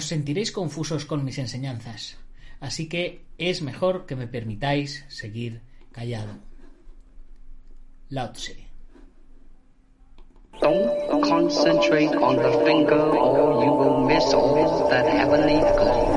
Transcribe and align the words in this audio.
os 0.00 0.08
sentiréis 0.08 0.48
confusos 0.48 1.04
con 1.04 1.20
mis 1.28 1.36
enseñanzas, 1.36 2.16
así 2.58 2.88
que 2.88 3.20
es 3.36 3.60
mejor 3.60 4.06
que 4.06 4.16
me 4.16 4.26
permitáis 4.26 5.04
seguir 5.12 5.60
callado. 5.92 6.40
Lao 8.08 8.32
Tse. 8.32 8.56
Don't 10.60 11.20
concentrate 11.20 12.16
on 12.16 12.36
the 12.36 12.52
finger 12.64 12.96
or 12.96 13.64
you 13.64 13.72
will 13.80 13.98
miss 14.08 14.32
all 14.32 14.88
that 14.88 15.04
heavenly 15.04 15.60
glory. 15.76 16.09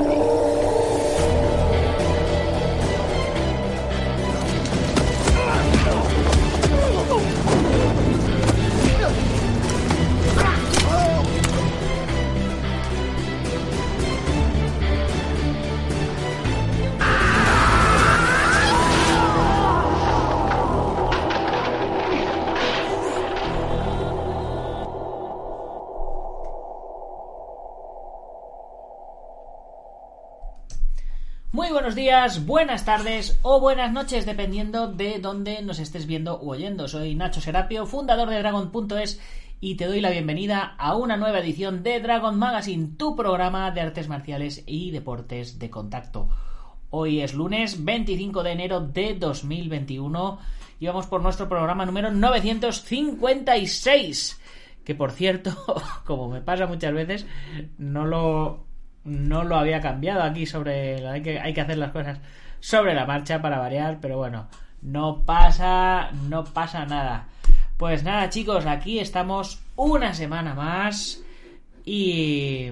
Buenas 32.46 32.84
tardes 32.84 33.40
o 33.44 33.62
buenas 33.62 33.94
noches, 33.94 34.26
dependiendo 34.26 34.88
de 34.88 35.20
dónde 35.20 35.62
nos 35.62 35.80
estés 35.80 36.06
viendo 36.06 36.36
o 36.36 36.50
oyendo. 36.50 36.90
Soy 36.90 37.16
Nacho 37.16 37.40
Serapio, 37.40 37.86
fundador 37.86 38.30
de 38.30 38.40
Dragon.es 38.40 39.22
y 39.62 39.76
te 39.76 39.86
doy 39.86 40.02
la 40.02 40.10
bienvenida 40.10 40.76
a 40.78 40.98
una 40.98 41.16
nueva 41.16 41.40
edición 41.40 41.82
de 41.82 42.02
Dragon 42.02 42.38
Magazine, 42.38 42.90
tu 42.98 43.16
programa 43.16 43.72
de 43.72 43.80
artes 43.80 44.10
marciales 44.10 44.64
y 44.66 44.92
deportes 44.92 45.60
de 45.60 45.70
contacto. 45.70 46.28
Hoy 46.90 47.22
es 47.22 47.34
lunes 47.34 47.86
25 47.86 48.44
de 48.44 48.52
enero 48.52 48.82
de 48.82 49.14
2021 49.14 50.40
y 50.82 50.88
vamos 50.88 51.08
por 51.08 51.22
nuestro 51.22 51.48
programa 51.48 51.86
número 51.86 52.12
956. 52.12 54.42
Que 54.84 54.94
por 54.94 55.12
cierto, 55.12 55.56
como 56.06 56.28
me 56.28 56.42
pasa 56.42 56.68
muchas 56.68 56.94
veces, 56.94 57.26
no 57.78 58.06
lo 58.06 58.73
no 59.04 59.44
lo 59.44 59.58
había 59.58 59.82
cambiado 59.82 60.24
aquí 60.24 60.46
sobre 60.46 61.08
hay 61.08 61.22
que 61.22 61.40
hay 61.40 61.54
que 61.54 61.62
hacer 61.62 61.78
las 61.78 61.92
cosas 61.92 62.20
sobre 62.60 62.94
la 62.94 63.06
marcha 63.06 63.42
para 63.42 63.60
variar 63.60 64.00
pero 64.02 64.18
bueno 64.18 64.48
no 64.82 65.24
pasa 65.26 66.12
no 66.30 66.44
pasa 66.44 66.86
nada. 66.86 67.28
Pues 67.78 68.04
nada 68.04 68.30
chicos 68.30 68.66
aquí 68.66 69.00
estamos 69.00 69.62
una 69.76 70.14
semana 70.14 70.54
más 70.54 71.22
y 71.86 72.72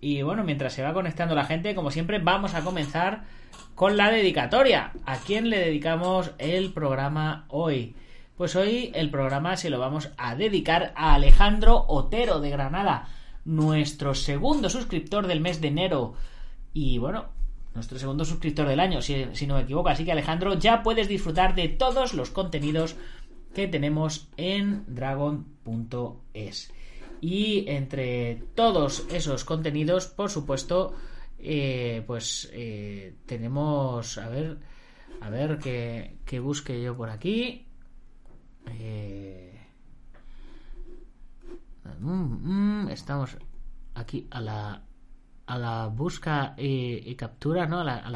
y 0.00 0.22
bueno 0.22 0.44
mientras 0.44 0.72
se 0.72 0.82
va 0.82 0.92
conectando 0.92 1.34
la 1.34 1.44
gente 1.44 1.74
como 1.74 1.90
siempre 1.90 2.18
vamos 2.18 2.54
a 2.54 2.62
comenzar 2.62 3.24
con 3.74 3.96
la 3.96 4.10
dedicatoria. 4.10 4.92
A 5.06 5.16
quién 5.16 5.48
le 5.48 5.58
dedicamos 5.58 6.32
el 6.38 6.72
programa 6.72 7.44
hoy 7.48 7.94
pues 8.36 8.56
hoy 8.56 8.90
el 8.94 9.10
programa 9.10 9.56
se 9.56 9.68
lo 9.68 9.78
vamos 9.78 10.10
a 10.16 10.34
dedicar 10.34 10.92
a 10.96 11.14
Alejandro 11.14 11.84
Otero 11.88 12.40
de 12.40 12.48
Granada 12.48 13.06
nuestro 13.44 14.14
segundo 14.14 14.68
suscriptor 14.68 15.26
del 15.26 15.40
mes 15.40 15.60
de 15.60 15.68
enero. 15.68 16.14
Y 16.72 16.98
bueno, 16.98 17.28
nuestro 17.74 17.98
segundo 17.98 18.24
suscriptor 18.24 18.68
del 18.68 18.80
año, 18.80 19.02
si, 19.02 19.24
no 19.46 19.54
me 19.54 19.62
equivoco. 19.62 19.88
Así 19.88 20.04
que 20.04 20.12
Alejandro, 20.12 20.54
ya 20.54 20.82
puedes 20.82 21.08
disfrutar 21.08 21.54
de 21.54 21.68
todos 21.68 22.14
los 22.14 22.30
contenidos 22.30 22.96
que 23.54 23.68
tenemos 23.68 24.28
en 24.36 24.84
dragon.es. 24.86 26.72
Y 27.20 27.68
entre 27.68 28.42
todos 28.54 29.06
esos 29.10 29.44
contenidos, 29.44 30.06
por 30.06 30.30
supuesto, 30.30 30.94
eh, 31.38 32.02
pues 32.06 32.48
eh, 32.52 33.14
tenemos, 33.26 34.16
a 34.18 34.28
ver, 34.28 34.58
a 35.20 35.28
ver 35.28 35.58
que, 35.58 36.16
que 36.24 36.40
busque 36.40 36.80
yo 36.82 36.96
por 36.96 37.10
aquí. 37.10 37.66
Eh, 38.78 39.49
estamos 42.90 43.36
aquí 43.94 44.26
a 44.30 44.40
la 44.40 44.82
a 45.46 45.58
la 45.58 45.86
busca 45.88 46.54
y, 46.56 47.14
captura, 47.16 47.66
¿no? 47.66 47.80
A 47.80 47.84
la, 47.84 47.96
a 47.96 48.10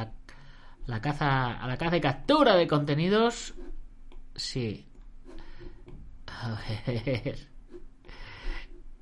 la, 0.86 1.00
caza 1.00 1.56
a 1.56 1.66
la 1.66 1.76
caza 1.76 1.96
y 1.96 2.00
captura 2.00 2.54
de 2.54 2.68
contenidos. 2.68 3.54
Sí. 4.36 4.86
A 6.26 6.56
ver. 6.68 7.48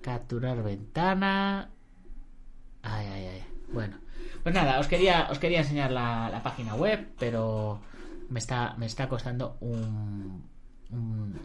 Capturar 0.01 0.63
ventana. 0.63 1.69
Ay, 2.83 3.07
ay, 3.07 3.27
ay. 3.27 3.45
Bueno. 3.71 3.99
Pues 4.43 4.55
nada, 4.55 4.81
os 4.81 4.89
quería, 4.89 5.29
os 5.31 5.39
quería 5.39 5.61
enseñar 5.61 5.93
la, 5.93 6.31
la 6.31 6.43
página 6.43 6.75
web, 6.75 7.13
pero 7.19 7.81
me 8.31 8.39
está, 8.39 8.75
me 8.79 8.87
está 8.87 9.09
costando 9.09 9.59
un, 9.61 10.43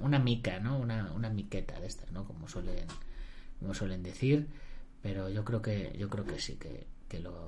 una 0.01 0.19
mica, 0.19 0.59
¿no? 0.59 0.77
Una, 0.77 1.11
una 1.13 1.29
miqueta 1.29 1.79
de 1.79 1.87
estas, 1.87 2.11
¿no? 2.11 2.23
Como 2.23 2.47
suelen 2.47 2.87
como 3.59 3.73
suelen 3.73 4.03
decir, 4.03 4.47
pero 5.01 5.29
yo 5.29 5.43
creo 5.43 5.61
que 5.61 5.95
yo 5.97 6.09
creo 6.09 6.25
que 6.25 6.39
sí 6.39 6.55
que, 6.55 6.87
que 7.07 7.19
lo 7.19 7.47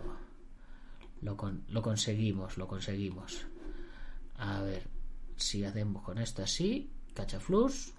lo, 1.22 1.38
lo 1.68 1.82
conseguimos, 1.82 2.58
lo 2.58 2.68
conseguimos. 2.68 3.46
A 4.38 4.62
ver 4.62 4.84
si 5.36 5.64
hacemos 5.66 6.04
con 6.04 6.18
esto 6.18 6.44
así, 6.44 6.90
cachaflus 7.14 7.94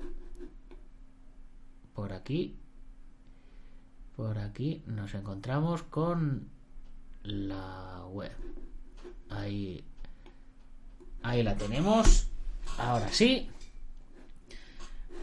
por 1.95 2.13
aquí 2.13 2.57
por 4.17 4.39
aquí 4.39 4.83
nos 4.87 5.15
encontramos 5.15 5.83
con 5.85 6.49
la 7.23 8.05
web. 8.11 8.37
Ahí 9.31 9.83
ahí 11.23 11.43
la 11.43 11.57
tenemos. 11.57 12.27
Ahora 12.79 13.09
sí. 13.13 13.49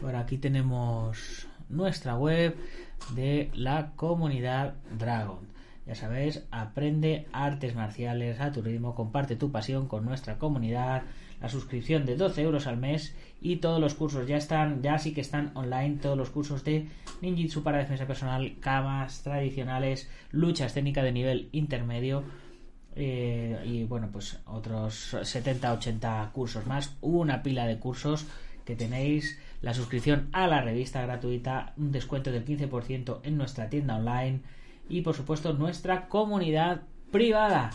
Por 0.00 0.16
aquí 0.16 0.38
tenemos 0.38 1.47
nuestra 1.68 2.16
web 2.16 2.56
de 3.14 3.50
la 3.54 3.92
comunidad 3.96 4.74
Dragon. 4.98 5.38
Ya 5.86 5.94
sabéis, 5.94 6.44
aprende 6.50 7.26
artes 7.32 7.74
marciales 7.74 8.40
a 8.40 8.52
tu 8.52 8.60
ritmo, 8.60 8.94
comparte 8.94 9.36
tu 9.36 9.50
pasión 9.50 9.88
con 9.88 10.04
nuestra 10.04 10.36
comunidad, 10.36 11.02
la 11.40 11.48
suscripción 11.48 12.04
de 12.04 12.16
12 12.16 12.42
euros 12.42 12.66
al 12.66 12.76
mes 12.76 13.14
y 13.40 13.56
todos 13.56 13.80
los 13.80 13.94
cursos 13.94 14.26
ya 14.26 14.36
están, 14.36 14.82
ya 14.82 14.98
sí 14.98 15.14
que 15.14 15.20
están 15.20 15.52
online, 15.54 15.96
todos 15.96 16.18
los 16.18 16.30
cursos 16.30 16.64
de 16.64 16.88
ninjitsu 17.22 17.62
para 17.62 17.78
defensa 17.78 18.06
personal, 18.06 18.56
camas 18.60 19.22
tradicionales, 19.22 20.10
luchas 20.30 20.74
técnicas 20.74 21.04
de 21.04 21.12
nivel 21.12 21.48
intermedio 21.52 22.24
eh, 22.96 23.62
y 23.64 23.84
bueno, 23.84 24.08
pues 24.12 24.40
otros 24.44 25.14
70-80 25.14 26.32
cursos 26.32 26.66
más, 26.66 26.96
una 27.00 27.42
pila 27.42 27.66
de 27.66 27.78
cursos 27.78 28.26
que 28.64 28.74
tenéis 28.76 29.38
la 29.60 29.74
suscripción 29.74 30.28
a 30.32 30.46
la 30.46 30.60
revista 30.60 31.02
gratuita, 31.02 31.72
un 31.76 31.92
descuento 31.92 32.30
del 32.30 32.44
15% 32.44 33.20
en 33.22 33.36
nuestra 33.36 33.68
tienda 33.68 33.96
online 33.96 34.40
y 34.88 35.02
por 35.02 35.14
supuesto 35.14 35.52
nuestra 35.52 36.08
comunidad 36.08 36.82
privada. 37.10 37.70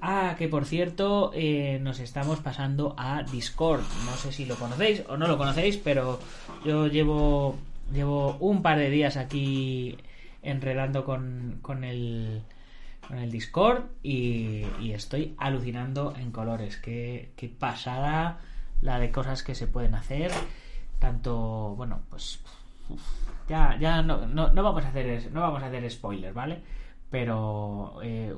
Ah, 0.00 0.34
que 0.36 0.48
por 0.48 0.64
cierto, 0.64 1.30
eh, 1.32 1.78
nos 1.80 2.00
estamos 2.00 2.40
pasando 2.40 2.94
a 2.98 3.22
Discord. 3.22 3.82
No 4.04 4.16
sé 4.16 4.32
si 4.32 4.44
lo 4.44 4.56
conocéis 4.56 5.04
o 5.08 5.16
no 5.16 5.28
lo 5.28 5.38
conocéis, 5.38 5.76
pero 5.76 6.18
yo 6.64 6.88
llevo, 6.88 7.56
llevo 7.92 8.36
un 8.40 8.62
par 8.62 8.78
de 8.78 8.90
días 8.90 9.16
aquí 9.16 9.96
enredando 10.42 11.04
con, 11.04 11.60
con, 11.62 11.84
el, 11.84 12.42
con 13.06 13.18
el 13.18 13.30
Discord 13.30 13.84
y, 14.02 14.64
estoy 14.92 15.34
alucinando 15.38 16.14
en 16.16 16.32
colores. 16.32 16.78
Qué, 16.78 17.30
qué 17.36 17.48
pasada 17.48 18.40
la 18.80 18.98
de 18.98 19.12
cosas 19.12 19.44
que 19.44 19.54
se 19.54 19.68
pueden 19.68 19.94
hacer 19.94 20.32
tanto 21.02 21.74
bueno 21.76 21.98
pues 22.08 22.38
ya 23.48 23.76
ya 23.80 24.02
no, 24.02 24.24
no, 24.26 24.62
vamos 24.62 24.84
a 24.84 24.88
hacer 24.88 25.30
no 25.32 25.40
vamos 25.40 25.60
a 25.62 25.66
hacer 25.66 25.90
spoilers 25.90 26.32
vale 26.32 26.60
pero 27.10 27.98
eh, 28.04 28.32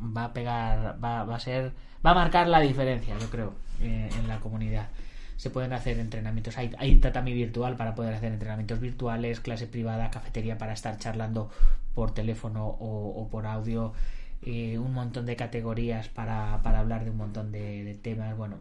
va 0.00 0.24
a 0.24 0.32
pegar 0.32 0.98
va, 1.02 1.24
va, 1.24 1.36
a 1.36 1.40
ser 1.40 1.72
va 2.04 2.10
a 2.10 2.14
marcar 2.14 2.48
la 2.48 2.58
diferencia 2.58 3.16
yo 3.18 3.30
creo 3.30 3.54
eh, 3.80 4.10
en 4.18 4.28
la 4.28 4.40
comunidad. 4.40 4.88
Se 5.36 5.48
pueden 5.48 5.72
hacer 5.72 5.98
entrenamientos 5.98 6.58
hay, 6.58 6.70
hay 6.76 6.96
tatami 6.96 7.32
virtual 7.32 7.76
para 7.76 7.94
poder 7.94 8.12
hacer 8.12 8.32
entrenamientos 8.32 8.78
virtuales 8.80 9.40
clase 9.40 9.66
privada 9.66 10.10
cafetería 10.10 10.58
para 10.58 10.74
estar 10.74 10.98
charlando 10.98 11.50
por 11.94 12.12
teléfono 12.12 12.66
o, 12.66 13.28
por 13.30 13.46
audio 13.46 13.94
eh, 14.42 14.76
un 14.78 14.92
montón 14.92 15.24
de 15.24 15.36
categorías 15.36 16.08
para, 16.08 16.60
para 16.62 16.80
hablar 16.80 17.04
de 17.04 17.10
un 17.10 17.16
montón 17.16 17.52
de 17.52 17.98
temas. 18.02 18.36
Bueno 18.36 18.56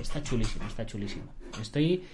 está 0.00 0.22
chulísimo 0.22 0.66
está 0.66 0.84
chulísimo. 0.84 1.26
Estoy 1.60 2.04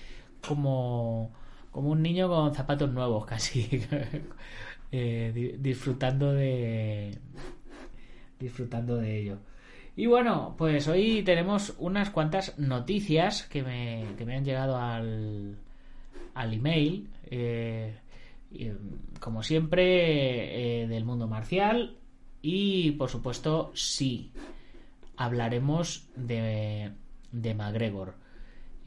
como, 0.46 1.32
como 1.70 1.90
un 1.90 2.02
niño 2.02 2.28
con 2.28 2.54
zapatos 2.54 2.90
nuevos 2.92 3.26
casi, 3.26 3.68
eh, 4.92 5.56
disfrutando 5.58 6.32
de 6.32 7.18
disfrutando 8.38 8.96
de 8.96 9.18
ello. 9.18 9.38
Y 9.96 10.06
bueno, 10.06 10.54
pues 10.58 10.88
hoy 10.88 11.22
tenemos 11.22 11.74
unas 11.78 12.10
cuantas 12.10 12.58
noticias 12.58 13.44
que 13.44 13.62
me, 13.62 14.04
que 14.18 14.26
me 14.26 14.36
han 14.36 14.44
llegado 14.44 14.76
al, 14.76 15.56
al 16.34 16.52
email. 16.52 17.08
Eh, 17.30 17.94
como 19.20 19.42
siempre, 19.42 20.82
eh, 20.82 20.86
del 20.86 21.04
mundo 21.04 21.26
marcial. 21.28 21.96
Y 22.42 22.92
por 22.92 23.08
supuesto, 23.08 23.72
sí, 23.74 24.32
hablaremos 25.16 26.08
de, 26.14 26.92
de 27.32 27.54
McGregor. 27.54 28.14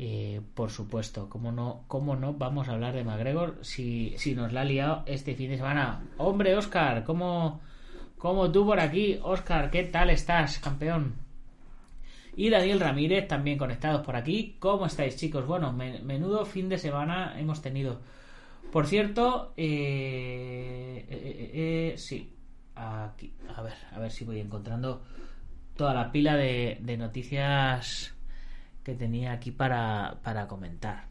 Eh, 0.01 0.39
por 0.55 0.71
supuesto, 0.71 1.27
¿cómo 1.27 1.51
no, 1.51 1.83
¿cómo 1.87 2.15
no 2.15 2.33
vamos 2.33 2.69
a 2.69 2.71
hablar 2.71 2.95
de 2.95 3.03
McGregor 3.03 3.57
si, 3.63 4.13
si 4.17 4.33
nos 4.33 4.53
la 4.53 4.61
ha 4.61 4.63
liado 4.63 5.03
este 5.05 5.35
fin 5.35 5.49
de 5.49 5.57
semana? 5.57 6.05
Hombre, 6.17 6.55
Oscar, 6.55 7.03
¿cómo, 7.03 7.59
¿cómo 8.17 8.49
tú 8.49 8.65
por 8.65 8.79
aquí? 8.79 9.19
Oscar, 9.21 9.69
¿qué 9.69 9.83
tal 9.83 10.09
estás, 10.09 10.59
campeón? 10.59 11.15
Y 12.33 12.49
Daniel 12.49 12.79
Ramírez 12.79 13.27
también 13.27 13.57
conectados 13.57 14.05
por 14.05 14.15
aquí. 14.15 14.55
¿Cómo 14.59 14.85
estáis, 14.85 15.17
chicos? 15.17 15.45
Bueno, 15.45 15.73
menudo 15.73 16.45
fin 16.45 16.69
de 16.69 16.77
semana 16.77 17.37
hemos 17.37 17.61
tenido. 17.61 17.99
Por 18.71 18.87
cierto, 18.87 19.53
eh, 19.57 21.05
eh, 21.09 21.93
sí, 21.97 22.37
aquí, 22.73 23.33
a 23.53 23.61
ver, 23.61 23.75
a 23.91 23.99
ver 23.99 24.11
si 24.11 24.23
voy 24.23 24.39
encontrando 24.39 25.01
toda 25.75 25.93
la 25.93 26.09
pila 26.09 26.37
de 26.37 26.95
noticias 26.97 28.15
que 28.83 28.95
tenía 28.95 29.31
aquí 29.33 29.51
para, 29.51 30.19
para 30.23 30.47
comentar. 30.47 31.07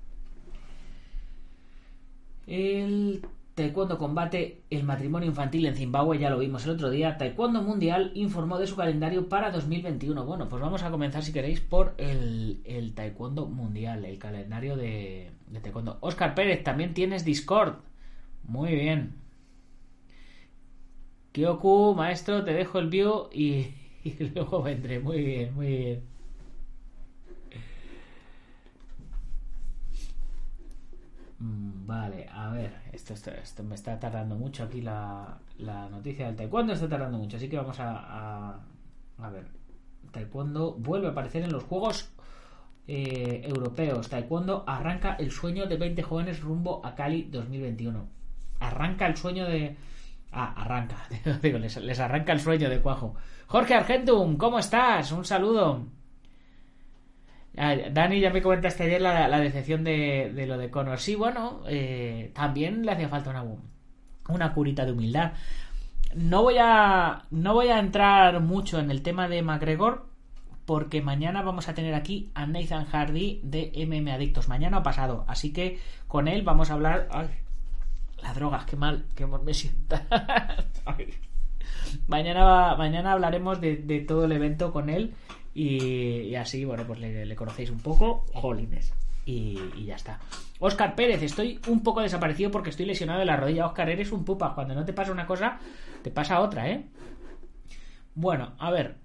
El 2.46 3.22
Taekwondo 3.54 3.98
combate 3.98 4.62
el 4.70 4.84
matrimonio 4.84 5.28
infantil 5.28 5.66
en 5.66 5.74
Zimbabue, 5.74 6.18
ya 6.18 6.30
lo 6.30 6.38
vimos 6.38 6.64
el 6.64 6.70
otro 6.70 6.90
día. 6.90 7.18
Taekwondo 7.18 7.60
Mundial 7.62 8.12
informó 8.14 8.58
de 8.58 8.66
su 8.66 8.76
calendario 8.76 9.28
para 9.28 9.50
2021. 9.50 10.24
Bueno, 10.24 10.48
pues 10.48 10.62
vamos 10.62 10.82
a 10.82 10.90
comenzar, 10.90 11.22
si 11.24 11.32
queréis, 11.32 11.60
por 11.60 11.94
el, 11.98 12.60
el 12.64 12.94
Taekwondo 12.94 13.46
Mundial, 13.46 14.04
el 14.04 14.18
calendario 14.18 14.76
de, 14.76 15.32
de 15.48 15.60
Taekwondo. 15.60 15.98
Oscar 16.00 16.34
Pérez, 16.34 16.62
también 16.62 16.94
tienes 16.94 17.24
Discord. 17.24 17.78
Muy 18.44 18.74
bien. 18.74 19.14
Kyoku, 21.32 21.94
maestro, 21.96 22.44
te 22.44 22.52
dejo 22.52 22.78
el 22.78 22.88
view 22.88 23.28
y, 23.32 23.66
y 24.04 24.30
luego 24.34 24.62
vendré. 24.62 25.00
Muy 25.00 25.22
bien, 25.22 25.54
muy 25.54 25.66
bien. 25.66 26.02
Mm, 31.40 31.70
vale, 31.88 32.28
a 32.30 32.50
ver, 32.50 32.70
esto, 32.92 33.14
esto, 33.14 33.64
me 33.64 33.74
está 33.74 33.98
tardando 33.98 34.34
mucho 34.36 34.64
aquí 34.64 34.82
la, 34.82 35.38
la, 35.56 35.88
noticia 35.88 36.26
del 36.26 36.36
taekwondo, 36.36 36.74
está 36.74 36.86
tardando 36.86 37.16
mucho, 37.16 37.38
así 37.38 37.48
que 37.48 37.56
vamos 37.56 37.80
a, 37.80 38.60
a, 39.16 39.30
ver. 39.30 39.46
Taekwondo 40.12 40.74
vuelve 40.74 41.06
a 41.06 41.10
aparecer 41.12 41.42
en 41.44 41.50
los 41.50 41.64
Juegos 41.64 42.10
eh, 42.86 43.40
Europeos. 43.42 44.10
Taekwondo 44.10 44.64
arranca 44.66 45.14
el 45.18 45.30
sueño 45.30 45.66
de 45.66 45.78
20 45.78 46.02
jóvenes 46.02 46.40
rumbo 46.40 46.84
a 46.84 46.94
Cali 46.94 47.22
2021. 47.22 48.06
Arranca 48.60 49.06
el 49.06 49.16
sueño 49.16 49.46
de... 49.46 49.74
Ah, 50.30 50.52
arranca. 50.58 51.08
les, 51.42 51.76
les 51.78 52.00
arranca 52.00 52.32
el 52.32 52.40
sueño 52.40 52.68
de 52.68 52.82
Cuajo. 52.82 53.14
Jorge 53.46 53.74
Argentum, 53.74 54.36
¿cómo 54.36 54.58
estás? 54.58 55.10
Un 55.12 55.24
saludo. 55.24 55.97
Dani, 57.58 58.20
ya 58.20 58.30
me 58.30 58.40
comentaste 58.40 58.84
ayer 58.84 59.00
la, 59.00 59.40
decepción 59.40 59.82
de, 59.82 60.32
lo 60.46 60.58
de 60.58 60.70
Conor. 60.70 61.00
Sí, 61.00 61.16
bueno, 61.16 61.62
eh, 61.66 62.30
también 62.32 62.86
le 62.86 62.92
hacía 62.92 63.08
falta 63.08 63.44
una, 64.28 64.52
curita 64.52 64.84
de 64.84 64.92
humildad. 64.92 65.32
No 66.14 66.42
voy 66.42 66.56
a 66.60 67.24
no 67.30 67.54
voy 67.54 67.68
a 67.68 67.80
entrar 67.80 68.40
mucho 68.40 68.78
en 68.78 68.90
el 68.90 69.02
tema 69.02 69.28
de 69.28 69.42
McGregor 69.42 70.06
porque 70.66 71.02
mañana 71.02 71.42
vamos 71.42 71.68
a 71.68 71.74
tener 71.74 71.94
aquí 71.94 72.30
a 72.34 72.46
Nathan 72.46 72.86
Hardy 72.86 73.40
de 73.42 73.72
MM 73.86 74.08
Adictos, 74.12 74.48
mañana 74.48 74.78
o 74.78 74.82
pasado. 74.82 75.24
Así 75.26 75.52
que 75.52 75.80
con 76.06 76.28
él 76.28 76.42
vamos 76.42 76.70
a 76.70 76.74
hablar. 76.74 77.08
Ay, 77.10 77.28
las 78.22 78.36
drogas, 78.36 78.66
qué 78.66 78.76
mal, 78.76 79.04
qué 79.16 79.26
mal 79.26 79.42
me 79.42 79.52
sienta. 79.52 80.06
mañana, 82.06 82.76
mañana 82.76 83.12
hablaremos 83.12 83.60
de 83.60 84.04
todo 84.06 84.26
el 84.26 84.32
evento 84.32 84.72
con 84.72 84.90
él 84.90 85.14
y, 85.60 86.36
así, 86.36 86.64
bueno, 86.64 86.84
pues 86.86 87.00
le, 87.00 87.34
conocéis 87.34 87.70
un 87.70 87.80
poco, 87.80 88.24
jolines. 88.32 88.94
Y, 89.26 89.58
ya 89.84 89.96
está. 89.96 90.20
Oscar 90.60 90.94
Pérez, 90.94 91.20
estoy 91.20 91.60
un 91.66 91.82
poco 91.82 92.00
desaparecido 92.00 92.52
porque 92.52 92.70
estoy 92.70 92.86
lesionado 92.86 93.18
de 93.18 93.24
la 93.24 93.36
rodilla. 93.36 93.66
Oscar, 93.66 93.90
eres 93.90 94.12
un 94.12 94.24
pupa. 94.24 94.54
Cuando 94.54 94.76
no 94.76 94.84
te 94.84 94.92
pasa 94.92 95.10
una 95.10 95.26
cosa, 95.26 95.58
te 96.00 96.12
pasa 96.12 96.40
otra, 96.40 96.70
¿eh? 96.70 96.86
Bueno, 98.14 98.52
a 98.56 98.70
ver. 98.70 98.98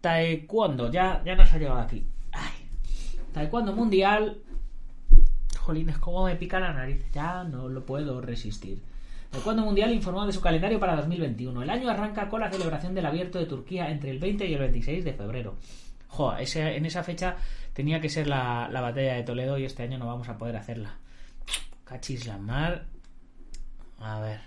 Taekwondo, 0.00 0.90
ya, 0.90 1.22
ya 1.22 1.34
nos 1.34 1.52
ha 1.52 1.58
llegado 1.58 1.80
aquí. 1.80 2.06
Ay. 2.32 2.66
Taekwondo 3.34 3.74
mundial. 3.74 4.38
Jolines, 5.58 5.98
cómo 5.98 6.24
me 6.24 6.36
pica 6.36 6.58
la 6.58 6.72
nariz. 6.72 7.04
Ya 7.12 7.44
no 7.44 7.68
lo 7.68 7.84
puedo 7.84 8.22
resistir. 8.22 8.82
Taekwondo 9.30 9.62
Mundial 9.62 9.92
informó 9.92 10.26
de 10.26 10.32
su 10.32 10.40
calendario 10.40 10.80
para 10.80 10.96
2021. 10.96 11.62
El 11.62 11.70
año 11.70 11.88
arranca 11.88 12.28
con 12.28 12.40
la 12.40 12.50
celebración 12.50 12.94
del 12.94 13.06
Abierto 13.06 13.38
de 13.38 13.46
Turquía 13.46 13.88
entre 13.90 14.10
el 14.10 14.18
20 14.18 14.46
y 14.46 14.54
el 14.54 14.58
26 14.58 15.04
de 15.04 15.12
febrero. 15.12 15.56
Jo, 16.10 16.34
en 16.36 16.86
esa 16.86 17.04
fecha 17.04 17.36
tenía 17.72 18.00
que 18.00 18.08
ser 18.08 18.26
la, 18.26 18.68
batalla 18.72 19.14
de 19.14 19.22
Toledo 19.22 19.56
y 19.58 19.64
este 19.64 19.84
año 19.84 19.96
no 19.96 20.06
vamos 20.06 20.28
a 20.28 20.36
poder 20.36 20.56
hacerla. 20.56 20.96
Cachis 21.84 22.26
la 22.26 22.36
mar. 22.36 22.84
A 23.98 24.20
ver. 24.20 24.40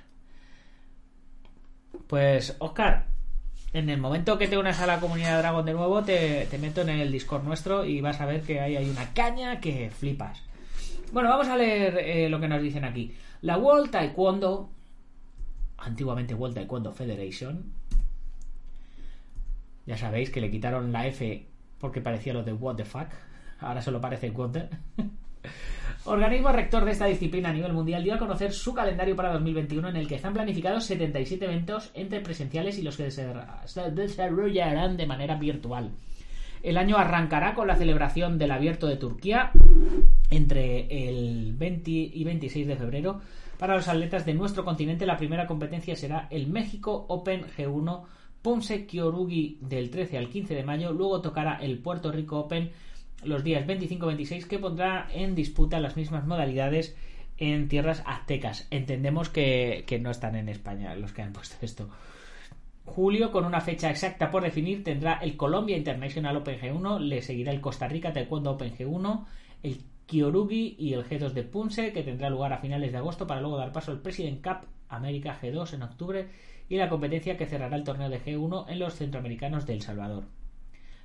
Pues, 2.07 2.55
Oscar, 2.59 3.05
en 3.71 3.89
el 3.89 3.99
momento 3.99 4.37
que 4.37 4.47
te 4.47 4.57
unas 4.57 4.79
a 4.81 4.87
la 4.87 4.99
comunidad 4.99 5.39
Dragon 5.39 5.65
de 5.65 5.73
nuevo, 5.73 6.03
te, 6.03 6.47
meto 6.59 6.81
en 6.81 6.89
el 6.89 7.11
Discord 7.11 7.43
nuestro 7.43 7.85
y 7.85 8.01
vas 8.01 8.19
a 8.19 8.25
ver 8.25 8.41
que 8.41 8.59
ahí 8.59 8.75
hay 8.75 8.89
una 8.89 9.13
caña 9.13 9.59
que 9.59 9.89
flipas. 9.89 10.43
Bueno, 11.13 11.29
vamos 11.29 11.47
a 11.47 11.55
leer 11.55 11.97
eh, 11.97 12.29
lo 12.29 12.39
que 12.39 12.47
nos 12.47 12.61
dicen 12.61 12.83
aquí. 12.83 13.15
La 13.41 13.57
World 13.57 13.91
Taekwondo, 13.91 14.69
antiguamente 15.77 16.33
World 16.33 16.55
Taekwondo 16.55 16.91
Federation, 16.91 17.71
ya 19.85 19.97
sabéis 19.97 20.29
que 20.29 20.41
le 20.41 20.51
quitaron 20.51 20.91
la 20.91 21.07
F 21.07 21.52
porque 21.83 21.99
parecía 21.99 22.31
lo 22.31 22.43
de 22.43 22.53
what 22.53 22.77
the 22.77 22.85
fuck. 22.85 23.09
Ahora 23.59 23.81
solo 23.81 23.99
parece 23.99 24.29
what 24.29 24.55
Organismo 26.05 26.47
rector 26.53 26.85
de 26.85 26.91
esta 26.91 27.07
disciplina 27.07 27.49
a 27.49 27.53
nivel 27.53 27.73
mundial 27.73 28.01
dio 28.05 28.13
a 28.13 28.17
conocer 28.17 28.53
su 28.53 28.73
calendario 28.73 29.17
para 29.17 29.33
2021 29.33 29.89
en 29.89 29.97
el 29.97 30.07
que 30.07 30.15
están 30.15 30.31
planificados 30.31 30.85
77 30.85 31.43
eventos 31.43 31.91
entre 31.93 32.21
presenciales 32.21 32.77
y 32.77 32.83
los 32.83 32.95
que 32.95 33.11
se 33.11 33.27
desarrollarán 33.91 34.95
de 34.95 35.05
manera 35.05 35.35
virtual. 35.35 35.91
El 36.61 36.77
año 36.77 36.95
arrancará 36.95 37.53
con 37.53 37.67
la 37.67 37.75
celebración 37.75 38.37
del 38.37 38.51
Abierto 38.51 38.87
de 38.87 38.95
Turquía 38.95 39.51
entre 40.29 41.09
el 41.09 41.53
20 41.53 41.91
y 41.91 42.23
26 42.23 42.65
de 42.65 42.77
febrero. 42.77 43.19
Para 43.59 43.75
los 43.75 43.89
atletas 43.89 44.25
de 44.25 44.33
nuestro 44.33 44.63
continente 44.63 45.05
la 45.05 45.17
primera 45.17 45.47
competencia 45.47 45.97
será 45.97 46.29
el 46.31 46.47
México 46.47 47.05
Open 47.09 47.43
G1 47.57 48.03
Ponce 48.43 48.85
Kyorugi 48.85 49.57
del 49.61 49.89
13 49.89 50.17
al 50.17 50.29
15 50.29 50.53
de 50.53 50.63
mayo, 50.63 50.91
luego 50.91 51.21
tocará 51.21 51.55
el 51.61 51.79
Puerto 51.79 52.11
Rico 52.11 52.39
Open 52.39 52.71
los 53.23 53.41
días 53.41 53.65
25-26 53.65 54.47
que 54.47 54.59
pondrá 54.59 55.07
en 55.13 55.33
disputa 55.33 55.79
las 55.79 55.95
mismas 55.95 56.27
modalidades 56.27 56.93
en 57.37 57.69
tierras 57.69 58.03
aztecas. 58.05 58.67
Entendemos 58.69 59.29
que, 59.29 59.85
no 60.01 60.11
están 60.11 60.35
en 60.35 60.49
España 60.49 60.93
los 60.95 61.13
que 61.13 61.21
han 61.21 61.31
puesto 61.31 61.55
esto. 61.61 61.89
Julio, 62.83 63.31
con 63.31 63.45
una 63.45 63.61
fecha 63.61 63.89
exacta 63.89 64.29
por 64.29 64.43
definir, 64.43 64.83
tendrá 64.83 65.13
el 65.13 65.37
Colombia 65.37 65.77
International 65.77 66.35
Open 66.35 66.59
G1, 66.59 66.99
le 66.99 67.21
seguirá 67.21 67.53
el 67.53 67.61
Costa 67.61 67.87
Rica 67.87 68.11
Taekwondo 68.11 68.51
Open 68.51 68.75
G1, 68.75 69.25
el 69.63 69.77
Kyorugi 70.05 70.75
y 70.77 70.91
el 70.91 71.05
G2 71.05 71.31
de 71.31 71.43
Punse, 71.43 71.93
que 71.93 72.03
tendrá 72.03 72.29
lugar 72.29 72.51
a 72.51 72.57
finales 72.57 72.91
de 72.91 72.97
agosto 72.97 73.25
para 73.25 73.39
luego 73.39 73.55
dar 73.55 73.71
paso 73.71 73.91
al 73.91 74.01
President 74.01 74.43
Cup 74.43 74.67
América 74.89 75.39
G2 75.41 75.75
en 75.75 75.83
octubre 75.83 76.27
y 76.69 76.77
la 76.77 76.89
competencia 76.89 77.37
que 77.37 77.45
cerrará 77.45 77.75
el 77.75 77.83
torneo 77.83 78.09
de 78.09 78.21
G1 78.23 78.65
en 78.69 78.79
los 78.79 78.95
centroamericanos 78.95 79.65
de 79.65 79.73
El 79.73 79.81
Salvador. 79.81 80.25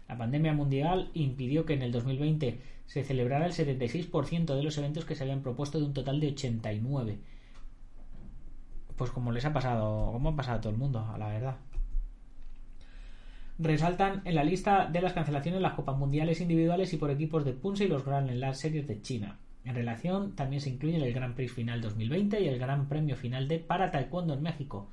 La 0.09 0.17
pandemia 0.17 0.55
mundial 0.55 1.11
impidió 1.13 1.67
que 1.67 1.75
en 1.75 1.83
el 1.83 1.93
2020 1.93 2.61
se 2.87 3.05
celebrara 3.05 3.45
el 3.45 3.53
76% 3.53 4.55
de 4.55 4.63
los 4.63 4.79
eventos 4.79 5.05
que 5.05 5.15
se 5.15 5.25
habían 5.25 5.43
propuesto 5.43 5.79
de 5.79 5.85
un 5.85 5.93
total 5.93 6.21
de 6.21 6.29
89. 6.29 7.19
Pues 8.97 9.11
como 9.11 9.31
les 9.31 9.45
ha 9.45 9.53
pasado, 9.53 10.11
como 10.13 10.31
ha 10.31 10.37
pasado 10.37 10.59
a 10.59 10.61
todo 10.63 10.73
el 10.73 10.79
mundo, 10.79 11.01
a 11.01 11.19
la 11.19 11.29
verdad. 11.29 11.57
Resaltan 13.59 14.23
en 14.25 14.35
la 14.35 14.45
lista 14.45 14.87
de 14.87 15.03
las 15.03 15.13
cancelaciones 15.13 15.61
las 15.61 15.75
Copas 15.75 15.99
Mundiales 15.99 16.41
individuales 16.41 16.93
y 16.95 16.97
por 16.97 17.11
equipos 17.11 17.45
de 17.45 17.53
Punse 17.53 17.85
y 17.85 17.89
los 17.89 18.05
Grand 18.05 18.31
Slam 18.31 18.55
Series 18.55 18.87
de 18.87 19.03
China. 19.03 19.39
En 19.65 19.75
relación 19.75 20.35
también 20.35 20.63
se 20.63 20.71
incluyen 20.71 21.03
el 21.03 21.13
Grand 21.13 21.35
Prix 21.35 21.53
Final 21.53 21.83
2020 21.83 22.41
y 22.41 22.49
el 22.49 22.59
Gran 22.59 22.89
Premio 22.89 23.17
Final 23.17 23.49
de 23.49 23.59
Para 23.59 23.91
Taekwondo 23.91 24.33
en 24.33 24.43
México, 24.43 24.89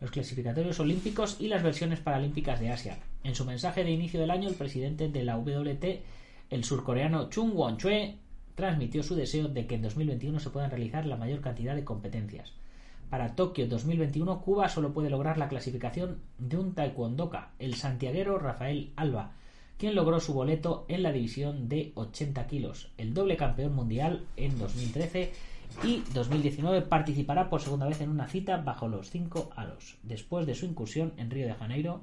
los 0.00 0.10
clasificatorios 0.10 0.78
olímpicos 0.80 1.36
y 1.40 1.48
las 1.48 1.62
versiones 1.62 2.00
paralímpicas 2.00 2.60
de 2.60 2.70
Asia. 2.70 2.98
En 3.24 3.34
su 3.34 3.44
mensaje 3.44 3.84
de 3.84 3.90
inicio 3.90 4.20
del 4.20 4.30
año, 4.30 4.48
el 4.48 4.54
presidente 4.54 5.08
de 5.08 5.24
la 5.24 5.36
WT, 5.36 6.02
el 6.50 6.64
surcoreano 6.64 7.28
Chung 7.30 7.52
Won-chue, 7.54 8.16
transmitió 8.54 9.02
su 9.02 9.14
deseo 9.14 9.48
de 9.48 9.66
que 9.66 9.76
en 9.76 9.82
2021 9.82 10.40
se 10.40 10.50
puedan 10.50 10.70
realizar 10.70 11.06
la 11.06 11.16
mayor 11.16 11.40
cantidad 11.40 11.74
de 11.74 11.84
competencias. 11.84 12.52
Para 13.10 13.36
Tokio 13.36 13.68
2021, 13.68 14.40
Cuba 14.40 14.68
solo 14.68 14.92
puede 14.92 15.10
lograr 15.10 15.38
la 15.38 15.48
clasificación 15.48 16.18
de 16.38 16.56
un 16.56 16.74
taekwondoka, 16.74 17.50
el 17.58 17.74
santiaguero 17.74 18.38
Rafael 18.38 18.90
Alba, 18.96 19.32
quien 19.78 19.94
logró 19.94 20.18
su 20.20 20.32
boleto 20.32 20.86
en 20.88 21.02
la 21.02 21.12
división 21.12 21.68
de 21.68 21.92
80 21.94 22.46
kilos. 22.46 22.90
El 22.98 23.14
doble 23.14 23.36
campeón 23.36 23.74
mundial 23.74 24.24
en 24.36 24.58
2013 24.58 25.32
y 25.82 26.02
2019 26.12 26.82
participará 26.82 27.48
por 27.48 27.60
segunda 27.60 27.86
vez 27.86 28.00
en 28.00 28.10
una 28.10 28.28
cita 28.28 28.56
bajo 28.58 28.88
los 28.88 29.10
5 29.10 29.50
aros, 29.56 29.98
después 30.02 30.46
de 30.46 30.54
su 30.54 30.66
incursión 30.66 31.12
en 31.16 31.30
Río 31.30 31.46
de 31.46 31.54
Janeiro, 31.54 32.02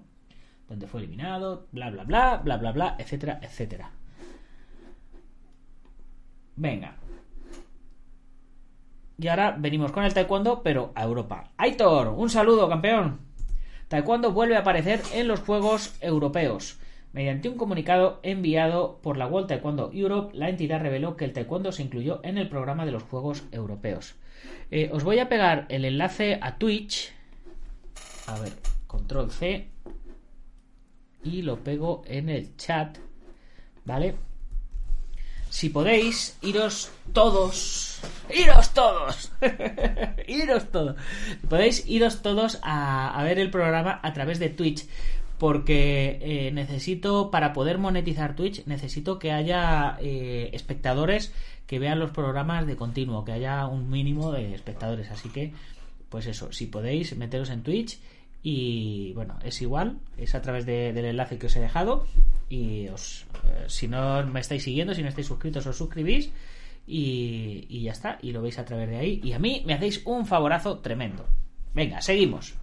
donde 0.67 0.87
fue 0.87 1.01
eliminado, 1.01 1.67
bla 1.71 1.89
bla 1.89 2.03
bla, 2.03 2.37
bla 2.37 2.57
bla 2.57 2.71
bla, 2.71 2.95
etcétera, 2.99 3.39
etcétera. 3.41 3.91
Venga. 6.55 6.97
Y 9.17 9.27
ahora 9.27 9.55
venimos 9.57 9.91
con 9.91 10.03
el 10.03 10.13
taekwondo, 10.13 10.63
pero 10.63 10.91
a 10.95 11.03
Europa. 11.03 11.51
Aitor, 11.57 12.09
un 12.09 12.29
saludo, 12.29 12.67
campeón. 12.67 13.19
Taekwondo 13.87 14.31
vuelve 14.31 14.55
a 14.55 14.61
aparecer 14.61 15.01
en 15.13 15.27
los 15.27 15.39
Juegos 15.41 15.95
Europeos. 16.01 16.79
Mediante 17.13 17.47
un 17.47 17.57
comunicado 17.57 18.19
enviado 18.23 18.99
por 19.03 19.17
la 19.17 19.27
World 19.27 19.47
Taekwondo 19.47 19.91
Europe, 19.93 20.35
la 20.35 20.49
entidad 20.49 20.81
reveló 20.81 21.15
que 21.15 21.25
el 21.25 21.33
taekwondo 21.33 21.71
se 21.71 21.83
incluyó 21.83 22.19
en 22.23 22.39
el 22.39 22.49
programa 22.49 22.87
de 22.87 22.91
los 22.91 23.03
Juegos 23.03 23.43
Europeos. 23.51 24.15
Eh, 24.71 24.89
os 24.91 25.03
voy 25.03 25.19
a 25.19 25.29
pegar 25.29 25.67
el 25.69 25.85
enlace 25.85 26.39
a 26.41 26.57
Twitch. 26.57 27.13
A 28.25 28.39
ver, 28.39 28.53
control 28.87 29.29
C. 29.29 29.67
Y 31.23 31.43
lo 31.43 31.63
pego 31.63 32.01
en 32.07 32.29
el 32.29 32.57
chat. 32.57 32.97
¿Vale? 33.85 34.15
Si 35.51 35.69
podéis, 35.69 36.39
iros 36.41 36.91
todos. 37.13 38.01
¡Iros 38.33 38.73
todos! 38.73 39.31
¡Iros 40.27 40.71
todos! 40.71 40.95
Podéis 41.47 41.87
iros 41.87 42.23
todos 42.23 42.57
a, 42.63 43.13
a 43.17 43.23
ver 43.23 43.37
el 43.37 43.51
programa 43.51 43.99
a 44.01 44.13
través 44.13 44.39
de 44.39 44.49
Twitch 44.49 44.87
porque 45.37 46.19
eh, 46.21 46.51
necesito, 46.51 47.31
para 47.31 47.53
poder 47.53 47.77
monetizar 47.77 48.35
Twitch, 48.35 48.65
necesito 48.65 49.19
que 49.19 49.31
haya 49.31 49.97
eh, 49.99 50.49
espectadores 50.53 51.33
que 51.67 51.79
vean 51.79 51.99
los 51.99 52.11
programas 52.11 52.67
de 52.67 52.75
continuo, 52.75 53.25
que 53.25 53.31
haya 53.31 53.65
un 53.67 53.89
mínimo 53.89 54.31
de 54.31 54.53
espectadores. 54.53 55.09
Así 55.11 55.29
que, 55.29 55.53
pues 56.09 56.27
eso, 56.27 56.51
si 56.51 56.67
podéis, 56.67 57.17
meteros 57.17 57.49
en 57.49 57.63
Twitch 57.63 57.99
y 58.41 59.13
bueno, 59.13 59.39
es 59.43 59.61
igual, 59.61 59.99
es 60.17 60.35
a 60.35 60.41
través 60.41 60.65
del 60.65 60.97
enlace 60.97 61.37
que 61.37 61.47
os 61.47 61.55
he 61.55 61.61
dejado 61.61 62.05
y 62.49 62.89
os, 62.89 63.25
eh, 63.45 63.65
si 63.67 63.87
no 63.87 64.25
me 64.27 64.41
estáis 64.41 64.63
siguiendo, 64.63 64.93
si 64.93 65.01
no 65.01 65.07
estáis 65.07 65.27
suscritos, 65.27 65.65
os 65.65 65.77
suscribís 65.77 66.31
y, 66.85 67.65
y 67.69 67.83
ya 67.83 67.93
está, 67.93 68.19
y 68.21 68.33
lo 68.33 68.41
veis 68.41 68.59
a 68.59 68.65
través 68.65 68.89
de 68.89 68.97
ahí. 68.97 69.21
Y 69.23 69.31
a 69.31 69.39
mí 69.39 69.63
me 69.65 69.73
hacéis 69.73 70.01
un 70.05 70.25
favorazo 70.25 70.79
tremendo. 70.79 71.25
Venga, 71.73 72.01
seguimos. 72.01 72.62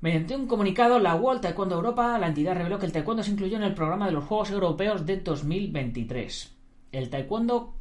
Mediante 0.00 0.36
un 0.36 0.46
comunicado, 0.46 1.00
la 1.00 1.16
World 1.16 1.40
Taekwondo 1.40 1.74
Europa, 1.74 2.16
la 2.18 2.28
entidad 2.28 2.54
reveló 2.54 2.78
que 2.78 2.86
el 2.86 2.92
taekwondo 2.92 3.24
se 3.24 3.32
incluyó 3.32 3.56
en 3.56 3.64
el 3.64 3.74
programa 3.74 4.06
de 4.06 4.12
los 4.12 4.22
Juegos 4.22 4.52
Europeos 4.52 5.06
de 5.06 5.16
2023. 5.16 6.56
El 6.92 7.10
taekwondo, 7.10 7.74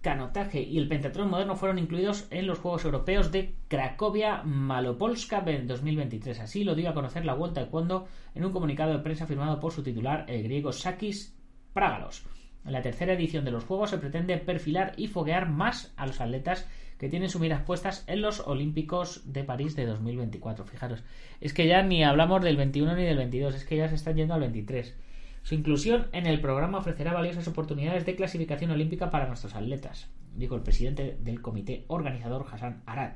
canotaje 0.00 0.62
y 0.62 0.78
el 0.78 0.88
pentatlón 0.88 1.30
moderno 1.30 1.54
fueron 1.54 1.78
incluidos 1.78 2.26
en 2.30 2.48
los 2.48 2.58
Juegos 2.58 2.84
Europeos 2.84 3.30
de 3.30 3.54
Cracovia 3.68 4.42
Malopolska 4.42 5.44
en 5.46 5.68
2023. 5.68 6.40
Así 6.40 6.64
lo 6.64 6.74
dio 6.74 6.90
a 6.90 6.94
conocer 6.94 7.24
la 7.24 7.36
World 7.36 7.54
Taekwondo 7.54 8.08
en 8.34 8.44
un 8.44 8.50
comunicado 8.50 8.90
de 8.92 8.98
prensa 8.98 9.28
firmado 9.28 9.60
por 9.60 9.70
su 9.70 9.84
titular, 9.84 10.24
el 10.26 10.42
griego 10.42 10.72
Sakis 10.72 11.38
Prágalos. 11.72 12.24
En 12.64 12.72
la 12.72 12.82
tercera 12.82 13.12
edición 13.12 13.44
de 13.44 13.52
los 13.52 13.62
Juegos 13.62 13.90
se 13.90 13.98
pretende 13.98 14.36
perfilar 14.38 14.92
y 14.96 15.06
foguear 15.06 15.48
más 15.48 15.94
a 15.96 16.08
los 16.08 16.20
atletas 16.20 16.66
que 17.00 17.08
tienen 17.08 17.30
sus 17.30 17.40
miras 17.40 17.62
puestas 17.62 18.04
en 18.08 18.20
los 18.20 18.40
Olímpicos 18.40 19.22
de 19.24 19.42
París 19.42 19.74
de 19.74 19.86
2024. 19.86 20.66
Fijaros, 20.66 21.02
es 21.40 21.54
que 21.54 21.66
ya 21.66 21.82
ni 21.82 22.04
hablamos 22.04 22.42
del 22.42 22.58
21 22.58 22.94
ni 22.94 23.04
del 23.04 23.16
22, 23.16 23.54
es 23.54 23.64
que 23.64 23.78
ya 23.78 23.88
se 23.88 23.94
están 23.94 24.16
yendo 24.16 24.34
al 24.34 24.40
23. 24.40 24.94
Su 25.42 25.54
inclusión 25.54 26.08
en 26.12 26.26
el 26.26 26.42
programa 26.42 26.76
ofrecerá 26.76 27.14
valiosas 27.14 27.48
oportunidades 27.48 28.04
de 28.04 28.16
clasificación 28.16 28.70
olímpica 28.70 29.10
para 29.10 29.26
nuestros 29.26 29.54
atletas, 29.54 30.10
dijo 30.36 30.54
el 30.56 30.62
presidente 30.62 31.16
del 31.18 31.40
comité 31.40 31.86
organizador 31.88 32.44
Hassan 32.52 32.82
Arad. 32.84 33.12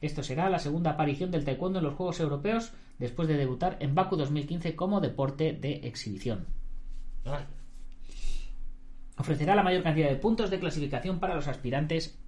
Esto 0.00 0.22
será 0.22 0.48
la 0.48 0.60
segunda 0.60 0.92
aparición 0.92 1.32
del 1.32 1.44
taekwondo 1.44 1.80
en 1.80 1.86
los 1.86 1.94
Juegos 1.94 2.20
Europeos 2.20 2.74
después 3.00 3.26
de 3.26 3.36
debutar 3.36 3.76
en 3.80 3.96
Baku 3.96 4.14
2015 4.14 4.76
como 4.76 5.00
deporte 5.00 5.52
de 5.52 5.80
exhibición. 5.88 6.46
Ofrecerá 9.16 9.56
la 9.56 9.64
mayor 9.64 9.82
cantidad 9.82 10.10
de 10.10 10.16
puntos 10.16 10.50
de 10.50 10.60
clasificación 10.60 11.18
para 11.18 11.34
los 11.34 11.48
aspirantes 11.48 12.20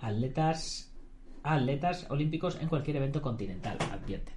atletas, 0.00 0.94
atletas 1.42 2.06
olímpicos 2.10 2.60
en 2.60 2.68
cualquier 2.68 2.96
evento 2.96 3.22
continental, 3.22 3.78
advierte. 3.92 4.32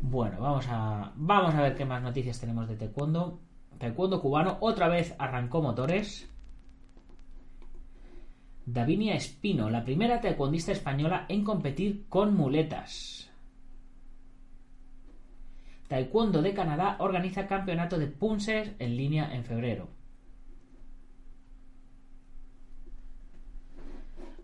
Bueno, 0.00 0.40
vamos 0.40 0.66
a, 0.68 1.12
vamos 1.16 1.54
a 1.54 1.62
ver 1.62 1.76
qué 1.76 1.84
más 1.84 2.02
noticias 2.02 2.40
tenemos 2.40 2.68
de 2.68 2.76
taekwondo. 2.76 3.40
Taekwondo 3.78 4.20
cubano 4.20 4.58
otra 4.60 4.88
vez 4.88 5.14
arrancó 5.18 5.62
motores. 5.62 6.28
Davinia 8.64 9.14
Espino, 9.14 9.70
la 9.70 9.84
primera 9.84 10.20
taekwondista 10.20 10.72
española 10.72 11.26
en 11.28 11.44
competir 11.44 12.06
con 12.08 12.34
muletas. 12.36 13.30
Taekwondo 15.88 16.40
de 16.42 16.54
Canadá 16.54 16.96
organiza 17.00 17.46
campeonato 17.46 17.98
de 17.98 18.06
punses 18.06 18.72
en 18.78 18.96
línea 18.96 19.34
en 19.34 19.44
febrero. 19.44 19.88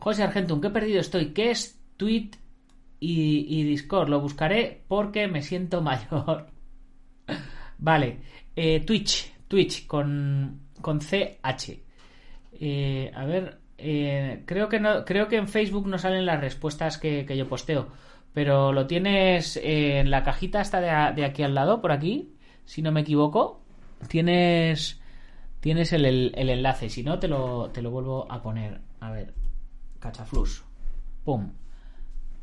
José 0.08 0.22
Argentum, 0.22 0.62
qué 0.62 0.70
perdido 0.70 1.00
estoy. 1.00 1.34
¿Qué 1.34 1.50
es 1.50 1.78
Tweet 1.98 2.30
y, 2.98 3.62
Discord? 3.64 4.08
Lo 4.08 4.22
buscaré 4.22 4.82
porque 4.88 5.28
me 5.28 5.42
siento 5.42 5.82
mayor. 5.82 6.46
vale. 7.76 8.18
Eh, 8.56 8.80
Twitch. 8.86 9.30
Twitch 9.48 9.86
con, 9.86 10.60
con 10.80 11.00
CH. 11.00 11.82
Eh, 12.58 13.12
a 13.14 13.26
ver. 13.26 13.58
Eh, 13.76 14.44
creo 14.46 14.70
que 14.70 14.80
no. 14.80 15.04
Creo 15.04 15.28
que 15.28 15.36
en 15.36 15.46
Facebook 15.46 15.86
no 15.86 15.98
salen 15.98 16.24
las 16.24 16.40
respuestas 16.40 16.96
que, 16.96 17.26
yo 17.36 17.46
posteo. 17.46 17.88
Pero 18.32 18.72
lo 18.72 18.86
tienes 18.86 19.60
en 19.62 20.10
la 20.10 20.22
cajita 20.22 20.62
esta 20.62 21.12
de, 21.12 21.22
aquí 21.22 21.42
al 21.42 21.54
lado, 21.54 21.82
por 21.82 21.92
aquí. 21.92 22.32
Si 22.64 22.80
no 22.80 22.92
me 22.92 23.02
equivoco. 23.02 23.60
Tienes. 24.08 25.02
Tienes 25.60 25.92
el, 25.92 26.06
el 26.06 26.48
enlace. 26.48 26.88
Si 26.88 27.02
no, 27.02 27.18
te 27.18 27.28
lo, 27.28 27.68
te 27.72 27.82
lo 27.82 27.90
vuelvo 27.90 28.26
a 28.32 28.40
poner. 28.40 28.80
A 29.00 29.10
ver. 29.10 29.38
Cachaflus. 29.99 30.64
Pum. 31.25 31.52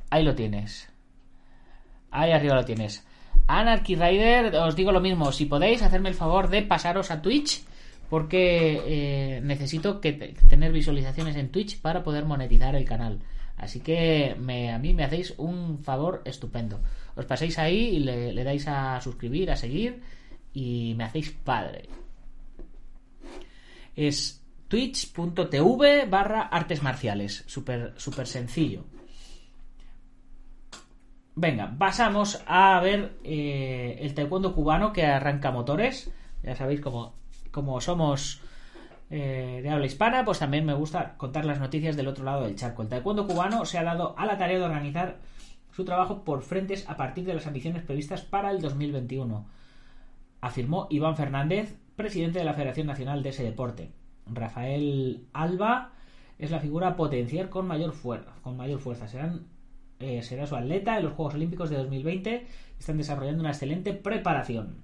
Ahí 0.09 0.23
lo 0.23 0.35
tienes. 0.35 0.89
Ahí 2.11 2.31
arriba 2.31 2.55
lo 2.55 2.65
tienes. 2.65 3.05
Anarchy 3.47 3.95
Rider, 3.95 4.55
os 4.55 4.75
digo 4.75 4.91
lo 4.91 5.01
mismo. 5.01 5.31
Si 5.31 5.45
podéis, 5.45 5.81
hacerme 5.81 6.09
el 6.09 6.15
favor 6.15 6.49
de 6.49 6.61
pasaros 6.61 7.11
a 7.11 7.21
Twitch. 7.21 7.63
Porque 8.09 8.81
eh, 8.85 9.41
necesito 9.41 9.99
que 9.99 10.13
tener 10.47 10.71
visualizaciones 10.71 11.35
en 11.35 11.49
Twitch 11.49 11.81
para 11.81 12.03
poder 12.03 12.25
monetizar 12.25 12.75
el 12.75 12.85
canal. 12.85 13.19
Así 13.57 13.79
que 13.79 14.35
me, 14.39 14.71
a 14.71 14.77
mí 14.77 14.93
me 14.93 15.03
hacéis 15.03 15.33
un 15.37 15.79
favor 15.79 16.21
estupendo. 16.25 16.81
Os 17.15 17.25
paséis 17.25 17.57
ahí 17.57 17.95
y 17.95 17.99
le 17.99 18.43
dais 18.43 18.67
a 18.67 19.01
suscribir, 19.01 19.49
a 19.49 19.55
seguir. 19.55 20.01
Y 20.53 20.93
me 20.95 21.05
hacéis 21.05 21.31
padre. 21.31 21.89
Es 23.95 24.44
twitch.tv 24.67 26.05
barra 26.05 26.41
artes 26.41 26.81
marciales. 26.83 27.43
Súper 27.47 27.93
super 27.97 28.27
sencillo. 28.27 28.85
Venga, 31.35 31.75
pasamos 31.77 32.41
a 32.47 32.79
ver 32.79 33.17
eh, 33.23 33.97
el 33.99 34.13
taekwondo 34.13 34.55
cubano 34.55 34.93
que 34.93 35.05
arranca 35.05 35.51
motores. 35.51 36.09
Ya 36.43 36.55
sabéis, 36.55 36.79
como, 36.79 37.81
somos 37.81 38.41
eh, 39.09 39.59
de 39.61 39.69
habla 39.69 39.85
hispana, 39.85 40.23
pues 40.23 40.39
también 40.39 40.65
me 40.65 40.73
gusta 40.73 41.17
contar 41.17 41.43
las 41.43 41.59
noticias 41.59 41.97
del 41.97 42.07
otro 42.07 42.23
lado 42.23 42.43
del 42.43 42.55
charco. 42.55 42.83
El 42.83 42.87
taekwondo 42.87 43.27
cubano 43.27 43.65
se 43.65 43.77
ha 43.77 43.83
dado 43.83 44.17
a 44.17 44.25
la 44.25 44.37
tarea 44.37 44.59
de 44.59 44.63
organizar 44.63 45.17
su 45.75 45.83
trabajo 45.83 46.23
por 46.23 46.41
frentes 46.41 46.87
a 46.87 46.95
partir 46.95 47.25
de 47.25 47.33
las 47.33 47.47
ambiciones 47.47 47.83
previstas 47.83 48.21
para 48.21 48.49
el 48.49 48.61
2021, 48.61 49.45
afirmó 50.39 50.87
Iván 50.89 51.17
Fernández, 51.17 51.75
presidente 51.97 52.39
de 52.39 52.45
la 52.45 52.53
Federación 52.53 52.87
Nacional 52.87 53.21
de 53.23 53.29
ese 53.29 53.43
deporte. 53.43 53.91
Rafael 54.27 55.27
Alba 55.33 55.91
es 56.37 56.51
la 56.51 56.59
figura 56.59 56.89
a 56.89 56.95
potenciar 56.95 57.49
con 57.49 57.67
mayor 57.67 57.93
fuerza. 57.93 58.33
Con 58.41 58.57
mayor 58.57 58.79
fuerza. 58.79 59.07
Serán, 59.07 59.47
eh, 59.99 60.21
será 60.21 60.45
su 60.47 60.55
atleta 60.55 60.97
en 60.97 61.03
los 61.05 61.13
Juegos 61.13 61.35
Olímpicos 61.35 61.69
de 61.69 61.77
2020. 61.77 62.45
Están 62.79 62.97
desarrollando 62.97 63.41
una 63.41 63.51
excelente 63.51 63.93
preparación. 63.93 64.83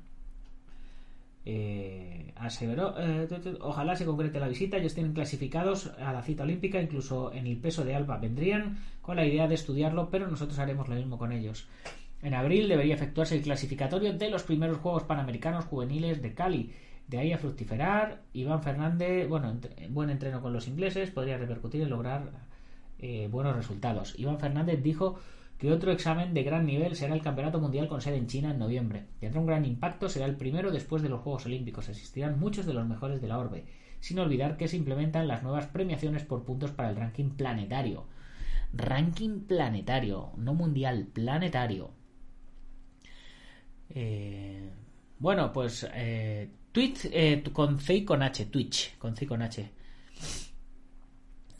Eh, 1.43 2.33
eh, 2.59 3.57
ojalá 3.61 3.95
se 3.95 4.05
concrete 4.05 4.39
la 4.39 4.47
visita. 4.47 4.77
Ellos 4.77 4.93
tienen 4.93 5.13
clasificados 5.13 5.87
a 5.99 6.13
la 6.13 6.21
cita 6.21 6.43
olímpica, 6.43 6.81
incluso 6.81 7.33
en 7.33 7.47
el 7.47 7.57
peso 7.57 7.83
de 7.83 7.95
Alba 7.95 8.17
vendrían 8.17 8.79
con 9.01 9.15
la 9.15 9.25
idea 9.25 9.47
de 9.47 9.55
estudiarlo, 9.55 10.09
pero 10.09 10.27
nosotros 10.27 10.59
haremos 10.59 10.87
lo 10.87 10.95
mismo 10.95 11.17
con 11.17 11.31
ellos. 11.31 11.67
En 12.21 12.35
abril 12.35 12.67
debería 12.67 12.95
efectuarse 12.95 13.35
el 13.35 13.41
clasificatorio 13.41 14.13
de 14.13 14.29
los 14.29 14.43
primeros 14.43 14.77
Juegos 14.77 15.03
Panamericanos 15.03 15.65
Juveniles 15.65 16.21
de 16.21 16.33
Cali 16.33 16.71
de 17.11 17.19
ahí 17.19 17.33
a 17.33 17.37
fructiferar, 17.37 18.21
Iván 18.31 18.63
Fernández, 18.63 19.27
bueno, 19.27 19.53
buen 19.89 20.09
entreno 20.09 20.41
con 20.41 20.53
los 20.53 20.69
ingleses 20.69 21.11
podría 21.11 21.37
repercutir 21.37 21.81
en 21.81 21.89
lograr 21.89 22.31
eh, 22.99 23.27
buenos 23.29 23.53
resultados. 23.53 24.17
Iván 24.17 24.39
Fernández 24.39 24.81
dijo 24.81 25.19
que 25.57 25.73
otro 25.73 25.91
examen 25.91 26.33
de 26.33 26.43
gran 26.43 26.65
nivel 26.65 26.95
será 26.95 27.13
el 27.13 27.21
Campeonato 27.21 27.59
Mundial 27.59 27.89
con 27.89 27.99
sede 27.99 28.15
en 28.15 28.27
China 28.27 28.51
en 28.51 28.59
noviembre. 28.59 29.07
Tendrá 29.19 29.41
un 29.41 29.45
gran 29.45 29.65
impacto, 29.65 30.07
será 30.07 30.25
el 30.25 30.37
primero 30.37 30.71
después 30.71 31.03
de 31.03 31.09
los 31.09 31.19
Juegos 31.19 31.45
Olímpicos. 31.45 31.89
Asistirán 31.89 32.39
muchos 32.39 32.65
de 32.65 32.73
los 32.73 32.87
mejores 32.87 33.21
de 33.21 33.27
la 33.27 33.39
orbe, 33.39 33.65
sin 33.99 34.17
olvidar 34.17 34.55
que 34.55 34.69
se 34.69 34.77
implementan 34.77 35.27
las 35.27 35.43
nuevas 35.43 35.65
premiaciones 35.67 36.23
por 36.23 36.45
puntos 36.45 36.71
para 36.71 36.91
el 36.91 36.95
ranking 36.95 37.31
planetario. 37.31 38.05
Ranking 38.71 39.41
planetario, 39.41 40.31
no 40.37 40.53
mundial, 40.53 41.09
planetario. 41.11 41.91
Eh, 43.89 44.69
bueno, 45.19 45.51
pues 45.51 45.85
eh, 45.93 46.49
Twitch 46.71 47.09
eh, 47.11 47.43
con 47.51 47.79
C 47.79 47.95
y 47.95 48.05
con 48.05 48.23
H, 48.23 48.45
Twitch, 48.45 48.97
con 48.97 49.15
C 49.15 49.25
y 49.25 49.27
con 49.27 49.41
H. 49.41 49.71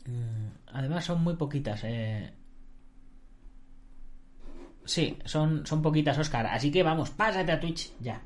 Mm, 0.06 0.48
además 0.72 1.04
son 1.04 1.22
muy 1.22 1.34
poquitas. 1.36 1.82
Eh. 1.84 2.32
Sí, 4.84 5.16
son, 5.24 5.66
son 5.66 5.82
poquitas, 5.82 6.18
Oscar. 6.18 6.46
Así 6.46 6.70
que 6.70 6.82
vamos, 6.82 7.10
pásate 7.10 7.52
a 7.52 7.60
Twitch 7.60 7.92
ya. 8.00 8.22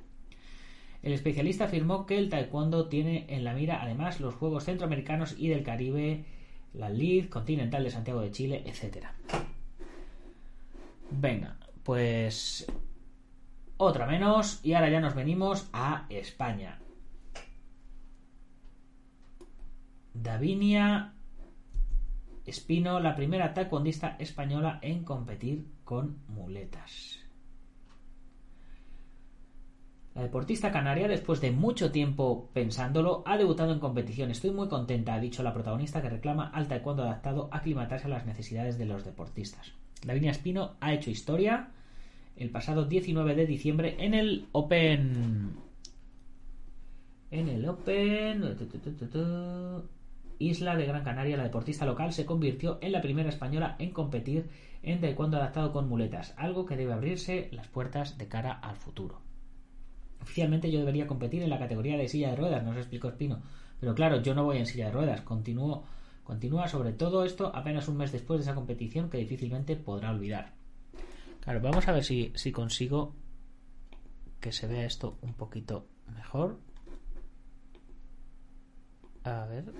El 1.02 1.12
especialista 1.12 1.64
afirmó 1.64 2.06
que 2.06 2.18
el 2.18 2.28
taekwondo 2.28 2.88
tiene 2.88 3.26
en 3.28 3.44
la 3.44 3.52
mira 3.52 3.82
además 3.82 4.20
los 4.20 4.34
Juegos 4.34 4.64
Centroamericanos 4.64 5.36
y 5.38 5.48
del 5.48 5.62
Caribe, 5.62 6.24
la 6.72 6.90
LID, 6.90 7.28
Continental 7.28 7.84
de 7.84 7.90
Santiago 7.90 8.20
de 8.22 8.30
Chile, 8.32 8.64
etc. 8.66 9.06
Venga, 11.10 11.56
pues 11.84 12.66
otra 13.76 14.06
menos 14.06 14.60
y 14.64 14.72
ahora 14.72 14.90
ya 14.90 15.00
nos 15.00 15.14
venimos 15.14 15.68
a 15.72 16.06
España. 16.08 16.80
Davinia 20.14 21.14
Espino, 22.44 23.00
la 23.00 23.16
primera 23.16 23.52
taekwondista 23.52 24.16
española 24.18 24.78
en 24.80 25.02
competir 25.02 25.66
con 25.84 26.18
muletas. 26.28 27.18
La 30.14 30.22
deportista 30.22 30.72
canaria, 30.72 31.08
después 31.08 31.42
de 31.42 31.50
mucho 31.50 31.90
tiempo 31.92 32.48
pensándolo, 32.54 33.22
ha 33.26 33.36
debutado 33.36 33.72
en 33.72 33.80
competición. 33.80 34.30
Estoy 34.30 34.50
muy 34.50 34.68
contenta, 34.68 35.12
ha 35.12 35.20
dicho 35.20 35.42
la 35.42 35.52
protagonista 35.52 36.00
que 36.00 36.08
reclama 36.08 36.48
al 36.48 36.68
taekwondo 36.68 37.02
adaptado 37.02 37.50
a 37.52 37.58
aclimatarse 37.58 38.06
a 38.06 38.10
las 38.10 38.24
necesidades 38.24 38.78
de 38.78 38.86
los 38.86 39.04
deportistas. 39.04 39.72
Davinia 40.06 40.30
Espino 40.30 40.76
ha 40.80 40.94
hecho 40.94 41.10
historia 41.10 41.72
el 42.36 42.50
pasado 42.50 42.84
19 42.84 43.34
de 43.34 43.46
diciembre 43.46 43.96
en 43.98 44.14
el 44.14 44.46
Open. 44.52 45.54
En 47.30 47.48
el 47.48 47.68
Open. 47.68 48.56
Isla 50.38 50.76
de 50.76 50.84
Gran 50.84 51.02
Canaria, 51.02 51.38
la 51.38 51.44
deportista 51.44 51.86
local 51.86 52.12
se 52.12 52.26
convirtió 52.26 52.78
en 52.82 52.92
la 52.92 53.00
primera 53.00 53.30
española 53.30 53.74
en 53.78 53.90
competir 53.90 54.50
en 54.82 55.00
taekwondo 55.00 55.38
adaptado 55.38 55.72
con 55.72 55.88
muletas, 55.88 56.34
algo 56.36 56.66
que 56.66 56.76
debe 56.76 56.92
abrirse 56.92 57.48
las 57.52 57.68
puertas 57.68 58.18
de 58.18 58.28
cara 58.28 58.52
al 58.52 58.76
futuro. 58.76 59.22
Oficialmente 60.20 60.70
yo 60.70 60.78
debería 60.78 61.06
competir 61.06 61.42
en 61.42 61.50
la 61.50 61.58
categoría 61.58 61.96
de 61.96 62.08
silla 62.08 62.30
de 62.30 62.36
ruedas, 62.36 62.64
nos 62.64 62.76
explicó 62.76 63.08
Espino. 63.08 63.40
Pero 63.80 63.94
claro, 63.94 64.20
yo 64.20 64.34
no 64.34 64.44
voy 64.44 64.58
en 64.58 64.66
silla 64.66 64.86
de 64.86 64.92
ruedas. 64.92 65.22
Continúa 65.22 66.68
sobre 66.68 66.92
todo 66.92 67.24
esto 67.24 67.54
apenas 67.54 67.88
un 67.88 67.96
mes 67.96 68.12
después 68.12 68.38
de 68.38 68.42
esa 68.42 68.54
competición 68.54 69.08
que 69.08 69.18
difícilmente 69.18 69.76
podrá 69.76 70.10
olvidar. 70.10 70.55
Claro, 71.46 71.60
vamos 71.60 71.86
a 71.86 71.92
ver 71.92 72.02
si, 72.02 72.32
si 72.34 72.50
consigo 72.50 73.14
que 74.40 74.50
se 74.50 74.66
vea 74.66 74.84
esto 74.84 75.16
un 75.22 75.34
poquito 75.34 75.86
mejor. 76.12 76.58
A 79.22 79.44
ver, 79.44 79.72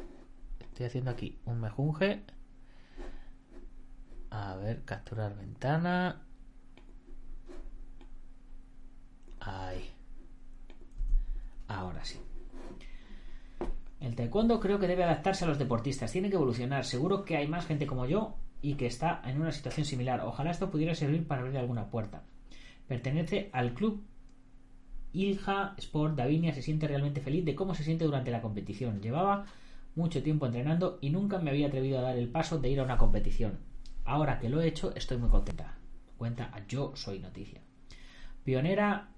estoy 0.60 0.86
haciendo 0.86 1.10
aquí 1.10 1.40
un 1.44 1.60
mejunje. 1.60 2.22
A 4.30 4.54
ver, 4.54 4.84
capturar 4.84 5.34
ventana. 5.34 6.22
Ahí. 9.40 9.90
Ahora 11.66 12.04
sí. 12.04 12.20
El 13.98 14.14
taekwondo 14.14 14.60
creo 14.60 14.78
que 14.78 14.86
debe 14.86 15.02
adaptarse 15.02 15.44
a 15.44 15.48
los 15.48 15.58
deportistas, 15.58 16.12
tiene 16.12 16.30
que 16.30 16.36
evolucionar. 16.36 16.84
Seguro 16.84 17.24
que 17.24 17.36
hay 17.36 17.48
más 17.48 17.66
gente 17.66 17.88
como 17.88 18.06
yo 18.06 18.36
y 18.62 18.74
que 18.74 18.86
está 18.86 19.22
en 19.24 19.40
una 19.40 19.52
situación 19.52 19.84
similar. 19.84 20.20
Ojalá 20.20 20.50
esto 20.50 20.70
pudiera 20.70 20.94
servir 20.94 21.26
para 21.26 21.42
abrir 21.42 21.58
alguna 21.58 21.90
puerta. 21.90 22.24
Pertenece 22.86 23.50
al 23.52 23.74
club 23.74 24.02
Ilja 25.12 25.74
Sport. 25.78 26.16
Davinia 26.16 26.52
se 26.52 26.62
siente 26.62 26.88
realmente 26.88 27.20
feliz 27.20 27.44
de 27.44 27.54
cómo 27.54 27.74
se 27.74 27.84
siente 27.84 28.04
durante 28.04 28.30
la 28.30 28.42
competición. 28.42 29.00
Llevaba 29.00 29.46
mucho 29.94 30.22
tiempo 30.22 30.46
entrenando 30.46 30.98
y 31.00 31.10
nunca 31.10 31.38
me 31.38 31.50
había 31.50 31.68
atrevido 31.68 31.98
a 31.98 32.02
dar 32.02 32.18
el 32.18 32.28
paso 32.28 32.58
de 32.58 32.70
ir 32.70 32.80
a 32.80 32.84
una 32.84 32.98
competición. 32.98 33.58
Ahora 34.04 34.38
que 34.38 34.48
lo 34.48 34.60
he 34.60 34.68
hecho, 34.68 34.94
estoy 34.94 35.16
muy 35.16 35.30
contenta. 35.30 35.78
Cuenta 36.16 36.50
a 36.52 36.66
Yo 36.66 36.92
Soy 36.94 37.18
Noticia. 37.18 37.60
Pionera 38.44 39.08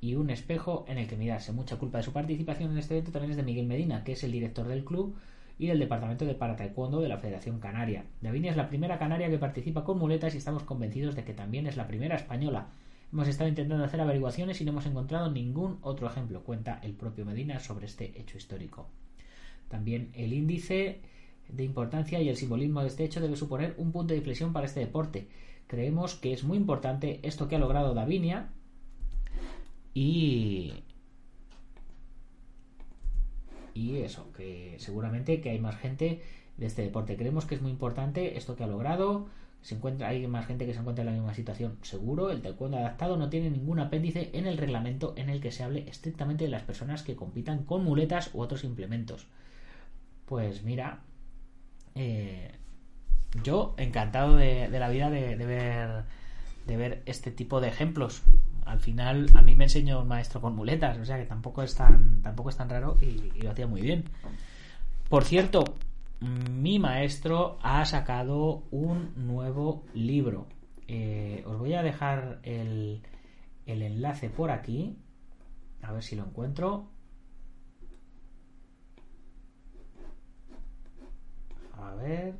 y 0.00 0.14
un 0.14 0.30
espejo 0.30 0.84
en 0.88 0.98
el 0.98 1.08
que 1.08 1.16
mirarse. 1.16 1.52
Mucha 1.52 1.78
culpa 1.78 1.98
de 1.98 2.04
su 2.04 2.12
participación 2.12 2.70
en 2.70 2.78
este 2.78 2.94
evento 2.94 3.12
también 3.12 3.32
es 3.32 3.36
de 3.36 3.42
Miguel 3.42 3.66
Medina, 3.66 4.04
que 4.04 4.12
es 4.12 4.22
el 4.24 4.32
director 4.32 4.68
del 4.68 4.84
club 4.84 5.16
y 5.58 5.66
del 5.66 5.78
departamento 5.78 6.24
de 6.24 6.34
para 6.34 6.56
taekwondo 6.56 7.00
de 7.00 7.08
la 7.08 7.18
Federación 7.18 7.60
Canaria. 7.60 8.04
Davinia 8.20 8.50
es 8.50 8.56
la 8.56 8.68
primera 8.68 8.98
canaria 8.98 9.30
que 9.30 9.38
participa 9.38 9.84
con 9.84 9.98
muletas 9.98 10.34
y 10.34 10.38
estamos 10.38 10.64
convencidos 10.64 11.14
de 11.14 11.24
que 11.24 11.34
también 11.34 11.66
es 11.66 11.76
la 11.76 11.86
primera 11.86 12.16
española. 12.16 12.68
Hemos 13.12 13.28
estado 13.28 13.48
intentando 13.48 13.84
hacer 13.84 14.00
averiguaciones 14.00 14.60
y 14.60 14.64
no 14.64 14.72
hemos 14.72 14.86
encontrado 14.86 15.30
ningún 15.30 15.78
otro 15.80 16.06
ejemplo, 16.06 16.42
cuenta 16.42 16.80
el 16.82 16.92
propio 16.92 17.24
Medina 17.24 17.60
sobre 17.60 17.86
este 17.86 18.20
hecho 18.20 18.36
histórico. 18.36 18.88
También 19.68 20.10
el 20.14 20.32
índice 20.32 21.00
de 21.48 21.64
importancia 21.64 22.20
y 22.20 22.28
el 22.28 22.36
simbolismo 22.36 22.82
de 22.82 22.88
este 22.88 23.04
hecho 23.04 23.20
debe 23.20 23.36
suponer 23.36 23.74
un 23.78 23.92
punto 23.92 24.12
de 24.12 24.18
inflexión 24.18 24.52
para 24.52 24.66
este 24.66 24.80
deporte. 24.80 25.28
Creemos 25.66 26.14
que 26.14 26.32
es 26.32 26.44
muy 26.44 26.56
importante 26.56 27.20
esto 27.22 27.48
que 27.48 27.56
ha 27.56 27.60
logrado 27.60 27.94
Davinia, 27.94 28.50
y 29.98 30.74
y 33.76 33.98
eso, 33.98 34.32
que 34.32 34.76
seguramente 34.78 35.40
que 35.40 35.50
hay 35.50 35.58
más 35.58 35.76
gente 35.76 36.22
de 36.56 36.66
este 36.66 36.82
deporte. 36.82 37.16
Creemos 37.16 37.44
que 37.44 37.54
es 37.54 37.62
muy 37.62 37.70
importante 37.70 38.38
esto 38.38 38.56
que 38.56 38.64
ha 38.64 38.66
logrado. 38.66 39.26
Se 39.60 39.74
encuentra, 39.74 40.08
hay 40.08 40.26
más 40.26 40.46
gente 40.46 40.64
que 40.64 40.72
se 40.72 40.80
encuentra 40.80 41.02
en 41.02 41.06
la 41.06 41.12
misma 41.12 41.34
situación. 41.34 41.76
Seguro, 41.82 42.30
el 42.30 42.40
taekwondo 42.40 42.78
adaptado 42.78 43.16
no 43.16 43.28
tiene 43.28 43.50
ningún 43.50 43.78
apéndice 43.78 44.30
en 44.32 44.46
el 44.46 44.56
reglamento 44.56 45.12
en 45.16 45.28
el 45.28 45.40
que 45.40 45.52
se 45.52 45.62
hable 45.62 45.88
estrictamente 45.88 46.44
de 46.44 46.50
las 46.50 46.62
personas 46.62 47.02
que 47.02 47.16
compitan 47.16 47.64
con 47.64 47.84
muletas 47.84 48.30
u 48.32 48.40
otros 48.40 48.64
implementos. 48.64 49.26
Pues 50.24 50.62
mira, 50.62 51.02
eh, 51.94 52.52
yo 53.42 53.74
encantado 53.76 54.36
de, 54.36 54.68
la 54.70 54.88
vida 54.88 55.10
de, 55.10 55.36
ver 55.36 56.04
de 56.66 56.76
ver 56.76 57.02
este 57.06 57.30
tipo 57.30 57.60
de 57.60 57.68
ejemplos 57.68 58.22
al 58.66 58.80
final 58.80 59.30
a 59.34 59.42
mí 59.42 59.54
me 59.54 59.64
enseñó 59.64 60.02
un 60.02 60.08
maestro 60.08 60.40
con 60.40 60.54
muletas, 60.54 60.98
o 60.98 61.04
sea 61.04 61.18
que 61.18 61.24
tampoco 61.24 61.62
es 61.62 61.74
tan, 61.74 62.20
tampoco 62.20 62.50
es 62.50 62.56
tan 62.56 62.68
raro 62.68 62.98
y, 63.00 63.40
lo 63.40 63.50
hacía 63.50 63.66
muy 63.66 63.80
bien. 63.80 64.04
Por 65.08 65.24
cierto, 65.24 65.62
mi 66.20 66.78
maestro 66.80 67.58
ha 67.62 67.84
sacado 67.84 68.64
un 68.72 69.12
nuevo 69.16 69.84
libro. 69.94 70.48
Eh, 70.88 71.44
os 71.46 71.58
voy 71.58 71.74
a 71.74 71.82
dejar 71.82 72.40
el, 72.42 73.02
el 73.66 73.82
enlace 73.82 74.30
por 74.30 74.50
aquí. 74.50 74.96
A 75.82 75.92
ver 75.92 76.02
si 76.02 76.16
lo 76.16 76.24
encuentro. 76.24 76.88
A 81.78 81.94
ver. 81.94 82.34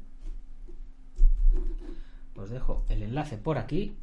Os 2.35 2.51
dejo 2.51 2.85
el 2.89 3.05
enlace 3.05 3.39
por 3.39 3.59
aquí 3.59 3.97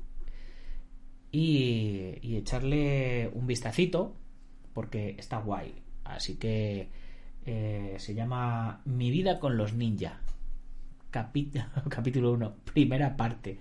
y, 1.34 2.38
echarle 2.38 3.30
un 3.34 3.48
vistacito 3.48 4.16
porque 4.74 5.16
está 5.18 5.40
guay. 5.40 5.82
Así 6.06 6.36
que 6.36 6.90
eh, 7.46 7.96
se 7.98 8.14
llama 8.14 8.82
Mi 8.86 9.12
vida 9.12 9.40
con 9.40 9.58
los 9.58 9.74
ninja. 9.74 10.22
capítulo 11.90 12.32
1, 12.32 12.56
primera 12.74 13.18
parte. 13.18 13.60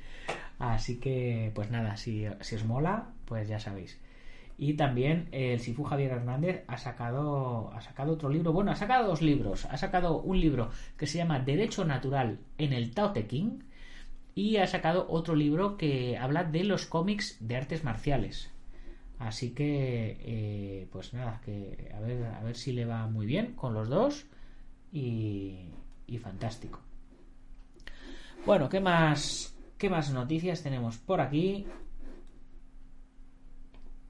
Así 0.59 1.01
que, 1.01 1.51
pues 1.55 1.71
nada, 1.71 1.97
si, 1.97 2.25
si, 2.41 2.55
os 2.55 2.65
mola, 2.65 3.09
pues 3.25 3.49
ya 3.49 3.59
sabéis. 3.59 3.99
Y 4.59 4.75
también 4.75 5.29
el 5.33 5.59
Sifu 5.61 5.83
Javier 5.83 6.13
Hernández 6.13 6.65
ha 6.69 6.77
sacado, 6.79 7.73
ha 7.75 7.81
sacado 7.81 8.13
otro 8.13 8.29
libro. 8.29 8.53
Bueno, 8.53 8.71
ha 8.71 8.77
sacado 8.77 9.09
dos 9.09 9.23
libros. 9.23 9.65
Ha 9.67 9.77
sacado 9.77 10.21
un 10.21 10.41
libro 10.41 10.71
que 10.97 11.07
se 11.07 11.19
llama 11.19 11.41
Derecho 11.41 11.85
Natural 11.85 12.39
en 12.59 12.73
el 12.73 12.93
Tao 12.93 13.13
Te 13.13 13.27
King 13.27 13.61
y 14.35 14.57
ha 14.57 14.67
sacado 14.67 15.07
otro 15.09 15.35
libro 15.35 15.77
que 15.77 16.17
habla 16.19 16.45
de 16.45 16.65
los 16.65 16.87
cómics 16.87 17.37
de 17.41 17.57
artes 17.57 17.85
marciales. 17.85 18.51
Así 19.19 19.51
que, 19.51 20.17
eh, 20.21 20.89
pues 20.91 21.15
nada, 21.15 21.41
que 21.45 21.93
a 21.95 22.01
ver, 22.01 22.25
a 22.25 22.43
ver 22.43 22.57
si 22.57 22.73
le 22.73 22.85
va 22.85 23.07
muy 23.07 23.27
bien 23.27 23.55
con 23.55 23.73
los 23.75 23.89
dos 23.89 24.27
y, 24.91 25.69
fantástico. 26.21 26.81
Bueno, 28.45 28.69
¿qué 28.69 28.81
más, 28.81 29.57
¿qué 29.79 29.89
más 29.89 30.13
noticias 30.13 30.63
tenemos 30.63 30.99
por 30.99 31.21
aquí? 31.21 31.67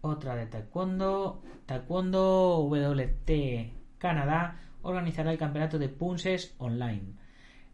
Otra 0.01 0.35
de 0.35 0.47
Taekwondo. 0.47 1.43
Taekwondo 1.67 2.67
WT 2.69 3.73
Canadá 3.99 4.59
organizará 4.83 5.31
el 5.31 5.39
campeonato 5.39 5.79
de 5.79 5.89
Punses 5.89 6.55
online. 6.59 7.22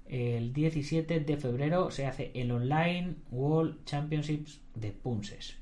El 0.08 0.52
17 0.52 1.20
de 1.20 1.36
febrero 1.36 1.90
se 1.90 2.06
hace 2.06 2.32
el 2.34 2.50
Online 2.50 3.16
World 3.30 3.84
Championships 3.84 4.60
de 4.74 4.92
Punses. 4.92 5.56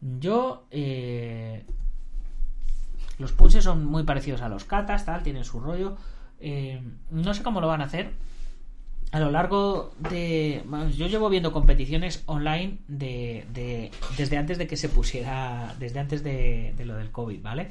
Yo. 0.00 0.66
Eh, 0.70 1.64
los 3.18 3.32
Punses 3.32 3.64
son 3.64 3.84
muy 3.84 4.02
parecidos 4.02 4.42
a 4.42 4.48
los 4.48 4.64
katas, 4.64 5.04
tal, 5.06 5.22
tienen 5.22 5.44
su 5.44 5.60
rollo. 5.60 5.96
Eh, 6.40 6.82
no 7.10 7.32
sé 7.32 7.42
cómo 7.42 7.60
lo 7.60 7.68
van 7.68 7.80
a 7.80 7.84
hacer. 7.84 8.10
A 9.12 9.20
lo 9.20 9.30
largo 9.30 9.94
de. 9.98 10.62
Yo 10.96 11.06
llevo 11.06 11.30
viendo 11.30 11.52
competiciones 11.52 12.22
online 12.26 12.78
de, 12.88 13.90
desde 14.18 14.36
antes 14.36 14.58
de 14.58 14.66
que 14.66 14.76
se 14.76 14.88
pusiera. 14.88 15.74
Desde 15.78 16.00
antes 16.00 16.22
de, 16.22 16.74
lo 16.84 16.96
del 16.96 17.12
COVID, 17.12 17.40
¿vale? 17.40 17.68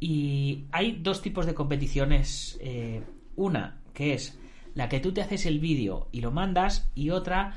Y 0.00 0.64
hay 0.72 0.98
dos 1.00 1.22
tipos 1.22 1.46
de 1.46 1.54
competiciones. 1.54 2.58
Eh, 2.60 3.02
una 3.36 3.76
que 3.96 4.12
es 4.12 4.38
la 4.74 4.90
que 4.90 5.00
tú 5.00 5.12
te 5.12 5.22
haces 5.22 5.46
el 5.46 5.58
vídeo 5.58 6.08
y 6.12 6.20
lo 6.20 6.30
mandas, 6.30 6.90
y 6.94 7.08
otra 7.08 7.54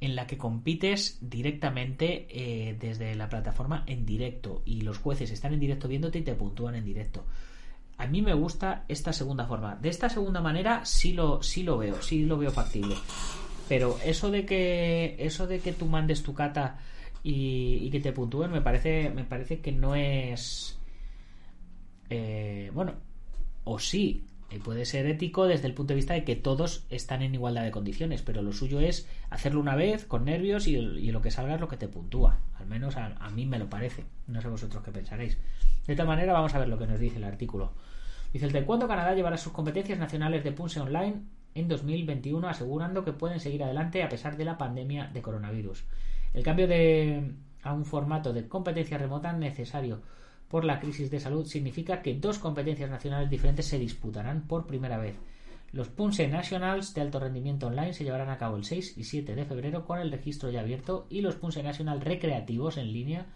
en 0.00 0.14
la 0.14 0.28
que 0.28 0.38
compites 0.38 1.18
directamente 1.20 2.28
eh, 2.30 2.76
desde 2.78 3.14
la 3.16 3.28
plataforma 3.28 3.82
en 3.88 4.06
directo 4.06 4.62
y 4.64 4.82
los 4.82 4.98
jueces 4.98 5.32
están 5.32 5.52
en 5.52 5.60
directo 5.60 5.88
viéndote 5.88 6.20
y 6.20 6.22
te 6.22 6.34
puntúan 6.34 6.76
en 6.76 6.84
directo. 6.84 7.24
A 7.98 8.06
mí 8.06 8.22
me 8.22 8.32
gusta 8.32 8.84
esta 8.88 9.12
segunda 9.12 9.46
forma. 9.46 9.74
De 9.74 9.88
esta 9.88 10.08
segunda 10.08 10.40
manera 10.40 10.84
sí 10.86 11.12
lo, 11.12 11.42
sí 11.42 11.64
lo 11.64 11.76
veo, 11.76 12.00
sí 12.00 12.24
lo 12.24 12.38
veo 12.38 12.52
factible. 12.52 12.94
Pero 13.68 13.98
eso 14.04 14.30
de 14.30 14.46
que 14.46 15.16
eso 15.18 15.48
de 15.48 15.58
que 15.58 15.72
tú 15.72 15.86
mandes 15.86 16.22
tu 16.22 16.34
cata 16.34 16.78
y, 17.24 17.90
que 17.90 18.00
te 18.00 18.12
puntúen 18.12 18.52
me 18.52 18.62
parece 18.62 19.10
me 19.10 19.24
parece 19.24 19.60
que 19.60 19.72
no 19.72 19.96
es 19.96 20.78
eh, 22.08 22.70
bueno 22.72 22.94
o 23.64 23.78
sí 23.78 24.24
puede 24.58 24.84
ser 24.84 25.06
ético 25.06 25.46
desde 25.46 25.68
el 25.68 25.74
punto 25.74 25.92
de 25.92 25.96
vista 25.96 26.14
de 26.14 26.24
que 26.24 26.34
todos 26.34 26.84
están 26.90 27.22
en 27.22 27.34
igualdad 27.34 27.62
de 27.62 27.70
condiciones, 27.70 28.22
pero 28.22 28.42
lo 28.42 28.52
suyo 28.52 28.80
es 28.80 29.08
hacerlo 29.30 29.60
una 29.60 29.76
vez 29.76 30.04
con 30.04 30.24
nervios 30.24 30.66
y, 30.66 30.76
lo 30.76 31.22
que 31.22 31.30
salga 31.30 31.54
es 31.54 31.60
lo 31.60 31.68
que 31.68 31.76
te 31.76 31.86
puntúa. 31.86 32.40
Al 32.58 32.66
menos 32.66 32.96
a, 32.96 33.30
mí 33.30 33.46
me 33.46 33.58
lo 33.58 33.70
parece. 33.70 34.04
No 34.26 34.42
sé 34.42 34.48
vosotros 34.48 34.82
qué 34.82 34.90
pensaréis. 34.90 35.38
De 35.86 35.94
tal 35.94 36.06
manera, 36.06 36.32
vamos 36.32 36.54
a 36.54 36.58
ver 36.58 36.68
lo 36.68 36.78
que 36.78 36.86
nos 36.86 36.98
dice 36.98 37.18
el 37.18 37.24
artículo. 37.24 37.72
Dice: 38.32 38.46
el 38.46 38.52
Taekwondo 38.52 38.88
Canadá 38.88 39.14
llevará 39.14 39.36
sus 39.36 39.52
competencias 39.52 39.98
nacionales 39.98 40.42
de 40.42 40.52
Punse 40.52 40.80
Online 40.80 41.22
en 41.54 41.68
2021, 41.68 42.48
asegurando 42.48 43.04
que 43.04 43.12
pueden 43.12 43.38
seguir 43.38 43.62
adelante 43.62 44.02
a 44.02 44.08
pesar 44.08 44.36
de 44.36 44.44
la 44.44 44.58
pandemia 44.58 45.06
de 45.12 45.22
coronavirus. 45.22 45.84
El 46.34 46.42
cambio 46.42 46.66
de 46.66 47.34
a 47.62 47.72
un 47.72 47.84
formato 47.84 48.32
de 48.32 48.48
competencia 48.48 48.98
remota 48.98 49.32
necesario 49.32 50.00
por 50.50 50.64
la 50.64 50.80
crisis 50.80 51.10
de 51.10 51.20
salud 51.20 51.46
significa 51.46 52.02
que 52.02 52.14
dos 52.14 52.40
competencias 52.40 52.90
nacionales 52.90 53.30
diferentes 53.30 53.66
se 53.66 53.78
disputarán 53.78 54.42
por 54.48 54.66
primera 54.66 54.98
vez. 54.98 55.14
Los 55.72 55.88
Punse 55.88 56.26
Nationals 56.26 56.92
de 56.92 57.02
alto 57.02 57.20
rendimiento 57.20 57.68
online 57.68 57.92
se 57.92 58.02
llevarán 58.02 58.30
a 58.30 58.38
cabo 58.38 58.56
el 58.56 58.64
6 58.64 58.98
y 58.98 59.04
7 59.04 59.36
de 59.36 59.44
febrero 59.44 59.84
con 59.84 60.00
el 60.00 60.10
registro 60.10 60.50
ya 60.50 60.60
abierto 60.60 61.06
y 61.08 61.20
los 61.20 61.36
Punse 61.36 61.62
National 61.62 62.00
recreativos 62.00 62.76
en 62.76 62.92
línea 62.92 63.26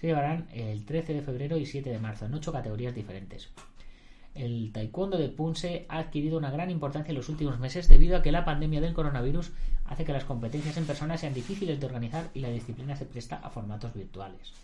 se 0.00 0.06
llevarán 0.06 0.48
el 0.54 0.86
13 0.86 1.12
de 1.12 1.20
febrero 1.20 1.58
y 1.58 1.66
7 1.66 1.90
de 1.90 1.98
marzo 1.98 2.24
en 2.24 2.34
ocho 2.34 2.50
categorías 2.50 2.94
diferentes. 2.94 3.50
El 4.34 4.72
taekwondo 4.72 5.18
de 5.18 5.28
Punse 5.28 5.84
ha 5.90 5.98
adquirido 5.98 6.38
una 6.38 6.50
gran 6.50 6.70
importancia 6.70 7.12
en 7.12 7.18
los 7.18 7.28
últimos 7.28 7.60
meses 7.60 7.88
debido 7.88 8.16
a 8.16 8.22
que 8.22 8.32
la 8.32 8.46
pandemia 8.46 8.80
del 8.80 8.94
coronavirus 8.94 9.52
hace 9.84 10.06
que 10.06 10.14
las 10.14 10.24
competencias 10.24 10.78
en 10.78 10.86
persona 10.86 11.18
sean 11.18 11.34
difíciles 11.34 11.78
de 11.78 11.86
organizar 11.86 12.30
y 12.32 12.40
la 12.40 12.48
disciplina 12.48 12.96
se 12.96 13.04
presta 13.04 13.36
a 13.36 13.50
formatos 13.50 13.92
virtuales. 13.92 14.54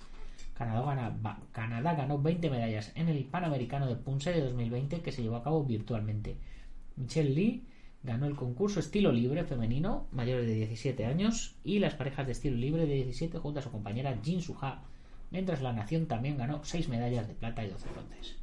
Canadá, 1.52 1.94
ganó 1.94 2.20
20 2.20 2.50
medallas 2.50 2.92
en 2.94 3.08
el 3.08 3.24
Panamericano 3.24 3.86
de 3.86 3.96
Punse 3.96 4.30
de 4.30 4.42
2020 4.42 5.00
que 5.00 5.10
se 5.10 5.22
llevó 5.22 5.36
a 5.36 5.42
cabo 5.42 5.64
virtualmente. 5.64 6.36
Michelle 6.96 7.30
Lee 7.30 7.64
ganó 8.02 8.26
el 8.26 8.36
concurso 8.36 8.78
estilo 8.78 9.10
libre 9.10 9.44
femenino, 9.44 10.06
mayores 10.12 10.46
de 10.46 10.54
17 10.54 11.06
años, 11.06 11.56
y 11.64 11.78
las 11.78 11.94
parejas 11.94 12.26
de 12.26 12.32
estilo 12.32 12.56
libre 12.56 12.86
de 12.86 12.94
17 12.94 13.38
junto 13.38 13.60
a 13.60 13.62
su 13.62 13.70
compañera 13.70 14.18
Jin 14.22 14.42
Suha, 14.42 14.82
mientras 15.30 15.62
la 15.62 15.72
nación 15.72 16.06
también 16.06 16.36
ganó 16.36 16.62
6 16.62 16.90
medallas 16.90 17.26
de 17.26 17.34
plata 17.34 17.64
y 17.64 17.70
12 17.70 17.88
bronces. 17.90 18.36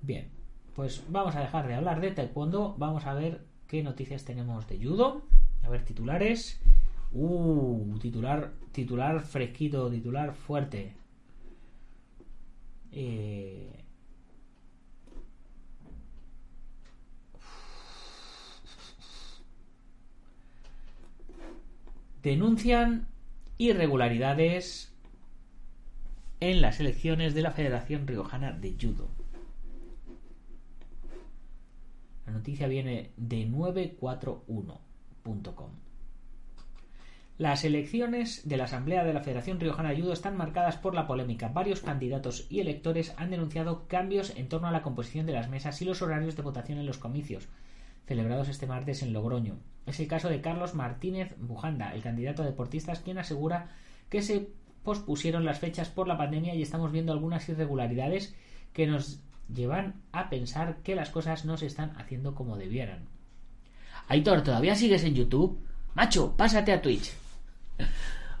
Bien, 0.00 0.28
pues 0.74 1.04
vamos 1.08 1.36
a 1.36 1.40
dejar 1.40 1.68
de 1.68 1.74
hablar 1.74 2.00
de 2.00 2.10
taekwondo, 2.10 2.74
vamos 2.78 3.04
a 3.04 3.12
ver 3.12 3.44
qué 3.66 3.82
noticias 3.82 4.24
tenemos 4.24 4.66
de 4.66 4.82
judo, 4.82 5.22
a 5.62 5.68
ver 5.68 5.84
titulares. 5.84 6.58
Uh, 7.14 7.96
titular, 8.00 8.52
titular 8.72 9.20
fresquito, 9.20 9.88
titular 9.88 10.34
fuerte. 10.34 10.96
Eh, 12.90 13.84
denuncian 22.22 23.06
irregularidades 23.58 24.92
en 26.40 26.60
las 26.60 26.80
elecciones 26.80 27.34
de 27.34 27.42
la 27.42 27.52
Federación 27.52 28.08
Riojana 28.08 28.50
de 28.52 28.74
Judo. 28.80 29.08
La 32.26 32.32
noticia 32.32 32.66
viene 32.66 33.12
de 33.16 33.46
941.com. 33.46 35.83
Las 37.36 37.64
elecciones 37.64 38.48
de 38.48 38.56
la 38.56 38.64
Asamblea 38.64 39.02
de 39.02 39.12
la 39.12 39.20
Federación 39.20 39.58
Riojana 39.58 39.90
de 39.90 40.00
Judo 40.00 40.12
están 40.12 40.36
marcadas 40.36 40.76
por 40.76 40.94
la 40.94 41.08
polémica. 41.08 41.48
Varios 41.48 41.80
candidatos 41.80 42.46
y 42.48 42.60
electores 42.60 43.12
han 43.16 43.30
denunciado 43.30 43.88
cambios 43.88 44.32
en 44.36 44.48
torno 44.48 44.68
a 44.68 44.70
la 44.70 44.82
composición 44.82 45.26
de 45.26 45.32
las 45.32 45.48
mesas 45.48 45.82
y 45.82 45.84
los 45.84 46.00
horarios 46.00 46.36
de 46.36 46.42
votación 46.42 46.78
en 46.78 46.86
los 46.86 46.98
comicios 46.98 47.48
celebrados 48.06 48.48
este 48.48 48.68
martes 48.68 49.02
en 49.02 49.12
Logroño. 49.12 49.56
Es 49.86 49.98
el 49.98 50.06
caso 50.06 50.28
de 50.28 50.40
Carlos 50.40 50.74
Martínez 50.74 51.34
Bujanda, 51.38 51.92
el 51.94 52.02
candidato 52.02 52.42
a 52.42 52.46
deportistas, 52.46 53.00
quien 53.00 53.18
asegura 53.18 53.70
que 54.10 54.22
se 54.22 54.50
pospusieron 54.84 55.44
las 55.44 55.58
fechas 55.58 55.88
por 55.88 56.06
la 56.06 56.18
pandemia 56.18 56.54
y 56.54 56.62
estamos 56.62 56.92
viendo 56.92 57.12
algunas 57.12 57.48
irregularidades 57.48 58.34
que 58.72 58.86
nos 58.86 59.18
llevan 59.52 60.02
a 60.12 60.30
pensar 60.30 60.76
que 60.84 60.94
las 60.94 61.10
cosas 61.10 61.44
no 61.44 61.56
se 61.56 61.66
están 61.66 61.96
haciendo 61.96 62.36
como 62.36 62.56
debieran. 62.56 63.08
Aitor, 64.06 64.42
¿todavía 64.42 64.76
sigues 64.76 65.02
en 65.02 65.14
YouTube? 65.14 65.58
Macho, 65.94 66.36
pásate 66.36 66.72
a 66.72 66.80
Twitch. 66.80 67.23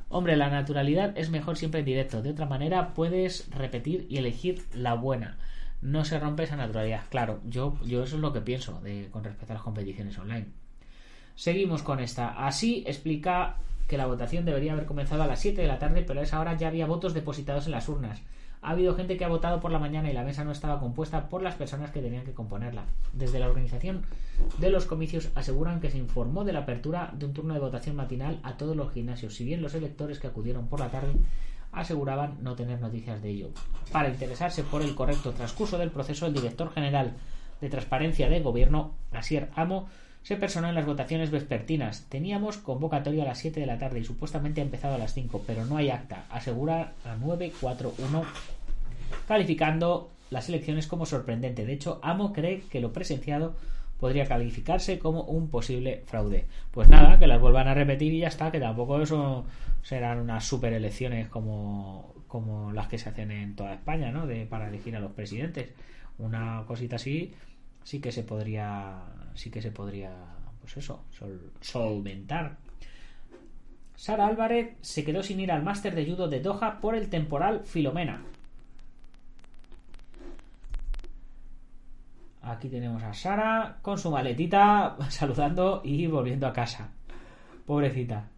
Hombre, 0.08 0.36
la 0.36 0.48
naturalidad 0.48 1.16
es 1.16 1.30
mejor 1.30 1.56
siempre 1.56 1.80
en 1.80 1.86
directo. 1.86 2.22
De 2.22 2.30
otra 2.30 2.46
manera, 2.46 2.94
puedes 2.94 3.50
repetir 3.50 4.06
y 4.08 4.18
elegir 4.18 4.62
la 4.72 4.94
buena. 4.94 5.38
No 5.80 6.04
se 6.04 6.18
rompe 6.18 6.44
esa 6.44 6.56
naturalidad. 6.56 7.02
Claro, 7.10 7.40
yo, 7.46 7.76
yo 7.84 8.04
eso 8.04 8.16
es 8.16 8.22
lo 8.22 8.32
que 8.32 8.40
pienso 8.40 8.80
de, 8.80 9.08
con 9.10 9.24
respecto 9.24 9.52
a 9.52 9.56
las 9.56 9.64
competiciones 9.64 10.18
online. 10.18 10.46
Seguimos 11.34 11.82
con 11.82 12.00
esta. 12.00 12.46
Así 12.46 12.84
explica 12.86 13.56
que 13.88 13.98
la 13.98 14.06
votación 14.06 14.44
debería 14.44 14.72
haber 14.72 14.86
comenzado 14.86 15.22
a 15.22 15.26
las 15.26 15.40
7 15.40 15.60
de 15.60 15.68
la 15.68 15.78
tarde, 15.78 16.04
pero 16.06 16.20
a 16.20 16.22
esa 16.22 16.40
hora 16.40 16.56
ya 16.56 16.68
había 16.68 16.86
votos 16.86 17.12
depositados 17.12 17.66
en 17.66 17.72
las 17.72 17.88
urnas 17.88 18.22
ha 18.64 18.70
habido 18.70 18.94
gente 18.94 19.18
que 19.18 19.24
ha 19.24 19.28
votado 19.28 19.60
por 19.60 19.70
la 19.70 19.78
mañana 19.78 20.10
y 20.10 20.14
la 20.14 20.24
mesa 20.24 20.42
no 20.42 20.50
estaba 20.50 20.80
compuesta 20.80 21.28
por 21.28 21.42
las 21.42 21.54
personas 21.54 21.90
que 21.90 22.00
tenían 22.00 22.24
que 22.24 22.32
componerla. 22.32 22.84
Desde 23.12 23.38
la 23.38 23.46
organización 23.46 24.06
de 24.58 24.70
los 24.70 24.86
comicios 24.86 25.28
aseguran 25.34 25.80
que 25.80 25.90
se 25.90 25.98
informó 25.98 26.44
de 26.44 26.54
la 26.54 26.60
apertura 26.60 27.12
de 27.12 27.26
un 27.26 27.34
turno 27.34 27.52
de 27.52 27.60
votación 27.60 27.94
matinal 27.94 28.40
a 28.42 28.56
todos 28.56 28.74
los 28.74 28.90
gimnasios, 28.92 29.34
si 29.34 29.44
bien 29.44 29.60
los 29.60 29.74
electores 29.74 30.18
que 30.18 30.28
acudieron 30.28 30.66
por 30.68 30.80
la 30.80 30.90
tarde 30.90 31.12
aseguraban 31.72 32.38
no 32.40 32.54
tener 32.54 32.80
noticias 32.80 33.20
de 33.20 33.30
ello. 33.30 33.50
Para 33.92 34.08
interesarse 34.08 34.62
por 34.62 34.80
el 34.80 34.94
correcto 34.94 35.32
transcurso 35.32 35.76
del 35.76 35.90
proceso, 35.90 36.26
el 36.26 36.32
director 36.32 36.72
general 36.72 37.12
de 37.60 37.68
Transparencia 37.68 38.30
de 38.30 38.40
Gobierno, 38.40 38.94
Asier 39.12 39.50
Amo, 39.56 39.88
se 40.24 40.36
personó 40.36 40.70
en 40.70 40.74
las 40.74 40.86
votaciones 40.86 41.30
vespertinas. 41.30 42.06
Teníamos 42.08 42.56
convocatoria 42.56 43.22
a 43.22 43.26
las 43.26 43.38
7 43.38 43.60
de 43.60 43.66
la 43.66 43.78
tarde 43.78 44.00
y 44.00 44.04
supuestamente 44.04 44.62
ha 44.62 44.64
empezado 44.64 44.94
a 44.94 44.98
las 44.98 45.12
5, 45.12 45.44
pero 45.46 45.66
no 45.66 45.76
hay 45.76 45.90
acta, 45.90 46.24
asegura 46.30 46.94
a 47.04 47.14
941, 47.16 48.24
calificando 49.28 50.10
las 50.30 50.48
elecciones 50.48 50.86
como 50.86 51.04
sorprendente. 51.04 51.66
De 51.66 51.74
hecho, 51.74 52.00
Amo 52.02 52.32
cree 52.32 52.62
que 52.70 52.80
lo 52.80 52.90
presenciado 52.92 53.54
podría 54.00 54.24
calificarse 54.24 54.98
como 54.98 55.24
un 55.24 55.50
posible 55.50 56.02
fraude. 56.06 56.46
Pues 56.70 56.88
nada, 56.88 57.18
que 57.18 57.26
las 57.26 57.40
vuelvan 57.40 57.68
a 57.68 57.74
repetir 57.74 58.14
y 58.14 58.20
ya 58.20 58.28
está, 58.28 58.50
que 58.50 58.60
tampoco 58.60 59.02
eso 59.02 59.44
serán 59.82 60.20
unas 60.20 60.46
super 60.46 60.72
elecciones 60.72 61.28
como, 61.28 62.14
como 62.28 62.72
las 62.72 62.88
que 62.88 62.96
se 62.96 63.10
hacen 63.10 63.30
en 63.30 63.54
toda 63.54 63.74
España, 63.74 64.10
¿no? 64.10 64.26
De, 64.26 64.46
para 64.46 64.68
elegir 64.68 64.96
a 64.96 65.00
los 65.00 65.12
presidentes. 65.12 65.68
Una 66.16 66.64
cosita 66.66 66.96
así 66.96 67.34
sí 67.82 68.00
que 68.00 68.10
se 68.10 68.22
podría 68.22 69.02
sí 69.34 69.50
que 69.50 69.62
se 69.62 69.70
podría, 69.70 70.12
pues 70.60 70.76
eso, 70.76 71.04
solventar. 71.60 72.56
Sara 73.94 74.26
Álvarez 74.26 74.76
se 74.80 75.04
quedó 75.04 75.22
sin 75.22 75.40
ir 75.40 75.52
al 75.52 75.62
máster 75.62 75.94
de 75.94 76.06
judo 76.06 76.28
de 76.28 76.40
Doha 76.40 76.80
por 76.80 76.94
el 76.94 77.08
temporal 77.08 77.62
Filomena. 77.64 78.22
Aquí 82.42 82.68
tenemos 82.68 83.02
a 83.02 83.14
Sara 83.14 83.78
con 83.80 83.96
su 83.98 84.10
maletita 84.10 84.96
saludando 85.08 85.80
y 85.84 86.06
volviendo 86.06 86.46
a 86.46 86.52
casa. 86.52 86.90
Pobrecita. 87.66 88.28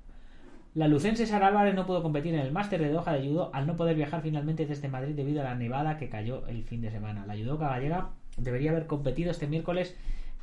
La 0.75 0.89
lucense 0.89 1.27
Sara 1.27 1.49
Álvarez 1.49 1.75
no 1.75 1.87
pudo 1.87 2.03
competir 2.03 2.35
en 2.35 2.41
el 2.41 2.53
máster 2.53 2.81
de 2.81 2.91
Doha 2.91 3.15
de 3.15 3.27
judo 3.27 3.51
al 3.55 3.67
no 3.67 3.77
poder 3.77 3.97
viajar 3.97 4.21
finalmente 4.21 4.67
desde 4.67 4.89
Madrid 4.89 5.15
debido 5.17 5.41
a 5.41 5.45
la 5.45 5.55
nevada 5.55 5.97
que 5.97 6.11
cayó 6.11 6.47
el 6.47 6.65
fin 6.65 6.83
de 6.83 6.91
semana. 6.91 7.25
La 7.27 7.35
judoka 7.35 7.69
gallega 7.69 8.11
debería 8.37 8.73
haber 8.73 8.87
competido 8.87 9.31
este 9.31 9.47
miércoles 9.47 9.97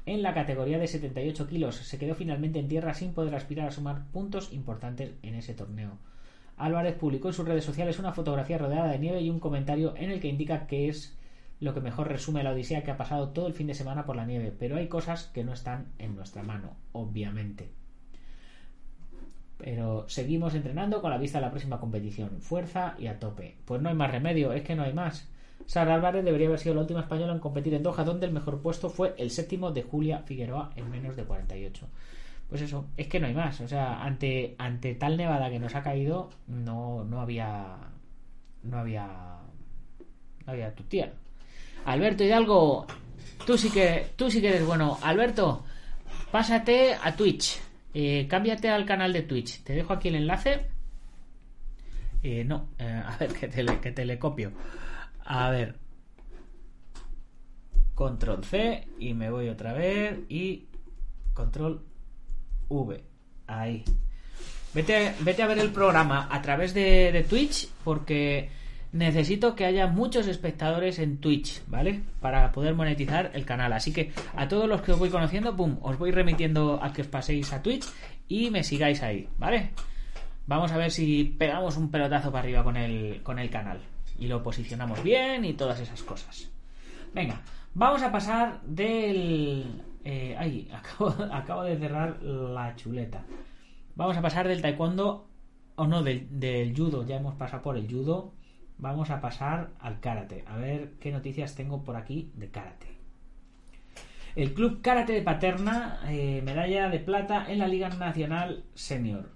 en 0.05 0.21
la 0.21 0.33
categoría 0.33 0.79
de 0.79 0.87
78 0.87 1.47
kilos. 1.47 1.75
Se 1.75 1.97
quedó 1.97 2.15
finalmente 2.15 2.59
en 2.59 2.67
tierra 2.67 2.93
sin 2.93 3.13
poder 3.13 3.35
aspirar 3.35 3.67
a 3.67 3.71
sumar 3.71 4.05
puntos 4.11 4.51
importantes 4.51 5.11
en 5.21 5.35
ese 5.35 5.53
torneo. 5.53 5.97
Álvarez 6.57 6.95
publicó 6.95 7.29
en 7.29 7.33
sus 7.33 7.47
redes 7.47 7.65
sociales 7.65 7.99
una 7.99 8.13
fotografía 8.13 8.57
rodeada 8.57 8.91
de 8.91 8.99
nieve 8.99 9.21
y 9.21 9.29
un 9.29 9.39
comentario 9.39 9.95
en 9.97 10.11
el 10.11 10.19
que 10.19 10.27
indica 10.27 10.67
que 10.67 10.87
es 10.87 11.17
lo 11.59 11.73
que 11.73 11.81
mejor 11.81 12.09
resume 12.09 12.43
la 12.43 12.51
odisea 12.51 12.83
que 12.83 12.91
ha 12.91 12.97
pasado 12.97 13.29
todo 13.29 13.47
el 13.47 13.53
fin 13.53 13.67
de 13.67 13.73
semana 13.73 14.05
por 14.05 14.15
la 14.15 14.25
nieve, 14.25 14.53
pero 14.57 14.75
hay 14.75 14.87
cosas 14.87 15.27
que 15.33 15.43
no 15.43 15.53
están 15.53 15.87
en 15.97 16.15
nuestra 16.15 16.43
mano, 16.43 16.75
obviamente. 16.91 17.71
Pero 19.57 20.07
seguimos 20.09 20.55
entrenando 20.55 21.01
con 21.01 21.09
la 21.09 21.17
vista 21.17 21.37
a 21.37 21.41
la 21.41 21.51
próxima 21.51 21.79
competición. 21.79 22.41
Fuerza 22.41 22.95
y 22.99 23.07
a 23.07 23.19
tope. 23.19 23.55
Pues 23.63 23.81
no 23.81 23.87
hay 23.87 23.95
más 23.95 24.11
remedio, 24.11 24.51
es 24.51 24.63
que 24.63 24.75
no 24.75 24.83
hay 24.83 24.93
más. 24.93 25.29
Sara 25.65 25.95
Álvarez 25.95 26.25
debería 26.25 26.47
haber 26.47 26.59
sido 26.59 26.75
la 26.75 26.81
última 26.81 27.01
española 27.01 27.33
en 27.33 27.39
competir 27.39 27.73
en 27.73 27.83
Doha, 27.83 28.03
donde 28.03 28.25
el 28.25 28.33
mejor 28.33 28.61
puesto 28.61 28.89
fue 28.89 29.15
el 29.17 29.31
séptimo 29.31 29.71
de 29.71 29.83
Julia 29.83 30.19
Figueroa 30.19 30.71
en 30.75 30.89
menos 30.89 31.15
de 31.15 31.23
48. 31.23 31.87
Pues 32.49 32.61
eso, 32.61 32.85
es 32.97 33.07
que 33.07 33.19
no 33.19 33.27
hay 33.27 33.33
más. 33.33 33.59
O 33.61 33.67
sea, 33.67 34.03
ante, 34.03 34.55
ante 34.57 34.95
tal 34.95 35.17
nevada 35.17 35.49
que 35.49 35.59
nos 35.59 35.73
ha 35.75 35.81
caído, 35.81 36.29
no, 36.47 37.03
no 37.03 37.21
había. 37.21 37.77
No 38.63 38.77
había. 38.77 39.07
No 40.45 40.51
había 40.51 40.75
tu 40.75 40.83
tía. 40.83 41.11
Alberto 41.85 42.23
Hidalgo, 42.23 42.85
tú 43.45 43.57
sí 43.57 43.69
que, 43.69 44.07
tú 44.15 44.29
sí 44.29 44.41
que 44.41 44.49
eres 44.49 44.65
bueno. 44.65 44.97
Alberto, 45.01 45.63
pásate 46.31 46.95
a 47.01 47.15
Twitch. 47.15 47.59
Eh, 47.93 48.27
cámbiate 48.29 48.69
al 48.69 48.85
canal 48.85 49.13
de 49.13 49.23
Twitch. 49.23 49.63
Te 49.63 49.73
dejo 49.73 49.93
aquí 49.93 50.09
el 50.09 50.15
enlace. 50.15 50.67
Eh, 52.21 52.43
no, 52.43 52.69
eh, 52.77 53.01
a 53.05 53.17
ver, 53.17 53.33
que 53.33 53.47
te, 53.47 53.65
que 53.79 53.91
te 53.91 54.05
le 54.05 54.19
copio. 54.19 54.51
A 55.25 55.49
ver. 55.49 55.75
Control 57.95 58.43
C 58.43 58.87
y 58.99 59.13
me 59.13 59.29
voy 59.29 59.49
otra 59.49 59.73
vez 59.73 60.19
y 60.29 60.67
control 61.33 61.83
V. 62.69 63.03
Ahí. 63.47 63.83
Vete, 64.73 65.13
vete 65.19 65.43
a 65.43 65.47
ver 65.47 65.59
el 65.59 65.71
programa 65.71 66.27
a 66.31 66.41
través 66.41 66.73
de, 66.73 67.25
Twitch 67.29 67.69
porque 67.83 68.49
necesito 68.91 69.55
que 69.55 69.65
haya 69.65 69.85
muchos 69.85 70.27
espectadores 70.27 70.97
en 70.97 71.17
Twitch, 71.17 71.61
¿vale? 71.67 72.01
Para 72.19 72.51
poder 72.51 72.73
monetizar 72.73 73.31
el 73.35 73.45
canal. 73.45 73.73
Así 73.73 73.93
que 73.93 74.11
a 74.35 74.47
todos 74.47 74.67
los 74.67 74.81
que 74.81 74.93
os 74.93 74.99
voy 74.99 75.09
conociendo, 75.09 75.55
pum, 75.55 75.77
os 75.81 75.99
voy 75.99 76.11
remitiendo 76.11 76.79
a 76.81 76.91
que 76.91 77.03
os 77.03 77.07
paséis 77.07 77.53
a 77.53 77.61
Twitch 77.61 77.85
y 78.27 78.49
me 78.49 78.63
sigáis 78.63 79.03
ahí, 79.03 79.29
¿vale? 79.37 79.71
Vamos 80.47 80.71
a 80.71 80.77
ver 80.77 80.91
si 80.91 81.23
pegamos 81.23 81.77
un 81.77 81.91
pelotazo 81.91 82.31
para 82.31 82.43
arriba 82.43 82.63
con 82.63 82.75
el, 82.75 83.21
con 83.21 83.37
el 83.37 83.49
canal. 83.51 83.79
Y 84.17 84.27
lo 84.27 84.43
posicionamos 84.43 85.03
bien 85.03 85.45
y 85.45 85.53
todas 85.53 85.79
esas 85.79 86.03
cosas. 86.03 86.51
Venga, 87.13 87.41
vamos 87.73 88.01
a 88.03 88.11
pasar 88.11 88.61
del... 88.63 89.81
Eh, 90.03 90.35
ay, 90.37 90.69
acabo, 91.31 91.63
de 91.63 91.77
cerrar 91.77 92.21
la 92.21 92.75
chuleta. 92.75 93.23
Vamos 93.95 94.17
a 94.17 94.21
pasar 94.21 94.47
del 94.47 94.61
taekwondo, 94.61 95.27
o 95.75 95.87
no, 95.87 96.03
del, 96.03 96.27
del 96.39 96.75
judo. 96.75 97.05
Ya 97.05 97.17
hemos 97.17 97.35
pasado 97.35 97.61
por 97.61 97.77
el 97.77 97.89
judo 97.89 98.33
vamos 98.77 99.09
a 99.09 99.21
pasar 99.21 99.71
al 99.79 99.99
karate. 99.99 100.43
A 100.47 100.57
ver 100.57 100.93
qué 100.99 101.11
noticias 101.11 101.55
tengo 101.55 101.83
por 101.83 101.95
aquí 101.95 102.31
de 102.35 102.49
karate. 102.49 102.87
El 104.35 104.53
Club 104.53 104.81
Karate 104.81 105.13
de 105.13 105.21
Paterna, 105.21 106.01
eh, 106.07 106.41
medalla 106.43 106.89
de 106.89 106.99
plata 106.99 107.45
en 107.51 107.59
la 107.59 107.67
Liga 107.67 107.89
Nacional 107.89 108.65
Senior. 108.73 109.29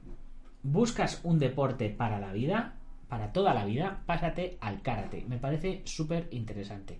¿Buscas 0.64 1.22
un 1.24 1.38
deporte 1.38 1.90
para 1.90 2.20
la 2.20 2.34
vida? 2.34 2.77
Para 3.10 3.32
toda 3.32 3.54
la 3.54 3.66
vida, 3.66 4.02
pásate 4.06 4.58
al 4.62 4.82
karate. 4.82 5.26
Me 5.28 5.38
parece 5.38 5.82
súper 5.86 6.28
interesante. 6.32 7.00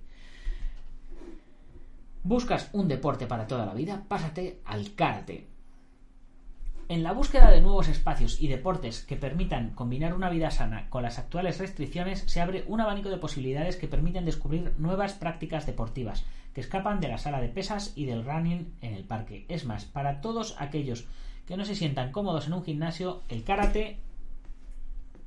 ¿Buscas 2.24 2.70
un 2.74 2.88
deporte 2.88 3.28
para 3.28 3.48
toda 3.48 3.66
la 3.66 3.74
vida? 3.74 4.04
Pásate 4.08 4.60
al 4.66 4.94
karate. 4.96 5.48
En 6.90 7.04
la 7.04 7.12
búsqueda 7.12 7.52
de 7.52 7.60
nuevos 7.60 7.90
espacios 7.90 8.42
y 8.42 8.48
deportes 8.48 9.04
que 9.04 9.18
permitan 9.18 9.72
combinar 9.72 10.14
una 10.14 10.30
vida 10.30 10.52
sana 10.52 10.90
con 10.90 11.04
las 11.04 11.20
actuales 11.20 11.60
restricciones, 11.60 12.24
se 12.28 12.40
abre 12.40 12.64
un 12.68 12.80
abanico 12.80 13.10
de 13.10 13.18
posibilidades 13.18 13.76
que 13.76 13.90
permiten 13.90 14.24
descubrir 14.24 14.74
nuevas 14.78 15.12
prácticas 15.12 15.66
deportivas 15.66 16.24
que 16.54 16.62
escapan 16.62 17.02
de 17.02 17.10
la 17.10 17.18
sala 17.18 17.42
de 17.42 17.50
pesas 17.50 17.92
y 17.96 18.06
del 18.06 18.24
running 18.24 18.74
en 18.82 18.94
el 18.94 19.04
parque. 19.04 19.46
Es 19.50 19.66
más, 19.66 19.84
para 19.84 20.22
todos 20.22 20.56
aquellos 20.60 21.06
que 21.46 21.58
no 21.58 21.66
se 21.66 21.76
sientan 21.76 22.14
cómodos 22.14 22.48
en 22.48 22.54
un 22.54 22.64
gimnasio, 22.64 23.22
el 23.28 23.44
karate 23.44 24.00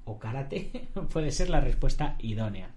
o 0.04 0.18
karate 0.18 0.88
puede 1.12 1.30
ser 1.30 1.50
la 1.50 1.60
respuesta 1.60 2.16
idónea. 2.18 2.70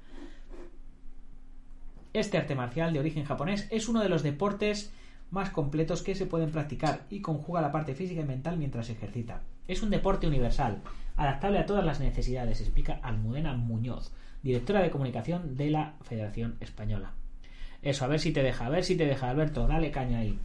Este 2.13 2.37
arte 2.37 2.53
marcial 2.53 2.93
de 2.93 2.99
origen 2.99 3.25
japonés 3.25 3.67
es 3.71 3.89
uno 3.89 4.01
de 4.01 4.09
los 4.09 4.21
deportes 4.21 4.93
más 5.31 5.49
completos 5.49 6.03
que 6.03 6.13
se 6.13 6.27
pueden 6.27 6.51
practicar 6.51 7.07
y 7.09 7.21
conjuga 7.21 7.61
la 7.61 7.71
parte 7.71 7.95
física 7.95 8.21
y 8.21 8.25
mental 8.25 8.57
mientras 8.57 8.85
se 8.85 8.93
ejercita. 8.93 9.41
Es 9.67 9.81
un 9.81 9.89
deporte 9.89 10.27
universal, 10.27 10.81
adaptable 11.15 11.57
a 11.57 11.65
todas 11.65 11.83
las 11.83 11.99
necesidades, 11.99 12.61
explica 12.61 12.99
Almudena 13.01 13.55
Muñoz, 13.55 14.11
directora 14.43 14.81
de 14.81 14.91
comunicación 14.91 15.57
de 15.57 15.71
la 15.71 15.95
Federación 16.03 16.57
Española. 16.59 17.13
Eso, 17.81 18.05
a 18.05 18.07
ver 18.07 18.19
si 18.19 18.31
te 18.31 18.43
deja, 18.43 18.67
a 18.67 18.69
ver 18.69 18.83
si 18.83 18.95
te 18.95 19.07
deja, 19.07 19.29
Alberto, 19.29 19.67
dale 19.67 19.89
caña 19.89 20.19
ahí. 20.19 20.37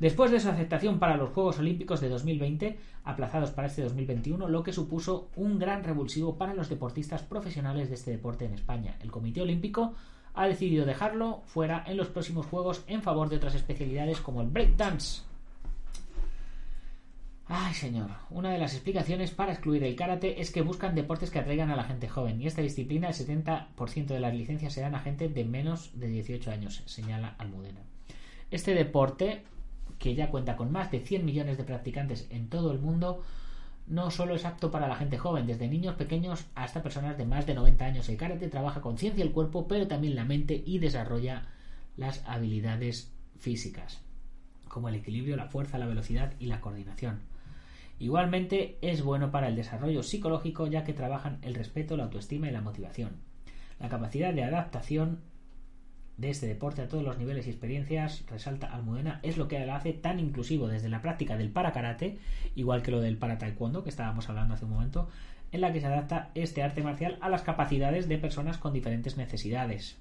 Después 0.00 0.30
de 0.30 0.40
su 0.40 0.48
aceptación 0.48 0.98
para 0.98 1.16
los 1.16 1.30
Juegos 1.30 1.58
Olímpicos 1.58 2.00
de 2.00 2.10
2020, 2.10 2.78
aplazados 3.04 3.50
para 3.50 3.68
este 3.68 3.82
2021, 3.82 4.48
lo 4.48 4.62
que 4.62 4.72
supuso 4.72 5.30
un 5.36 5.58
gran 5.58 5.84
revulsivo 5.84 6.36
para 6.36 6.54
los 6.54 6.68
deportistas 6.68 7.22
profesionales 7.22 7.88
de 7.88 7.94
este 7.94 8.10
deporte 8.10 8.44
en 8.44 8.52
España. 8.52 8.96
El 9.02 9.10
Comité 9.10 9.40
Olímpico 9.40 9.94
ha 10.34 10.46
decidido 10.46 10.84
dejarlo 10.84 11.42
fuera 11.46 11.82
en 11.86 11.96
los 11.96 12.08
próximos 12.08 12.44
juegos 12.44 12.84
en 12.86 13.02
favor 13.02 13.30
de 13.30 13.36
otras 13.36 13.54
especialidades 13.54 14.20
como 14.20 14.42
el 14.42 14.48
breakdance. 14.48 15.22
Ay, 17.48 17.72
señor. 17.74 18.10
Una 18.30 18.50
de 18.50 18.58
las 18.58 18.74
explicaciones 18.74 19.30
para 19.30 19.52
excluir 19.52 19.84
el 19.84 19.94
karate 19.96 20.40
es 20.40 20.50
que 20.50 20.62
buscan 20.62 20.94
deportes 20.94 21.30
que 21.30 21.38
atraigan 21.38 21.70
a 21.70 21.76
la 21.76 21.84
gente 21.84 22.08
joven, 22.08 22.42
y 22.42 22.46
esta 22.46 22.60
disciplina, 22.60 23.08
el 23.08 23.14
70% 23.14 24.06
de 24.06 24.20
las 24.20 24.34
licencias 24.34 24.72
se 24.72 24.80
dan 24.80 24.94
a 24.94 25.00
gente 25.00 25.28
de 25.28 25.44
menos 25.44 25.98
de 25.98 26.08
18 26.08 26.50
años, 26.50 26.82
señala 26.86 27.36
Almudena. 27.38 27.80
Este 28.50 28.74
deporte, 28.74 29.44
que 29.98 30.14
ya 30.14 30.30
cuenta 30.30 30.56
con 30.56 30.72
más 30.72 30.90
de 30.90 31.00
100 31.00 31.24
millones 31.24 31.56
de 31.56 31.64
practicantes 31.64 32.26
en 32.30 32.48
todo 32.48 32.72
el 32.72 32.78
mundo, 32.78 33.22
no 33.86 34.10
solo 34.10 34.34
es 34.34 34.44
apto 34.44 34.70
para 34.70 34.88
la 34.88 34.96
gente 34.96 35.18
joven, 35.18 35.46
desde 35.46 35.68
niños 35.68 35.94
pequeños 35.94 36.46
hasta 36.54 36.82
personas 36.82 37.16
de 37.16 37.24
más 37.24 37.46
de 37.46 37.54
90 37.54 37.84
años. 37.84 38.08
El 38.08 38.16
karate 38.16 38.48
trabaja 38.48 38.80
conciencia 38.80 39.24
el 39.24 39.32
cuerpo, 39.32 39.68
pero 39.68 39.86
también 39.86 40.16
la 40.16 40.24
mente 40.24 40.62
y 40.66 40.78
desarrolla 40.78 41.46
las 41.96 42.22
habilidades 42.26 43.12
físicas, 43.38 44.00
como 44.68 44.88
el 44.88 44.96
equilibrio, 44.96 45.36
la 45.36 45.46
fuerza, 45.46 45.78
la 45.78 45.86
velocidad 45.86 46.32
y 46.38 46.46
la 46.46 46.60
coordinación. 46.60 47.20
Igualmente 47.98 48.76
es 48.82 49.02
bueno 49.02 49.30
para 49.30 49.48
el 49.48 49.56
desarrollo 49.56 50.02
psicológico 50.02 50.66
ya 50.66 50.84
que 50.84 50.92
trabajan 50.92 51.38
el 51.42 51.54
respeto, 51.54 51.96
la 51.96 52.04
autoestima 52.04 52.48
y 52.48 52.52
la 52.52 52.60
motivación. 52.60 53.12
La 53.80 53.88
capacidad 53.88 54.34
de 54.34 54.44
adaptación 54.44 55.20
de 56.16 56.30
este 56.30 56.46
deporte 56.46 56.82
a 56.82 56.88
todos 56.88 57.04
los 57.04 57.18
niveles 57.18 57.46
y 57.46 57.50
experiencias, 57.50 58.24
resalta 58.30 58.68
Almudena, 58.68 59.20
es 59.22 59.36
lo 59.36 59.48
que 59.48 59.64
la 59.64 59.76
hace 59.76 59.92
tan 59.92 60.18
inclusivo 60.18 60.66
desde 60.68 60.88
la 60.88 61.02
práctica 61.02 61.36
del 61.36 61.50
para 61.50 61.72
karate, 61.72 62.18
igual 62.54 62.82
que 62.82 62.90
lo 62.90 63.00
del 63.00 63.18
para 63.18 63.38
taekwondo 63.38 63.82
que 63.82 63.90
estábamos 63.90 64.28
hablando 64.28 64.54
hace 64.54 64.64
un 64.64 64.72
momento, 64.72 65.08
en 65.52 65.60
la 65.60 65.72
que 65.72 65.80
se 65.80 65.86
adapta 65.86 66.30
este 66.34 66.62
arte 66.62 66.82
marcial 66.82 67.18
a 67.20 67.28
las 67.28 67.42
capacidades 67.42 68.08
de 68.08 68.18
personas 68.18 68.58
con 68.58 68.72
diferentes 68.72 69.16
necesidades. 69.16 69.98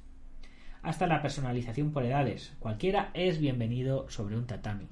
Hasta 0.81 1.07
la 1.07 1.21
personalización 1.21 1.91
por 1.91 2.05
edades. 2.05 2.53
Cualquiera 2.59 3.09
es 3.13 3.39
bienvenido 3.39 4.09
sobre 4.09 4.37
un 4.37 4.45
tatami. 4.45 4.87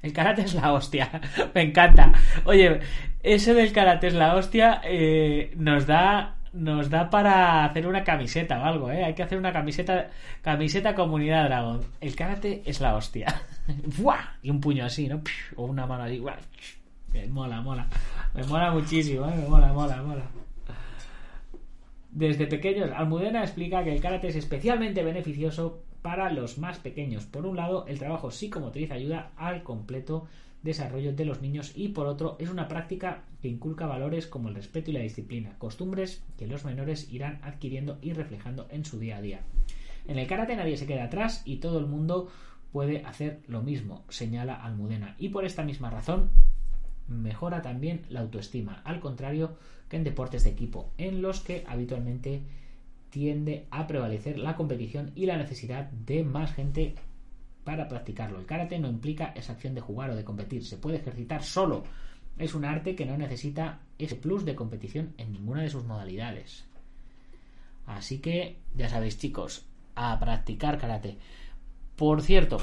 El 0.00 0.12
karate 0.12 0.42
es 0.42 0.54
la 0.54 0.72
hostia. 0.72 1.20
Me 1.54 1.62
encanta. 1.62 2.12
Oye, 2.44 2.80
ese 3.22 3.54
del 3.54 3.72
karate 3.72 4.06
es 4.06 4.14
la 4.14 4.34
hostia 4.34 4.80
eh, 4.84 5.52
nos 5.56 5.86
da 5.86 6.36
nos 6.54 6.88
da 6.88 7.10
para 7.10 7.64
hacer 7.64 7.86
una 7.86 8.04
camiseta 8.04 8.60
o 8.60 8.64
algo, 8.64 8.90
¿eh? 8.90 9.04
Hay 9.04 9.14
que 9.14 9.24
hacer 9.24 9.36
una 9.36 9.52
camiseta, 9.52 10.08
camiseta 10.40 10.94
comunidad 10.94 11.46
dragón. 11.46 11.80
El 12.00 12.14
karate 12.14 12.62
es 12.64 12.80
la 12.80 12.94
hostia. 12.94 13.42
Y 14.42 14.50
un 14.50 14.60
puño 14.60 14.84
así, 14.84 15.08
¿no? 15.08 15.22
O 15.56 15.64
una 15.64 15.86
mano 15.86 16.04
así. 16.04 16.22
Me 17.12 17.26
mola, 17.28 17.60
mola. 17.62 17.86
Me 18.34 18.44
mola 18.44 18.70
muchísimo, 18.70 19.26
¿eh? 19.26 19.34
Me 19.36 19.48
mola, 19.48 19.72
mola, 19.72 20.02
mola. 20.02 20.22
Desde 22.10 22.46
pequeños, 22.46 22.90
Almudena 22.94 23.42
explica 23.42 23.82
que 23.82 23.92
el 23.92 24.00
karate 24.00 24.28
es 24.28 24.36
especialmente 24.36 25.02
beneficioso 25.02 25.82
para 26.02 26.30
los 26.30 26.58
más 26.58 26.78
pequeños. 26.78 27.24
Por 27.24 27.46
un 27.46 27.56
lado, 27.56 27.86
el 27.88 27.98
trabajo 27.98 28.30
psicomotriz 28.30 28.90
ayuda 28.90 29.30
al 29.36 29.62
completo 29.62 30.28
desarrollo 30.64 31.12
de 31.12 31.26
los 31.26 31.42
niños 31.42 31.72
y 31.76 31.88
por 31.90 32.06
otro 32.06 32.36
es 32.40 32.48
una 32.48 32.68
práctica 32.68 33.22
que 33.42 33.48
inculca 33.48 33.86
valores 33.86 34.26
como 34.26 34.48
el 34.48 34.54
respeto 34.54 34.90
y 34.90 34.94
la 34.94 35.00
disciplina, 35.00 35.56
costumbres 35.58 36.24
que 36.38 36.46
los 36.46 36.64
menores 36.64 37.12
irán 37.12 37.38
adquiriendo 37.42 37.98
y 38.00 38.14
reflejando 38.14 38.66
en 38.70 38.84
su 38.84 38.98
día 38.98 39.18
a 39.18 39.22
día. 39.22 39.42
En 40.08 40.18
el 40.18 40.26
karate 40.26 40.56
nadie 40.56 40.78
se 40.78 40.86
queda 40.86 41.04
atrás 41.04 41.42
y 41.44 41.56
todo 41.56 41.78
el 41.78 41.86
mundo 41.86 42.30
puede 42.72 43.04
hacer 43.04 43.42
lo 43.46 43.62
mismo, 43.62 44.04
señala 44.08 44.54
Almudena, 44.54 45.14
y 45.18 45.28
por 45.28 45.44
esta 45.44 45.62
misma 45.62 45.90
razón 45.90 46.30
mejora 47.06 47.60
también 47.60 48.02
la 48.08 48.20
autoestima, 48.20 48.80
al 48.84 49.00
contrario 49.00 49.56
que 49.90 49.96
en 49.96 50.04
deportes 50.04 50.44
de 50.44 50.50
equipo, 50.50 50.90
en 50.96 51.20
los 51.20 51.40
que 51.40 51.64
habitualmente 51.68 52.42
tiende 53.10 53.66
a 53.70 53.86
prevalecer 53.86 54.38
la 54.38 54.56
competición 54.56 55.12
y 55.14 55.26
la 55.26 55.36
necesidad 55.36 55.90
de 55.90 56.24
más 56.24 56.52
gente 56.54 56.94
para 57.64 57.88
practicarlo. 57.88 58.38
El 58.38 58.46
karate 58.46 58.78
no 58.78 58.88
implica 58.88 59.32
esa 59.34 59.52
acción 59.52 59.74
de 59.74 59.80
jugar 59.80 60.10
o 60.10 60.16
de 60.16 60.24
competir, 60.24 60.64
se 60.64 60.76
puede 60.76 60.98
ejercitar 60.98 61.42
solo. 61.42 61.84
Es 62.38 62.54
un 62.54 62.64
arte 62.64 62.94
que 62.94 63.06
no 63.06 63.16
necesita 63.16 63.80
ese 63.98 64.16
plus 64.16 64.44
de 64.44 64.54
competición 64.54 65.14
en 65.18 65.32
ninguna 65.32 65.62
de 65.62 65.70
sus 65.70 65.84
modalidades. 65.84 66.64
Así 67.86 68.18
que 68.18 68.56
ya 68.74 68.88
sabéis 68.88 69.18
chicos, 69.18 69.66
a 69.94 70.18
practicar 70.18 70.78
karate. 70.78 71.16
Por 71.96 72.22
cierto, 72.22 72.58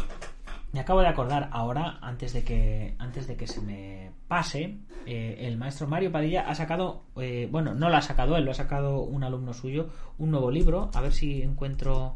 me 0.74 0.80
acabo 0.80 1.02
de 1.02 1.08
acordar 1.08 1.50
ahora, 1.52 2.00
antes 2.02 2.34
de 2.34 2.44
que, 2.44 2.96
antes 2.98 3.28
de 3.28 3.36
que 3.36 3.48
se 3.48 3.62
me 3.62 4.12
pase, 4.28 4.78
eh, 5.06 5.38
el 5.42 5.58
maestro 5.58 5.88
Mario 5.88 6.12
Padilla 6.12 6.50
ha 6.50 6.56
sacado, 6.56 7.04
eh, 7.18 7.48
bueno, 7.52 7.74
no 7.74 7.90
lo 7.90 7.98
ha 7.98 8.02
sacado 8.02 8.38
él, 8.38 8.46
lo 8.46 8.52
ha 8.52 8.56
sacado 8.56 9.02
un 9.02 9.24
alumno 9.24 9.54
suyo, 9.54 9.90
un 10.18 10.32
nuevo 10.32 10.50
libro. 10.50 10.90
A 10.94 11.02
ver 11.02 11.12
si 11.12 11.42
encuentro 11.42 12.16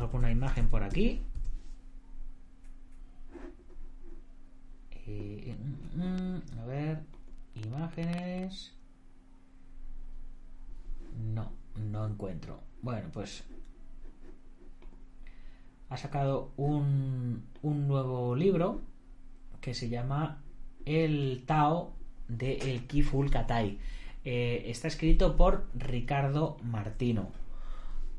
alguna 0.00 0.30
imagen 0.30 0.68
por 0.68 0.82
aquí. 0.82 1.22
Eh, 5.06 5.56
mm, 5.94 6.58
a 6.60 6.64
ver, 6.66 7.02
imágenes. 7.54 8.74
No, 11.34 11.52
no 11.76 12.06
encuentro. 12.06 12.60
Bueno, 12.82 13.08
pues 13.12 13.44
ha 15.88 15.96
sacado 15.96 16.52
un, 16.56 17.44
un 17.62 17.88
nuevo 17.88 18.34
libro 18.36 18.80
que 19.60 19.74
se 19.74 19.88
llama 19.88 20.42
El 20.84 21.44
Tao 21.46 21.92
de 22.28 22.54
El 22.58 22.86
Kiful 22.86 23.30
Katai. 23.30 23.78
Eh, 24.24 24.64
está 24.66 24.88
escrito 24.88 25.36
por 25.36 25.66
Ricardo 25.74 26.58
Martino, 26.62 27.30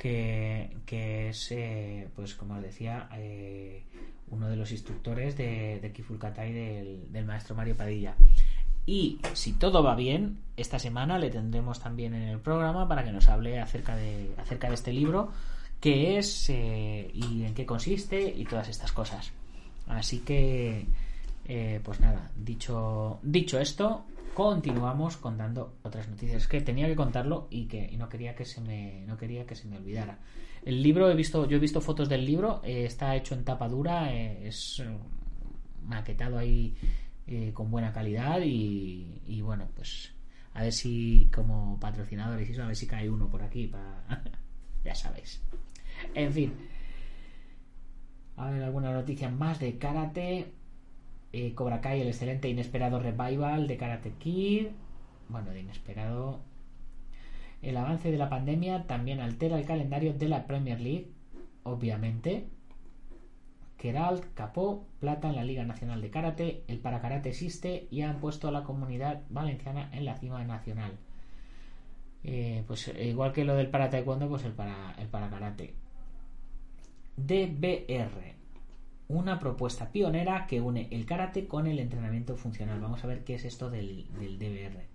que, 0.01 1.29
es, 1.29 1.51
eh, 1.51 2.07
pues 2.15 2.33
como 2.33 2.55
os 2.55 2.61
decía, 2.61 3.07
eh, 3.13 3.83
uno 4.29 4.49
de 4.49 4.55
los 4.55 4.71
instructores 4.71 5.37
de, 5.37 5.79
de 5.79 5.91
Kiful 5.91 6.17
Katai 6.17 6.51
del, 6.51 7.11
del 7.11 7.25
maestro 7.25 7.55
Mario 7.55 7.77
Padilla. 7.77 8.15
Y 8.87 9.19
si 9.33 9.53
todo 9.53 9.83
va 9.83 9.95
bien, 9.95 10.39
esta 10.57 10.79
semana 10.79 11.19
le 11.19 11.29
tendremos 11.29 11.79
también 11.79 12.15
en 12.15 12.23
el 12.23 12.39
programa 12.39 12.87
para 12.87 13.03
que 13.03 13.11
nos 13.11 13.27
hable 13.27 13.59
acerca 13.59 13.95
de, 13.95 14.31
acerca 14.37 14.69
de 14.69 14.73
este 14.73 14.91
libro 14.91 15.29
qué 15.79 16.17
es 16.17 16.49
eh, 16.49 17.11
y 17.13 17.43
en 17.43 17.53
qué 17.53 17.67
consiste 17.67 18.23
y 18.23 18.43
todas 18.45 18.69
estas 18.69 18.91
cosas. 18.91 19.31
Así 19.87 20.19
que, 20.19 20.87
pues 21.83 21.99
nada, 21.99 22.31
dicho, 22.35 23.19
dicho 23.21 23.59
esto, 23.59 24.05
continuamos 24.33 25.17
contando 25.17 25.77
otras 25.83 26.07
noticias. 26.07 26.47
que 26.47 26.61
tenía 26.61 26.87
que 26.87 26.95
contarlo 26.95 27.47
y 27.49 27.65
que 27.67 27.95
no 27.97 28.09
quería 28.09 28.35
que 28.35 28.45
se 28.45 28.61
me 28.61 29.03
no 29.07 29.17
quería 29.17 29.45
que 29.45 29.55
se 29.55 29.67
me 29.67 29.77
olvidara. 29.77 30.19
El 30.63 30.81
libro 30.83 31.09
he 31.09 31.15
visto, 31.15 31.47
yo 31.47 31.57
he 31.57 31.59
visto 31.59 31.81
fotos 31.81 32.07
del 32.07 32.25
libro, 32.25 32.61
eh, 32.63 32.85
está 32.85 33.15
hecho 33.15 33.33
en 33.33 33.43
tapa 33.43 33.67
dura, 33.67 34.13
es 34.13 34.83
maquetado 35.83 36.37
ahí 36.37 36.75
con 37.53 37.71
buena 37.71 37.93
calidad 37.93 38.41
y, 38.43 39.41
bueno, 39.41 39.69
pues 39.75 40.13
a 40.53 40.63
ver 40.63 40.73
si 40.73 41.29
como 41.33 41.79
patrocinadores 41.79 42.59
a 42.59 42.67
ver 42.67 42.75
si 42.75 42.87
cae 42.87 43.09
uno 43.09 43.29
por 43.29 43.41
aquí 43.41 43.71
ya 44.83 44.95
sabéis. 44.95 45.41
En 46.13 46.33
fin. 46.33 46.53
A 48.35 48.49
ver, 48.49 48.63
alguna 48.63 48.91
noticia 48.91 49.29
más 49.29 49.59
de 49.59 49.77
karate. 49.77 50.51
Eh, 51.33 51.53
Cobra 51.53 51.81
Kai, 51.81 52.01
el 52.01 52.07
excelente 52.07 52.47
e 52.47 52.51
inesperado 52.51 52.99
revival 52.99 53.67
de 53.67 53.77
Karate 53.77 54.11
Kid. 54.19 54.67
Bueno, 55.29 55.51
de 55.51 55.61
inesperado. 55.61 56.41
El 57.61 57.77
avance 57.77 58.11
de 58.11 58.17
la 58.17 58.29
pandemia 58.29 58.87
también 58.87 59.19
altera 59.19 59.57
el 59.57 59.65
calendario 59.65 60.13
de 60.13 60.27
la 60.27 60.45
Premier 60.47 60.79
League, 60.81 61.11
obviamente. 61.63 62.47
Keralt 63.77 64.25
capó 64.35 64.85
plata 64.99 65.29
en 65.29 65.35
la 65.35 65.43
Liga 65.43 65.63
Nacional 65.63 66.01
de 66.01 66.09
Karate. 66.09 66.63
El 66.67 66.79
para 66.79 67.01
karate 67.01 67.29
existe 67.29 67.87
y 67.89 68.01
han 68.01 68.19
puesto 68.19 68.47
a 68.47 68.51
la 68.51 68.63
comunidad 68.63 69.23
valenciana 69.29 69.89
en 69.93 70.05
la 70.05 70.17
cima 70.17 70.43
nacional. 70.43 70.97
Eh, 72.23 72.63
pues 72.67 72.91
igual 72.99 73.33
que 73.33 73.43
lo 73.43 73.55
del 73.55 73.69
para 73.69 73.89
taekwondo, 73.89 74.29
pues 74.29 74.43
el 74.43 74.51
para, 74.51 74.93
el 74.99 75.07
para 75.07 75.29
karate. 75.29 75.73
DBR, 77.17 78.35
una 79.13 79.39
propuesta 79.39 79.91
pionera 79.91 80.47
que 80.47 80.61
une 80.61 80.87
el 80.91 81.05
karate 81.05 81.47
con 81.47 81.67
el 81.67 81.79
entrenamiento 81.79 82.37
funcional. 82.37 82.79
Vamos 82.79 83.03
a 83.03 83.07
ver 83.07 83.23
qué 83.23 83.35
es 83.35 83.45
esto 83.45 83.69
del, 83.69 84.07
DBR. 84.13 84.85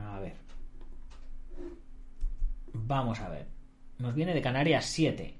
A 0.00 0.20
ver. 0.20 0.34
Vamos 2.72 3.20
a 3.20 3.28
ver. 3.28 3.46
Nos 3.98 4.14
viene 4.14 4.34
de 4.34 4.42
Canarias 4.42 4.86
7. 4.86 5.34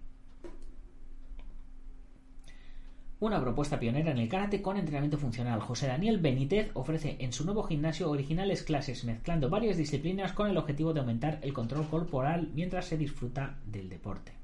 Una 3.21 3.41
propuesta 3.41 3.79
pionera 3.79 4.13
en 4.13 4.19
el 4.19 4.29
karate 4.29 4.63
con 4.63 4.79
entrenamiento 4.79 5.19
funcional. 5.19 5.61
José 5.61 5.89
Daniel 5.89 6.19
Benítez 6.19 6.71
ofrece 6.75 7.17
en 7.21 7.33
su 7.33 7.45
nuevo 7.45 7.65
gimnasio 7.65 8.11
originales 8.11 8.63
clases 8.63 9.05
mezclando 9.05 9.51
varias 9.51 9.77
disciplinas 9.77 10.33
con 10.33 10.49
el 10.49 10.57
objetivo 10.57 10.95
de 10.95 11.01
aumentar 11.01 11.39
el 11.43 11.53
control 11.53 11.87
corporal 11.89 12.51
mientras 12.55 12.87
se 12.87 12.97
disfruta 12.97 13.59
del 13.67 13.91
deporte. 13.91 14.40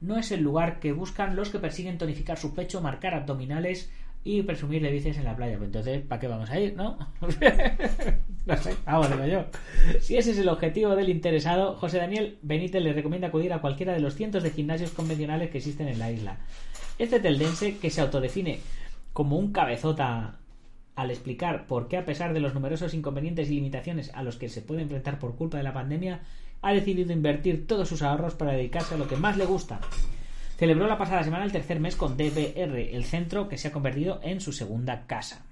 No 0.00 0.18
es 0.18 0.30
el 0.32 0.42
lugar 0.42 0.78
que 0.78 0.92
buscan 0.92 1.36
los 1.36 1.50
que 1.50 1.58
persiguen 1.58 1.98
tonificar 1.98 2.38
su 2.38 2.54
pecho, 2.54 2.80
marcar 2.80 3.14
abdominales 3.14 3.90
y 4.26 4.42
presumir 4.42 4.82
de 4.82 4.90
bices 4.90 5.16
en 5.18 5.24
la 5.24 5.36
playa. 5.36 5.56
Pues 5.56 5.68
entonces, 5.68 6.02
¿para 6.02 6.20
qué 6.20 6.26
vamos 6.26 6.50
a 6.50 6.58
ir, 6.58 6.74
no? 6.76 6.98
no 8.46 8.56
sé, 8.56 8.74
vamos 8.84 9.08
yo. 9.30 9.46
Si 10.00 10.16
ese 10.16 10.32
es 10.32 10.38
el 10.38 10.48
objetivo 10.48 10.96
del 10.96 11.08
interesado, 11.08 11.76
José 11.76 11.98
Daniel 11.98 12.36
Benítez 12.42 12.82
le 12.82 12.92
recomienda 12.92 13.28
acudir 13.28 13.52
a 13.52 13.60
cualquiera 13.60 13.92
de 13.92 14.00
los 14.00 14.16
cientos 14.16 14.42
de 14.42 14.50
gimnasios 14.50 14.90
convencionales 14.90 15.50
que 15.50 15.58
existen 15.58 15.86
en 15.86 16.00
la 16.00 16.10
isla. 16.10 16.38
Este 16.98 17.20
teldense, 17.20 17.78
que 17.78 17.90
se 17.90 18.00
autodefine 18.00 18.58
como 19.12 19.38
un 19.38 19.52
cabezota 19.52 20.40
al 20.96 21.10
explicar 21.10 21.66
por 21.66 21.86
qué, 21.86 21.98
a 21.98 22.04
pesar 22.04 22.32
de 22.32 22.40
los 22.40 22.52
numerosos 22.52 22.94
inconvenientes 22.94 23.48
y 23.48 23.54
limitaciones 23.54 24.10
a 24.14 24.24
los 24.24 24.36
que 24.36 24.48
se 24.48 24.62
puede 24.62 24.82
enfrentar 24.82 25.20
por 25.20 25.36
culpa 25.36 25.58
de 25.58 25.62
la 25.62 25.72
pandemia, 25.74 26.22
ha 26.62 26.72
decidido 26.72 27.12
invertir 27.12 27.66
todos 27.66 27.88
sus 27.88 28.02
ahorros 28.02 28.34
para 28.34 28.52
dedicarse 28.52 28.94
a 28.94 28.98
lo 28.98 29.08
que 29.08 29.16
más 29.16 29.36
le 29.36 29.46
gusta. 29.46 29.80
Celebró 30.56 30.86
la 30.86 30.98
pasada 30.98 31.22
semana 31.22 31.44
el 31.44 31.52
tercer 31.52 31.80
mes 31.80 31.96
con 31.96 32.16
DBR, 32.16 32.94
el 32.94 33.04
centro 33.04 33.48
que 33.48 33.58
se 33.58 33.68
ha 33.68 33.72
convertido 33.72 34.20
en 34.22 34.40
su 34.40 34.52
segunda 34.52 35.06
casa. 35.06 35.44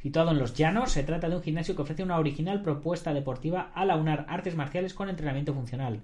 Situado 0.00 0.30
en 0.30 0.38
los 0.38 0.54
llanos, 0.54 0.92
se 0.92 1.02
trata 1.02 1.28
de 1.28 1.36
un 1.36 1.42
gimnasio 1.42 1.76
que 1.76 1.82
ofrece 1.82 2.02
una 2.02 2.18
original 2.18 2.62
propuesta 2.62 3.12
deportiva 3.12 3.70
al 3.74 3.90
aunar 3.90 4.24
artes 4.28 4.54
marciales 4.54 4.94
con 4.94 5.08
entrenamiento 5.08 5.52
funcional. 5.52 6.00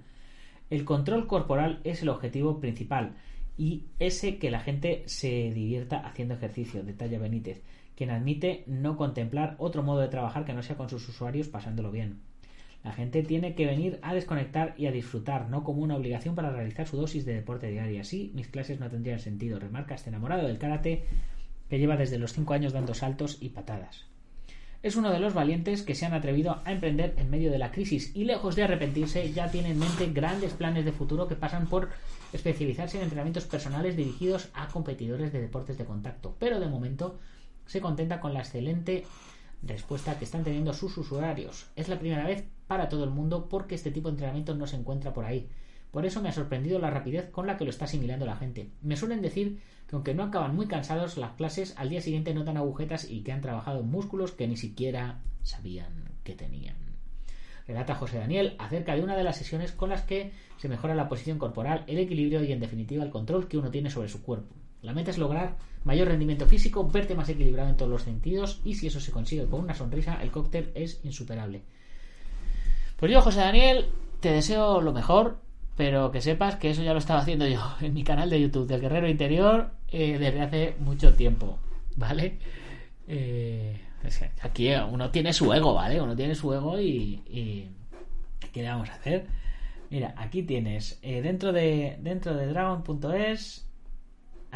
El 0.68 0.84
control 0.84 1.26
corporal 1.26 1.80
es 1.84 2.02
el 2.02 2.08
objetivo 2.08 2.60
principal, 2.60 3.14
y 3.56 3.84
ese 3.98 4.38
que 4.38 4.50
la 4.50 4.60
gente 4.60 5.02
se 5.06 5.50
divierta 5.52 5.98
haciendo 6.06 6.34
ejercicio, 6.34 6.82
detalla 6.82 7.18
Benítez, 7.18 7.62
quien 7.94 8.10
admite 8.10 8.64
no 8.66 8.96
contemplar 8.96 9.54
otro 9.58 9.82
modo 9.82 10.00
de 10.00 10.08
trabajar 10.08 10.44
que 10.44 10.52
no 10.52 10.62
sea 10.62 10.76
con 10.76 10.90
sus 10.90 11.08
usuarios 11.08 11.48
pasándolo 11.48 11.90
bien. 11.90 12.20
La 12.86 12.92
gente 12.92 13.24
tiene 13.24 13.56
que 13.56 13.66
venir 13.66 13.98
a 14.02 14.14
desconectar 14.14 14.76
y 14.78 14.86
a 14.86 14.92
disfrutar, 14.92 15.50
no 15.50 15.64
como 15.64 15.82
una 15.82 15.96
obligación 15.96 16.36
para 16.36 16.52
realizar 16.52 16.86
su 16.86 16.96
dosis 16.96 17.26
de 17.26 17.34
deporte 17.34 17.68
diaria. 17.68 18.02
Así, 18.02 18.30
mis 18.32 18.46
clases 18.46 18.78
no 18.78 18.88
tendrían 18.88 19.18
sentido, 19.18 19.58
remarca 19.58 19.96
este 19.96 20.10
enamorado 20.10 20.46
del 20.46 20.58
karate 20.58 21.02
que 21.68 21.80
lleva 21.80 21.96
desde 21.96 22.16
los 22.16 22.32
5 22.32 22.54
años 22.54 22.72
dando 22.72 22.94
saltos 22.94 23.38
y 23.40 23.48
patadas. 23.48 24.06
Es 24.84 24.94
uno 24.94 25.10
de 25.10 25.18
los 25.18 25.34
valientes 25.34 25.82
que 25.82 25.96
se 25.96 26.06
han 26.06 26.14
atrevido 26.14 26.62
a 26.64 26.70
emprender 26.70 27.14
en 27.16 27.28
medio 27.28 27.50
de 27.50 27.58
la 27.58 27.72
crisis 27.72 28.14
y 28.14 28.22
lejos 28.22 28.54
de 28.54 28.62
arrepentirse 28.62 29.32
ya 29.32 29.50
tiene 29.50 29.70
en 29.70 29.80
mente 29.80 30.06
grandes 30.12 30.52
planes 30.52 30.84
de 30.84 30.92
futuro 30.92 31.26
que 31.26 31.34
pasan 31.34 31.66
por 31.66 31.88
especializarse 32.32 32.98
en 32.98 33.02
entrenamientos 33.02 33.46
personales 33.46 33.96
dirigidos 33.96 34.48
a 34.54 34.68
competidores 34.68 35.32
de 35.32 35.40
deportes 35.40 35.76
de 35.76 35.86
contacto, 35.86 36.36
pero 36.38 36.60
de 36.60 36.68
momento 36.68 37.18
se 37.66 37.80
contenta 37.80 38.20
con 38.20 38.32
la 38.32 38.42
excelente 38.42 39.04
respuesta 39.68 40.18
que 40.18 40.24
están 40.24 40.44
teniendo 40.44 40.72
sus 40.72 40.96
usuarios. 40.98 41.66
Es 41.76 41.88
la 41.88 41.98
primera 41.98 42.26
vez 42.26 42.44
para 42.66 42.88
todo 42.88 43.04
el 43.04 43.10
mundo 43.10 43.48
porque 43.48 43.74
este 43.74 43.90
tipo 43.90 44.08
de 44.08 44.12
entrenamiento 44.12 44.54
no 44.54 44.66
se 44.66 44.76
encuentra 44.76 45.12
por 45.12 45.24
ahí. 45.24 45.48
Por 45.90 46.04
eso 46.04 46.20
me 46.20 46.28
ha 46.28 46.32
sorprendido 46.32 46.78
la 46.78 46.90
rapidez 46.90 47.30
con 47.30 47.46
la 47.46 47.56
que 47.56 47.64
lo 47.64 47.70
está 47.70 47.86
asimilando 47.86 48.26
la 48.26 48.36
gente. 48.36 48.70
Me 48.82 48.96
suelen 48.96 49.22
decir 49.22 49.60
que 49.88 49.96
aunque 49.96 50.14
no 50.14 50.24
acaban 50.24 50.54
muy 50.54 50.66
cansados 50.66 51.16
las 51.16 51.32
clases, 51.32 51.74
al 51.76 51.88
día 51.88 52.00
siguiente 52.00 52.34
notan 52.34 52.56
agujetas 52.56 53.08
y 53.08 53.22
que 53.22 53.32
han 53.32 53.40
trabajado 53.40 53.82
músculos 53.82 54.32
que 54.32 54.48
ni 54.48 54.56
siquiera 54.56 55.20
sabían 55.42 56.10
que 56.24 56.34
tenían. 56.34 56.76
Relata 57.66 57.94
José 57.94 58.18
Daniel 58.18 58.56
acerca 58.58 58.94
de 58.94 59.02
una 59.02 59.16
de 59.16 59.24
las 59.24 59.38
sesiones 59.38 59.72
con 59.72 59.90
las 59.90 60.02
que 60.02 60.32
se 60.58 60.68
mejora 60.68 60.94
la 60.94 61.08
posición 61.08 61.38
corporal, 61.38 61.84
el 61.86 61.98
equilibrio 61.98 62.42
y 62.44 62.52
en 62.52 62.60
definitiva 62.60 63.02
el 63.02 63.10
control 63.10 63.48
que 63.48 63.58
uno 63.58 63.70
tiene 63.70 63.90
sobre 63.90 64.08
su 64.08 64.22
cuerpo. 64.22 64.54
La 64.82 64.92
meta 64.92 65.10
es 65.10 65.18
lograr 65.18 65.56
mayor 65.84 66.08
rendimiento 66.08 66.46
físico, 66.46 66.88
verte 66.88 67.14
más 67.14 67.28
equilibrado 67.28 67.68
en 67.68 67.76
todos 67.76 67.90
los 67.90 68.02
sentidos 68.02 68.60
y 68.64 68.74
si 68.74 68.88
eso 68.88 69.00
se 69.00 69.12
consigue 69.12 69.46
con 69.46 69.60
una 69.60 69.74
sonrisa, 69.74 70.20
el 70.20 70.30
cóctel 70.30 70.70
es 70.74 71.00
insuperable. 71.04 71.62
Pues 72.96 73.12
yo, 73.12 73.20
José 73.20 73.40
Daniel, 73.40 73.86
te 74.20 74.30
deseo 74.32 74.80
lo 74.80 74.92
mejor, 74.92 75.38
pero 75.76 76.10
que 76.10 76.20
sepas 76.20 76.56
que 76.56 76.70
eso 76.70 76.82
ya 76.82 76.92
lo 76.92 76.98
estaba 76.98 77.20
haciendo 77.20 77.46
yo 77.46 77.60
en 77.80 77.94
mi 77.94 78.02
canal 78.02 78.30
de 78.30 78.40
YouTube 78.40 78.66
del 78.66 78.80
Guerrero 78.80 79.08
Interior 79.08 79.70
eh, 79.88 80.18
desde 80.18 80.40
hace 80.40 80.76
mucho 80.80 81.14
tiempo, 81.14 81.58
¿vale? 81.96 82.38
Eh, 83.06 83.80
aquí 84.40 84.70
uno 84.90 85.10
tiene 85.10 85.32
su 85.32 85.52
ego, 85.52 85.74
¿vale? 85.74 86.00
Uno 86.00 86.16
tiene 86.16 86.34
su 86.34 86.52
ego 86.52 86.80
y, 86.80 87.22
¿qué 88.52 88.62
le 88.62 88.68
vamos 88.68 88.88
a 88.90 88.94
hacer? 88.94 89.26
Mira, 89.90 90.14
aquí 90.16 90.42
tienes 90.42 90.98
eh, 91.02 91.22
dentro 91.22 91.52
de 91.52 91.96
dentro 92.00 92.34
de 92.34 92.46
Dragon.es 92.46 93.65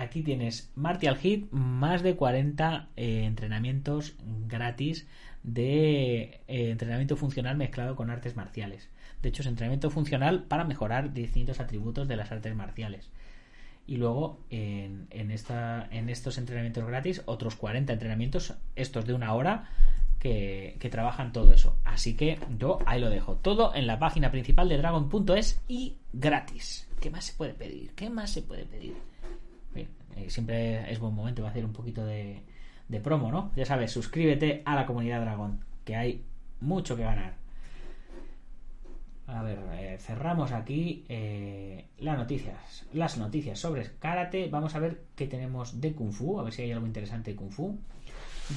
aquí 0.01 0.23
tienes 0.23 0.71
Martial 0.75 1.17
Hit 1.17 1.51
más 1.53 2.03
de 2.03 2.17
40 2.17 2.89
eh, 2.97 3.25
entrenamientos 3.25 4.15
gratis 4.47 5.07
de 5.43 6.41
eh, 6.49 6.71
entrenamiento 6.71 7.17
funcional 7.17 7.57
mezclado 7.57 7.97
con 7.97 8.11
artes 8.11 8.35
marciales. 8.35 8.89
De 9.23 9.29
hecho, 9.29 9.43
es 9.43 9.49
entrenamiento 9.49 9.91
funcional 9.91 10.45
para 10.45 10.65
mejorar 10.65 11.13
distintos 11.13 11.61
atributos 11.61 12.09
de 12.09 12.17
las 12.17 12.33
artes 12.33 12.55
marciales. 12.55 13.11
Y 13.87 13.97
luego 13.97 14.41
en, 14.51 15.09
estos 15.11 16.39
entrenamientos 16.39 16.87
gratis, 16.87 17.23
otros 17.27 17.57
40 17.57 17.93
entrenamientos, 17.93 18.55
estos 18.77 19.05
de 19.05 19.15
una 19.15 19.35
hora, 19.35 19.69
que, 20.19 20.77
que, 20.79 20.91
trabajan 20.91 21.33
todo 21.33 21.53
eso. 21.53 21.77
Así 21.85 22.15
que 22.15 22.39
yo 22.59 22.79
ahí 22.87 23.01
lo 23.01 23.11
dejo. 23.11 23.37
Todo 23.37 23.75
en 23.75 23.87
la 23.87 23.99
página 23.99 24.31
principal 24.31 24.69
de 24.69 24.79
dragon.es 24.79 25.61
y 25.67 25.97
gratis. 26.13 26.89
¿Qué 27.01 27.11
más 27.11 27.25
se 27.25 27.33
puede 27.33 27.55
pedir? 27.55 27.91
¿Qué 27.95 28.11
más 28.11 28.31
se 28.31 28.43
puede 28.43 28.65
pedir? 28.65 28.95
Eh, 30.17 30.31
siempre 30.31 30.91
es 30.91 30.99
buen 30.99 31.15
momento 31.15 31.43
para 31.43 31.51
hacer 31.51 31.65
un 31.65 31.73
poquito 31.73 32.05
de, 32.05 32.43
de 32.89 33.01
promo, 33.01 33.31
¿no? 33.31 33.53
Ya 33.57 33.65
sabes, 33.65 33.93
suscríbete 33.93 34.63
a 34.65 34.75
la 34.75 34.87
comunidad 34.87 35.21
Dragón, 35.21 35.65
que 35.85 35.97
hay 35.97 36.25
mucho 36.61 36.97
que 36.97 37.03
ganar. 37.03 37.41
A 39.27 39.43
ver, 39.43 39.59
eh, 39.75 39.97
cerramos 40.01 40.51
aquí 40.51 41.05
eh, 41.09 41.87
las 41.99 42.19
noticias. 42.19 42.85
Las 42.93 43.17
noticias 43.17 43.59
sobre 43.59 43.89
karate. 43.99 44.49
Vamos 44.49 44.75
a 44.75 44.81
ver 44.81 45.05
qué 45.15 45.27
tenemos 45.27 45.81
de 45.81 45.93
Kung 45.93 46.13
Fu. 46.13 46.41
A 46.41 46.43
ver 46.43 46.53
si 46.53 46.63
hay 46.63 46.73
algo 46.73 46.87
interesante 46.87 47.31
de 47.31 47.37
Kung 47.37 47.51
Fu. 47.51 47.79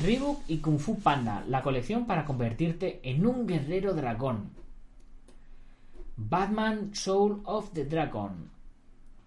Reebok 0.01 0.41
y 0.47 0.57
Kung 0.57 0.79
Fu 0.79 0.99
Panda. 0.99 1.43
La 1.47 1.61
colección 1.61 2.07
para 2.07 2.25
convertirte 2.25 2.99
en 3.03 3.25
un 3.27 3.45
guerrero 3.45 3.93
dragón. 3.93 4.49
Batman 6.17 6.95
Soul 6.95 7.41
of 7.45 7.71
the 7.73 7.85
Dragon. 7.85 8.49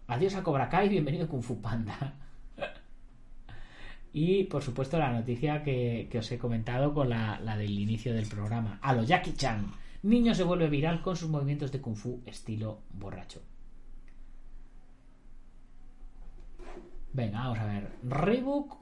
Adiós 0.09 0.37
a 0.37 0.43
Cobra 0.43 0.69
Kai. 0.69 0.89
Bienvenido 0.89 1.25
a 1.25 1.29
Kung 1.29 1.43
Fu 1.43 1.61
Panda. 1.61 2.15
y 4.13 4.45
por 4.45 4.63
supuesto 4.63 4.99
la 4.99 5.11
noticia 5.11 5.65
que, 5.65 6.07
que 6.11 6.19
os 6.19 6.31
he 6.31 6.39
comentado 6.39 6.95
con 6.95 7.11
la, 7.11 7.41
la 7.41 7.57
del 7.57 7.77
inicio 7.77 8.15
del 8.15 8.29
programa. 8.29 8.79
A 8.83 8.95
lo 8.95 9.03
Jackie 9.03 9.35
Chan. 9.35 9.67
Niño 10.05 10.33
se 10.35 10.45
vuelve 10.45 10.69
viral 10.69 11.03
con 11.03 11.17
sus 11.17 11.29
movimientos 11.29 11.73
de 11.73 11.81
kung 11.81 11.97
fu 11.97 12.23
estilo 12.25 12.83
borracho. 12.91 13.43
Venga, 17.13 17.41
vamos 17.41 17.59
a 17.59 17.67
ver. 17.67 17.91
Reebok 18.05 18.77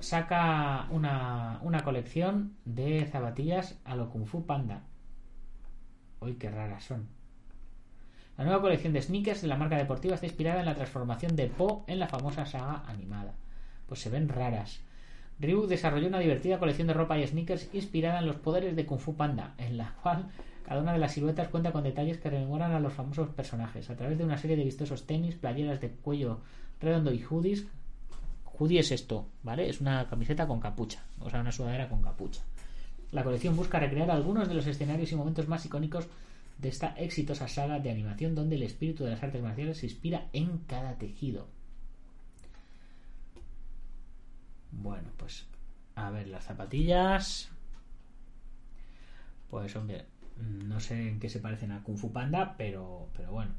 saca 0.00 0.88
una, 0.90 1.58
una 1.62 1.82
colección 1.84 2.56
de 2.66 3.06
zapatillas 3.06 3.80
a 3.84 3.96
lo 3.96 4.10
kung 4.10 4.26
fu 4.26 4.44
panda. 4.44 4.82
Uy, 6.20 6.34
qué 6.34 6.50
raras 6.50 6.84
son. 6.84 7.15
La 8.38 8.44
nueva 8.44 8.60
colección 8.60 8.92
de 8.92 9.00
sneakers 9.00 9.40
de 9.40 9.48
la 9.48 9.56
marca 9.56 9.78
deportiva 9.78 10.14
está 10.14 10.26
inspirada 10.26 10.60
en 10.60 10.66
la 10.66 10.74
transformación 10.74 11.36
de 11.36 11.46
Po 11.46 11.84
en 11.86 11.98
la 11.98 12.06
famosa 12.06 12.44
saga 12.44 12.82
animada. 12.86 13.34
Pues 13.86 14.00
se 14.00 14.10
ven 14.10 14.28
raras. 14.28 14.80
Reebok 15.38 15.68
desarrolló 15.68 16.08
una 16.08 16.18
divertida 16.18 16.58
colección 16.58 16.88
de 16.88 16.94
ropa 16.94 17.18
y 17.18 17.26
sneakers 17.26 17.68
inspirada 17.72 18.18
en 18.18 18.26
los 18.26 18.36
poderes 18.36 18.76
de 18.76 18.84
Kung 18.84 19.00
Fu 19.00 19.16
Panda, 19.16 19.54
en 19.56 19.78
la 19.78 19.94
cual 20.02 20.30
cada 20.66 20.82
una 20.82 20.92
de 20.92 20.98
las 20.98 21.12
siluetas 21.12 21.48
cuenta 21.48 21.72
con 21.72 21.84
detalles 21.84 22.18
que 22.18 22.28
rememoran 22.28 22.72
a 22.72 22.80
los 22.80 22.92
famosos 22.92 23.28
personajes, 23.30 23.88
a 23.88 23.96
través 23.96 24.18
de 24.18 24.24
una 24.24 24.36
serie 24.36 24.56
de 24.56 24.64
vistosos 24.64 25.06
tenis, 25.06 25.36
playeras 25.36 25.80
de 25.80 25.90
cuello 25.90 26.40
redondo 26.80 27.12
y 27.12 27.22
hoodies. 27.22 27.66
Hoodie 28.58 28.80
es 28.80 28.92
esto, 28.92 29.28
¿vale? 29.42 29.68
Es 29.68 29.80
una 29.80 30.06
camiseta 30.08 30.46
con 30.46 30.60
capucha, 30.60 31.04
o 31.20 31.30
sea, 31.30 31.40
una 31.40 31.52
sudadera 31.52 31.88
con 31.88 32.02
capucha. 32.02 32.42
La 33.12 33.22
colección 33.22 33.56
busca 33.56 33.78
recrear 33.78 34.10
algunos 34.10 34.48
de 34.48 34.54
los 34.54 34.66
escenarios 34.66 35.12
y 35.12 35.16
momentos 35.16 35.46
más 35.46 35.64
icónicos 35.64 36.08
de 36.58 36.68
esta 36.68 36.88
exitosa 36.96 37.48
saga 37.48 37.78
de 37.80 37.90
animación 37.90 38.34
donde 38.34 38.56
el 38.56 38.62
espíritu 38.62 39.04
de 39.04 39.10
las 39.10 39.22
artes 39.22 39.42
marciales 39.42 39.78
se 39.78 39.86
inspira 39.86 40.28
en 40.32 40.58
cada 40.66 40.96
tejido. 40.98 41.48
Bueno, 44.72 45.08
pues 45.16 45.46
a 45.96 46.10
ver, 46.10 46.28
las 46.28 46.44
zapatillas. 46.44 47.50
Pues 49.50 49.74
hombre, 49.76 50.04
no 50.38 50.80
sé 50.80 51.08
en 51.08 51.20
qué 51.20 51.28
se 51.28 51.40
parecen 51.40 51.72
a 51.72 51.82
Kung 51.82 51.96
Fu 51.96 52.12
Panda, 52.12 52.54
pero, 52.58 53.08
pero 53.16 53.32
bueno. 53.32 53.52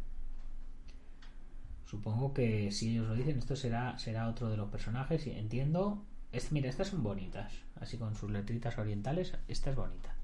Supongo 1.86 2.34
que 2.34 2.72
si 2.72 2.92
ellos 2.92 3.08
lo 3.08 3.16
dicen, 3.16 3.38
esto 3.38 3.56
será, 3.56 3.98
será 3.98 4.28
otro 4.28 4.50
de 4.50 4.58
los 4.58 4.70
personajes. 4.70 5.26
Entiendo. 5.28 6.04
Es, 6.32 6.52
mira, 6.52 6.70
estas 6.70 6.90
son 6.90 7.02
bonitas. 7.02 7.54
Así 7.80 7.98
con 7.98 8.16
sus 8.16 8.30
letritas 8.30 8.78
orientales. 8.78 9.34
Esta 9.48 9.70
es 9.70 9.76
bonita. 9.76 10.17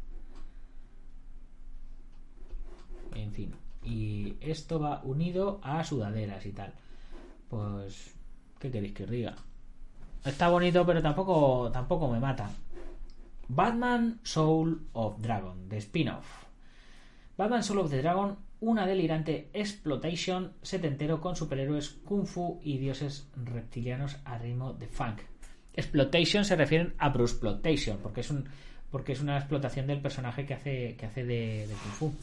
En 3.15 3.31
fin. 3.31 3.53
Y 3.83 4.35
esto 4.41 4.79
va 4.79 5.01
unido 5.03 5.59
a 5.63 5.83
sudaderas 5.83 6.45
y 6.45 6.51
tal. 6.51 6.73
Pues. 7.49 8.13
¿Qué 8.59 8.71
queréis 8.71 8.93
que 8.93 9.05
diga? 9.05 9.35
Está 10.23 10.47
bonito, 10.47 10.85
pero 10.85 11.01
tampoco, 11.01 11.69
tampoco 11.71 12.09
me 12.09 12.19
mata. 12.19 12.49
Batman 13.49 14.19
Soul 14.23 14.87
of 14.93 15.19
Dragon, 15.19 15.67
de 15.67 15.77
spin-off. 15.77 16.25
Batman 17.37 17.63
Soul 17.63 17.79
of 17.79 17.89
the 17.89 18.01
Dragon, 18.01 18.37
una 18.61 18.85
delirante 18.85 19.49
exploitation 19.53 20.53
setentero 20.61 21.19
con 21.19 21.35
superhéroes 21.35 21.89
kung 22.05 22.25
fu 22.25 22.61
y 22.63 22.77
dioses 22.77 23.27
reptilianos 23.35 24.17
a 24.23 24.37
ritmo 24.37 24.73
de 24.73 24.87
funk. 24.87 25.21
Exploitation 25.73 26.45
se 26.45 26.55
refieren 26.55 26.93
a 26.99 27.09
Bruce 27.09 27.33
Exploitation, 27.33 27.97
porque 27.97 28.21
es 28.21 28.33
porque 28.89 29.13
es 29.13 29.21
una 29.21 29.37
explotación 29.37 29.87
del 29.87 30.01
personaje 30.01 30.45
que 30.45 30.53
hace 30.53 30.95
que 30.95 31.05
hace 31.07 31.25
de 31.25 31.67
kung 31.67 31.93
fu. 31.93 32.13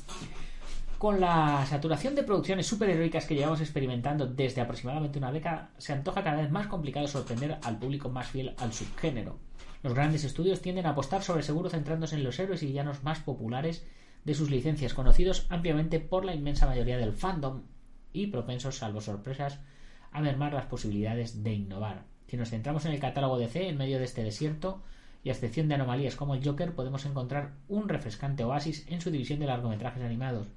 Con 1.01 1.19
la 1.19 1.65
saturación 1.65 2.15
de 2.15 2.25
producciones 2.25 2.67
superheroicas 2.67 3.25
que 3.25 3.35
llevamos 3.35 3.63
experimentando 3.63 4.27
desde 4.27 4.61
aproximadamente 4.61 5.17
una 5.17 5.33
década, 5.33 5.71
se 5.79 5.95
antoja 5.95 6.23
cada 6.23 6.43
vez 6.43 6.51
más 6.51 6.67
complicado 6.67 7.09
sorprender 7.09 7.57
al 7.63 7.79
público 7.79 8.11
más 8.11 8.29
fiel 8.29 8.55
al 8.59 8.75
subgénero. 8.75 9.39
Los 9.83 9.95
grandes 9.95 10.25
estudios 10.25 10.61
tienden 10.61 10.85
a 10.85 10.91
apostar 10.91 11.23
sobre 11.23 11.43
seguro 11.43 11.71
centrándose 11.71 12.17
en 12.17 12.25
los 12.25 12.39
héroes 12.39 12.63
y 12.63 12.67
villanos 12.67 13.03
más 13.03 13.21
populares 13.21 13.87
de 14.27 14.35
sus 14.35 14.51
licencias, 14.51 14.93
conocidos 14.93 15.47
ampliamente 15.49 16.01
por 16.01 16.27
la 16.27 16.35
inmensa 16.35 16.67
mayoría 16.67 16.99
del 16.99 17.15
fandom 17.15 17.63
y 18.13 18.27
propensos, 18.27 18.77
salvo 18.77 19.01
sorpresas, 19.01 19.59
a 20.13 20.21
mermar 20.21 20.53
las 20.53 20.67
posibilidades 20.67 21.43
de 21.43 21.55
innovar. 21.55 22.05
Si 22.27 22.37
nos 22.37 22.51
centramos 22.51 22.85
en 22.85 22.93
el 22.93 23.01
catálogo 23.01 23.39
DC, 23.39 23.71
en 23.71 23.79
medio 23.79 23.97
de 23.97 24.05
este 24.05 24.23
desierto, 24.23 24.83
y 25.25 25.31
a 25.31 25.33
excepción 25.33 25.67
de 25.67 25.77
anomalías 25.77 26.15
como 26.15 26.35
el 26.35 26.45
Joker, 26.45 26.75
podemos 26.75 27.07
encontrar 27.07 27.55
un 27.69 27.89
refrescante 27.89 28.45
oasis 28.45 28.85
en 28.87 29.01
su 29.01 29.11
división 29.11 29.41
de 29.41 29.47
largometrajes 29.47 30.03
animados, 30.03 30.49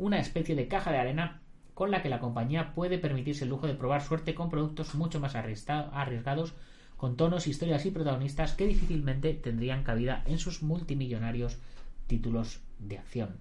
una 0.00 0.18
especie 0.18 0.56
de 0.56 0.66
caja 0.66 0.90
de 0.90 0.98
arena 0.98 1.42
con 1.74 1.90
la 1.90 2.02
que 2.02 2.08
la 2.08 2.20
compañía 2.20 2.72
puede 2.74 2.98
permitirse 2.98 3.44
el 3.44 3.50
lujo 3.50 3.66
de 3.66 3.74
probar 3.74 4.02
suerte 4.02 4.34
con 4.34 4.48
productos 4.48 4.94
mucho 4.94 5.20
más 5.20 5.34
arriesgados, 5.34 6.54
con 6.96 7.16
tonos, 7.16 7.46
historias 7.46 7.84
y 7.84 7.90
protagonistas 7.90 8.54
que 8.54 8.66
difícilmente 8.66 9.34
tendrían 9.34 9.84
cabida 9.84 10.22
en 10.26 10.38
sus 10.38 10.62
multimillonarios 10.62 11.58
títulos 12.06 12.60
de 12.78 12.98
acción. 12.98 13.36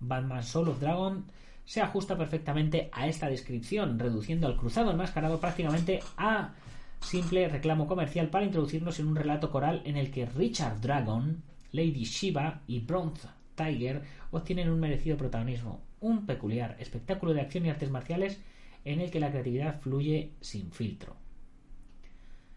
Batman 0.00 0.42
Soul 0.42 0.68
of 0.68 0.80
Dragon 0.80 1.24
se 1.64 1.80
ajusta 1.80 2.16
perfectamente 2.18 2.90
a 2.92 3.06
esta 3.06 3.28
descripción, 3.28 3.98
reduciendo 3.98 4.46
al 4.46 4.56
cruzado 4.56 4.90
enmascarado 4.90 5.40
prácticamente 5.40 6.00
a 6.18 6.52
simple 7.00 7.48
reclamo 7.48 7.86
comercial 7.86 8.28
para 8.28 8.44
introducirnos 8.44 9.00
en 9.00 9.08
un 9.08 9.16
relato 9.16 9.50
coral 9.50 9.80
en 9.86 9.96
el 9.96 10.10
que 10.10 10.26
Richard 10.26 10.80
Dragon, 10.80 11.42
Lady 11.72 12.04
Shiva 12.04 12.60
y 12.66 12.80
Bronze 12.80 13.28
Tiger 13.54 14.02
obtienen 14.30 14.70
un 14.70 14.80
merecido 14.80 15.16
protagonismo, 15.16 15.80
un 16.00 16.26
peculiar 16.26 16.76
espectáculo 16.80 17.34
de 17.34 17.40
acción 17.40 17.66
y 17.66 17.70
artes 17.70 17.90
marciales 17.90 18.40
en 18.84 19.00
el 19.00 19.10
que 19.10 19.20
la 19.20 19.30
creatividad 19.30 19.80
fluye 19.80 20.32
sin 20.40 20.72
filtro. 20.72 21.16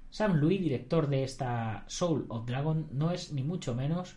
Sam 0.10 0.38
Louis, 0.38 0.62
director 0.62 1.08
de 1.08 1.24
esta 1.24 1.84
Soul 1.88 2.26
of 2.30 2.46
Dragon, 2.46 2.88
no 2.92 3.12
es 3.12 3.34
ni 3.34 3.44
mucho 3.44 3.76
menos 3.76 4.16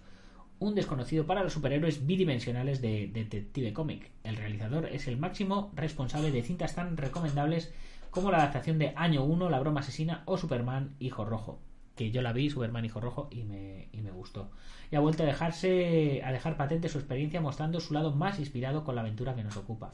un 0.61 0.74
desconocido 0.74 1.26
para 1.26 1.43
los 1.43 1.53
superhéroes 1.53 2.07
bidimensionales 2.07 2.81
de 2.81 3.09
Detective 3.12 3.72
Comic. 3.72 4.11
El 4.24 4.37
realizador 4.37 4.87
es 4.87 5.07
el 5.07 5.16
máximo 5.16 5.72
responsable 5.74 6.31
de 6.31 6.43
cintas 6.43 6.74
tan 6.74 6.97
recomendables 6.97 7.72
como 8.11 8.31
la 8.31 8.39
adaptación 8.39 8.79
de 8.79 8.93
Año 8.97 9.24
1, 9.24 9.51
La 9.51 9.61
broma 9.61 9.81
asesina 9.81 10.22
o 10.24 10.39
Superman 10.39 10.95
Hijo 10.99 11.24
Rojo, 11.24 11.61
que 11.99 12.11
yo 12.12 12.22
la 12.22 12.32
vi, 12.32 12.49
Superman 12.49 12.84
Hijo 12.84 13.01
Rojo, 13.01 13.28
y 13.30 13.42
me, 13.42 13.88
y 13.92 14.01
me 14.01 14.12
gustó. 14.12 14.51
Y 14.90 14.96
ha 14.96 15.01
vuelto 15.01 15.24
a 15.24 15.26
dejarse 15.26 16.22
a 16.24 16.32
dejar 16.32 16.57
patente 16.57 16.88
su 16.88 16.99
experiencia 16.99 17.40
mostrando 17.40 17.80
su 17.80 17.92
lado 17.92 18.12
más 18.12 18.38
inspirado 18.38 18.84
con 18.84 18.94
la 18.94 19.03
aventura 19.03 19.34
que 19.34 19.42
nos 19.42 19.57
ocupa. 19.57 19.90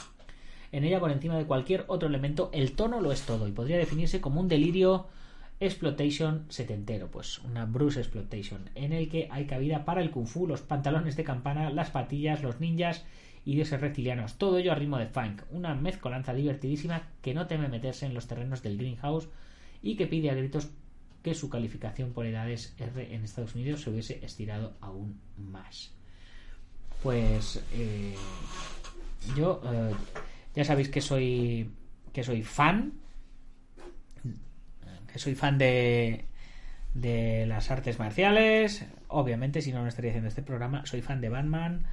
En 0.70 0.84
ella, 0.84 1.00
por 1.00 1.10
encima 1.10 1.38
de 1.38 1.46
cualquier 1.46 1.84
otro 1.88 2.08
elemento, 2.08 2.50
el 2.52 2.72
tono 2.72 3.00
lo 3.00 3.10
es 3.10 3.22
todo 3.22 3.48
y 3.48 3.52
podría 3.52 3.78
definirse 3.78 4.20
como 4.20 4.40
un 4.40 4.48
delirio 4.48 5.06
exploitation 5.60 6.44
setentero, 6.50 7.10
pues 7.10 7.38
una 7.38 7.64
Bruce 7.64 8.00
exploitation, 8.00 8.68
en 8.74 8.92
el 8.92 9.08
que 9.08 9.28
hay 9.30 9.46
cabida 9.46 9.84
para 9.84 10.02
el 10.02 10.10
kung 10.10 10.26
fu, 10.26 10.46
los 10.46 10.60
pantalones 10.60 11.16
de 11.16 11.24
campana, 11.24 11.70
las 11.70 11.90
patillas, 11.90 12.42
los 12.42 12.60
ninjas 12.60 13.04
y 13.46 13.54
dioses 13.54 13.80
reptilianos, 13.80 14.34
todo 14.34 14.58
ello 14.58 14.72
a 14.72 14.74
ritmo 14.74 14.98
de 14.98 15.06
funk, 15.06 15.42
una 15.50 15.74
mezcolanza 15.74 16.34
divertidísima 16.34 17.02
que 17.22 17.34
no 17.34 17.46
teme 17.46 17.68
meterse 17.68 18.04
en 18.04 18.14
los 18.14 18.26
terrenos 18.26 18.62
del 18.62 18.76
greenhouse 18.76 19.28
y 19.82 19.96
que 19.96 20.06
pide 20.06 20.30
a 20.30 20.34
gritos 20.34 20.68
que 21.24 21.34
su 21.34 21.48
calificación 21.48 22.12
por 22.12 22.26
edades 22.26 22.74
R 22.78 23.14
en 23.14 23.24
Estados 23.24 23.54
Unidos 23.54 23.80
se 23.80 23.90
hubiese 23.90 24.22
estirado 24.22 24.76
aún 24.82 25.18
más. 25.38 25.90
Pues 27.02 27.64
eh, 27.72 28.14
yo 29.34 29.62
eh, 29.64 29.94
ya 30.54 30.64
sabéis 30.66 30.90
que 30.90 31.00
soy 31.00 31.70
que 32.12 32.22
soy 32.22 32.42
fan 32.42 32.92
que 35.10 35.18
soy 35.18 35.34
fan 35.34 35.56
de 35.56 36.26
de 36.92 37.46
las 37.46 37.70
artes 37.70 37.98
marciales. 37.98 38.84
Obviamente 39.08 39.62
si 39.62 39.72
no 39.72 39.80
no 39.80 39.88
estaría 39.88 40.10
haciendo 40.10 40.28
este 40.28 40.42
programa. 40.42 40.84
Soy 40.84 41.00
fan 41.00 41.22
de 41.22 41.30
Batman 41.30 41.86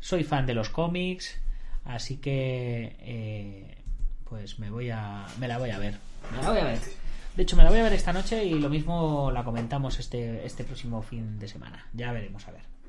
soy 0.00 0.24
fan 0.24 0.46
de 0.46 0.54
los 0.54 0.70
cómics 0.70 1.38
así 1.84 2.16
que 2.16 2.96
eh, 3.00 3.76
pues 4.24 4.58
me 4.58 4.70
voy 4.70 4.88
a 4.88 5.26
me 5.38 5.48
la 5.48 5.58
voy 5.58 5.68
a 5.68 5.78
ver. 5.78 5.98
Me 6.34 6.42
la 6.42 6.48
voy 6.48 6.60
a 6.60 6.64
ver 6.64 6.99
de 7.36 7.42
hecho 7.42 7.56
me 7.56 7.64
la 7.64 7.70
voy 7.70 7.78
a 7.78 7.84
ver 7.84 7.92
esta 7.92 8.12
noche 8.12 8.44
y 8.44 8.54
lo 8.54 8.68
mismo 8.68 9.30
la 9.30 9.44
comentamos 9.44 9.98
este 9.98 10.44
este 10.44 10.64
próximo 10.64 11.02
fin 11.02 11.38
de 11.38 11.48
semana 11.48 11.86
ya 11.92 12.12
veremos 12.12 12.46
a 12.48 12.52
ver 12.52 12.80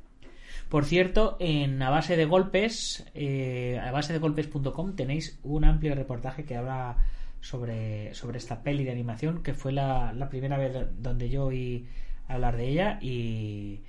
por 0.72 0.86
cierto, 0.86 1.36
en 1.42 1.82
a 1.82 1.90
base 1.90 2.16
de 2.16 2.24
golpes, 2.24 3.06
eh, 3.14 3.78
a 3.84 3.92
base 3.92 4.14
de 4.14 4.20
golpes.com 4.20 4.96
tenéis 4.96 5.38
un 5.44 5.66
amplio 5.66 5.94
reportaje 5.96 6.46
que 6.46 6.56
habla 6.56 6.96
sobre, 7.42 8.14
sobre 8.14 8.38
esta 8.38 8.64
peli 8.64 8.86
de 8.86 8.92
animación, 8.92 9.44
que 9.44 9.54
fue 9.54 9.74
la, 9.74 10.14
la 10.14 10.30
primera 10.30 10.58
vez 10.58 10.72
donde 10.98 11.30
yo 11.30 11.48
oí 11.48 11.88
hablar 12.30 12.56
de 12.56 12.70
ella 12.70 13.00
y, 13.02 13.82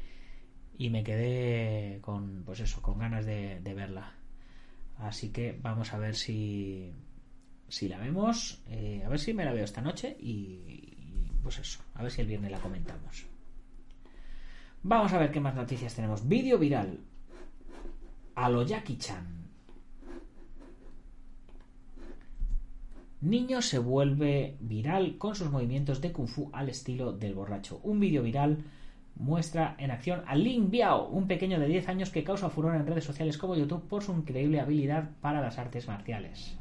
y 0.76 0.90
me 0.90 1.04
quedé 1.04 2.00
con, 2.00 2.42
pues 2.44 2.58
eso, 2.58 2.82
con 2.82 2.98
ganas 2.98 3.26
de, 3.26 3.60
de 3.60 3.74
verla. 3.74 4.14
Así 4.98 5.28
que 5.28 5.56
vamos 5.62 5.92
a 5.92 5.98
ver 5.98 6.16
si, 6.16 6.90
si 7.72 7.88
la 7.88 7.96
vemos, 7.96 8.62
eh, 8.68 9.02
a 9.02 9.08
ver 9.08 9.18
si 9.18 9.32
me 9.32 9.46
la 9.46 9.54
veo 9.54 9.64
esta 9.64 9.80
noche 9.80 10.14
y, 10.20 11.26
pues 11.42 11.58
eso, 11.58 11.80
a 11.94 12.02
ver 12.02 12.12
si 12.12 12.20
el 12.20 12.26
viernes 12.26 12.50
la 12.50 12.60
comentamos. 12.60 13.24
Vamos 14.82 15.10
a 15.14 15.18
ver 15.18 15.32
qué 15.32 15.40
más 15.40 15.54
noticias 15.54 15.94
tenemos. 15.94 16.28
Vídeo 16.28 16.58
viral. 16.58 17.00
A 18.34 18.50
lo 18.50 18.62
Jackie 18.62 18.98
Chan. 18.98 19.46
Niño 23.22 23.62
se 23.62 23.78
vuelve 23.78 24.58
viral 24.60 25.16
con 25.16 25.34
sus 25.34 25.50
movimientos 25.50 26.02
de 26.02 26.12
kung 26.12 26.28
fu 26.28 26.50
al 26.52 26.68
estilo 26.68 27.14
del 27.14 27.34
borracho. 27.34 27.80
Un 27.84 28.00
vídeo 28.00 28.22
viral 28.22 28.64
muestra 29.14 29.76
en 29.78 29.92
acción 29.92 30.22
a 30.26 30.34
Lin 30.36 30.70
Biao, 30.70 31.08
un 31.08 31.26
pequeño 31.26 31.58
de 31.58 31.68
10 31.68 31.88
años 31.88 32.10
que 32.10 32.22
causa 32.22 32.50
furor 32.50 32.74
en 32.74 32.86
redes 32.86 33.04
sociales 33.04 33.38
como 33.38 33.56
YouTube 33.56 33.88
por 33.88 34.02
su 34.02 34.12
increíble 34.12 34.60
habilidad 34.60 35.08
para 35.22 35.40
las 35.40 35.56
artes 35.58 35.88
marciales. 35.88 36.58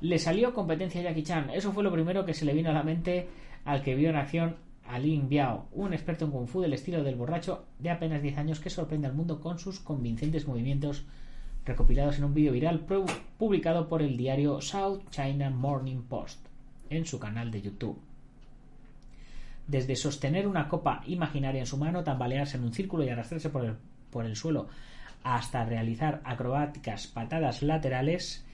Le 0.00 0.18
salió 0.18 0.54
competencia 0.54 1.00
a 1.00 1.04
Jackie 1.04 1.24
Chan, 1.24 1.50
eso 1.50 1.72
fue 1.72 1.82
lo 1.82 1.92
primero 1.92 2.24
que 2.24 2.34
se 2.34 2.44
le 2.44 2.54
vino 2.54 2.70
a 2.70 2.74
la 2.74 2.82
mente 2.82 3.28
al 3.64 3.82
que 3.82 3.94
vio 3.94 4.10
en 4.10 4.16
acción 4.16 4.56
a 4.86 4.98
Lin 4.98 5.28
Biao, 5.28 5.68
un 5.72 5.92
experto 5.92 6.24
en 6.24 6.30
kung 6.30 6.46
fu 6.46 6.60
del 6.60 6.72
estilo 6.72 7.04
del 7.04 7.16
borracho 7.16 7.66
de 7.78 7.90
apenas 7.90 8.22
10 8.22 8.38
años 8.38 8.60
que 8.60 8.70
sorprende 8.70 9.06
al 9.06 9.14
mundo 9.14 9.40
con 9.40 9.58
sus 9.58 9.80
convincentes 9.80 10.46
movimientos 10.46 11.04
recopilados 11.66 12.16
en 12.16 12.24
un 12.24 12.34
vídeo 12.34 12.52
viral 12.52 12.86
publicado 13.36 13.88
por 13.88 14.00
el 14.00 14.16
diario 14.16 14.60
South 14.62 15.02
China 15.10 15.50
Morning 15.50 16.02
Post 16.02 16.40
en 16.88 17.04
su 17.04 17.18
canal 17.18 17.50
de 17.50 17.60
YouTube. 17.60 17.98
Desde 19.66 19.96
sostener 19.96 20.48
una 20.48 20.68
copa 20.68 21.02
imaginaria 21.06 21.60
en 21.60 21.66
su 21.66 21.76
mano, 21.76 22.02
tambalearse 22.02 22.56
en 22.56 22.64
un 22.64 22.72
círculo 22.72 23.04
y 23.04 23.10
arrastrarse 23.10 23.50
por 23.50 23.66
el, 23.66 23.74
por 24.10 24.24
el 24.24 24.34
suelo, 24.34 24.68
hasta 25.22 25.66
realizar 25.66 26.22
acrobáticas 26.24 27.06
patadas 27.06 27.62
laterales, 27.62 28.46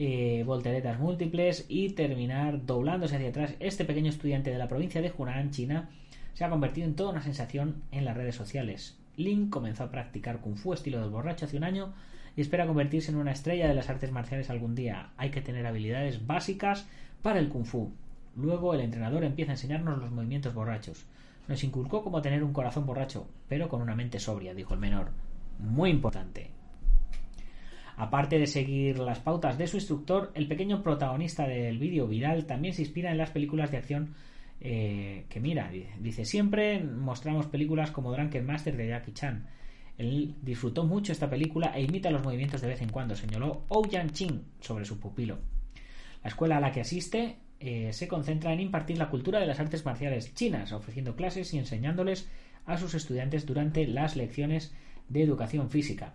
eh, 0.00 0.44
volteretas 0.46 1.00
múltiples 1.00 1.66
y 1.68 1.90
terminar 1.90 2.64
doblándose 2.64 3.16
hacia 3.16 3.30
atrás. 3.30 3.54
Este 3.58 3.84
pequeño 3.84 4.08
estudiante 4.08 4.50
de 4.50 4.58
la 4.58 4.68
provincia 4.68 5.02
de 5.02 5.12
Hunan, 5.16 5.50
China, 5.50 5.90
se 6.34 6.44
ha 6.44 6.50
convertido 6.50 6.86
en 6.86 6.94
toda 6.94 7.10
una 7.10 7.22
sensación 7.22 7.82
en 7.90 8.04
las 8.04 8.16
redes 8.16 8.36
sociales. 8.36 8.96
Lin 9.16 9.50
comenzó 9.50 9.82
a 9.82 9.90
practicar 9.90 10.40
kung 10.40 10.54
fu 10.54 10.72
estilo 10.72 11.00
del 11.00 11.10
borracho 11.10 11.46
hace 11.46 11.56
un 11.56 11.64
año 11.64 11.94
y 12.36 12.42
espera 12.42 12.68
convertirse 12.68 13.10
en 13.10 13.16
una 13.16 13.32
estrella 13.32 13.66
de 13.66 13.74
las 13.74 13.90
artes 13.90 14.12
marciales 14.12 14.50
algún 14.50 14.76
día. 14.76 15.10
Hay 15.16 15.30
que 15.30 15.40
tener 15.40 15.66
habilidades 15.66 16.24
básicas 16.28 16.86
para 17.20 17.40
el 17.40 17.48
kung 17.48 17.64
fu. 17.64 17.90
Luego 18.36 18.74
el 18.74 18.80
entrenador 18.80 19.24
empieza 19.24 19.50
a 19.50 19.54
enseñarnos 19.54 19.98
los 19.98 20.12
movimientos 20.12 20.54
borrachos. 20.54 21.06
Nos 21.48 21.64
inculcó 21.64 22.04
cómo 22.04 22.22
tener 22.22 22.44
un 22.44 22.52
corazón 22.52 22.86
borracho, 22.86 23.26
pero 23.48 23.68
con 23.68 23.82
una 23.82 23.96
mente 23.96 24.20
sobria, 24.20 24.54
dijo 24.54 24.74
el 24.74 24.80
menor. 24.80 25.10
Muy 25.58 25.90
importante. 25.90 26.57
Aparte 27.98 28.38
de 28.38 28.46
seguir 28.46 29.00
las 29.00 29.18
pautas 29.18 29.58
de 29.58 29.66
su 29.66 29.76
instructor, 29.76 30.30
el 30.34 30.46
pequeño 30.46 30.84
protagonista 30.84 31.48
del 31.48 31.80
vídeo 31.80 32.06
viral 32.06 32.46
también 32.46 32.72
se 32.72 32.82
inspira 32.82 33.10
en 33.10 33.18
las 33.18 33.30
películas 33.30 33.72
de 33.72 33.76
acción 33.76 34.14
eh, 34.60 35.26
que 35.28 35.40
mira. 35.40 35.68
Dice, 35.98 36.24
siempre 36.24 36.78
mostramos 36.78 37.46
películas 37.46 37.90
como 37.90 38.12
Drunken 38.12 38.46
Master 38.46 38.76
de 38.76 38.86
Jackie 38.86 39.14
Chan. 39.14 39.48
Él 39.98 40.36
disfrutó 40.42 40.84
mucho 40.84 41.10
esta 41.10 41.28
película 41.28 41.72
e 41.74 41.82
imita 41.82 42.12
los 42.12 42.22
movimientos 42.22 42.60
de 42.60 42.68
vez 42.68 42.80
en 42.82 42.90
cuando, 42.90 43.16
señaló 43.16 43.64
Ouyang 43.66 44.12
Ching 44.12 44.44
sobre 44.60 44.84
su 44.84 45.00
pupilo. 45.00 45.40
La 46.22 46.28
escuela 46.28 46.58
a 46.58 46.60
la 46.60 46.70
que 46.70 46.82
asiste 46.82 47.38
eh, 47.58 47.92
se 47.92 48.06
concentra 48.06 48.52
en 48.52 48.60
impartir 48.60 48.96
la 48.96 49.10
cultura 49.10 49.40
de 49.40 49.46
las 49.46 49.58
artes 49.58 49.84
marciales 49.84 50.32
chinas, 50.34 50.70
ofreciendo 50.70 51.16
clases 51.16 51.52
y 51.52 51.58
enseñándoles 51.58 52.28
a 52.64 52.78
sus 52.78 52.94
estudiantes 52.94 53.44
durante 53.44 53.88
las 53.88 54.14
lecciones 54.14 54.72
de 55.08 55.24
educación 55.24 55.68
física. 55.68 56.12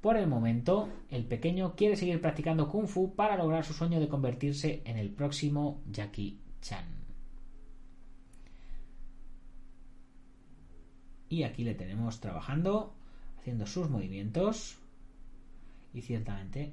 Por 0.00 0.16
el 0.16 0.28
momento, 0.28 0.88
el 1.10 1.24
pequeño 1.24 1.74
quiere 1.74 1.96
seguir 1.96 2.20
practicando 2.20 2.68
kung 2.68 2.86
fu 2.86 3.16
para 3.16 3.36
lograr 3.36 3.64
su 3.64 3.72
sueño 3.72 3.98
de 3.98 4.08
convertirse 4.08 4.82
en 4.84 4.96
el 4.96 5.10
próximo 5.10 5.82
Jackie 5.90 6.38
Chan. 6.60 6.84
Y 11.28 11.42
aquí 11.42 11.64
le 11.64 11.74
tenemos 11.74 12.20
trabajando, 12.20 12.94
haciendo 13.38 13.66
sus 13.66 13.90
movimientos 13.90 14.78
y 15.92 16.02
ciertamente 16.02 16.72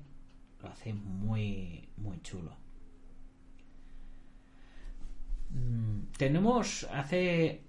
lo 0.61 0.69
hace 0.69 0.93
muy 0.93 1.89
muy 1.97 2.21
chulo. 2.21 2.55
Mm, 5.49 6.11
tenemos 6.17 6.87
hace 6.91 7.63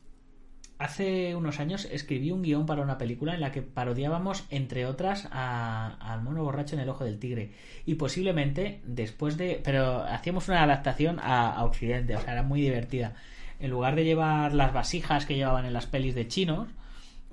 hace 0.78 1.34
unos 1.34 1.58
años 1.58 1.88
escribí 1.90 2.30
un 2.30 2.42
guion 2.42 2.66
para 2.66 2.82
una 2.82 2.98
película 2.98 3.34
en 3.34 3.40
la 3.40 3.52
que 3.52 3.62
parodiábamos, 3.62 4.44
entre 4.50 4.86
otras, 4.86 5.28
al 5.30 6.22
mono 6.22 6.44
borracho 6.44 6.74
en 6.74 6.82
el 6.82 6.88
ojo 6.88 7.04
del 7.04 7.18
tigre. 7.18 7.52
Y 7.86 7.94
posiblemente 7.94 8.80
después 8.84 9.36
de... 9.36 9.60
Pero 9.64 10.02
hacíamos 10.02 10.48
una 10.48 10.62
adaptación 10.62 11.18
a, 11.20 11.64
Occidente, 11.64 12.16
o 12.16 12.20
sea, 12.20 12.34
era 12.34 12.42
muy 12.42 12.60
divertida. 12.60 13.14
En 13.58 13.70
lugar 13.70 13.96
de 13.96 14.04
llevar 14.04 14.52
las 14.52 14.72
vasijas 14.72 15.24
que 15.24 15.34
llevaban 15.34 15.64
en 15.64 15.72
las 15.72 15.86
pelis 15.86 16.14
de 16.14 16.28
chinos, 16.28 16.68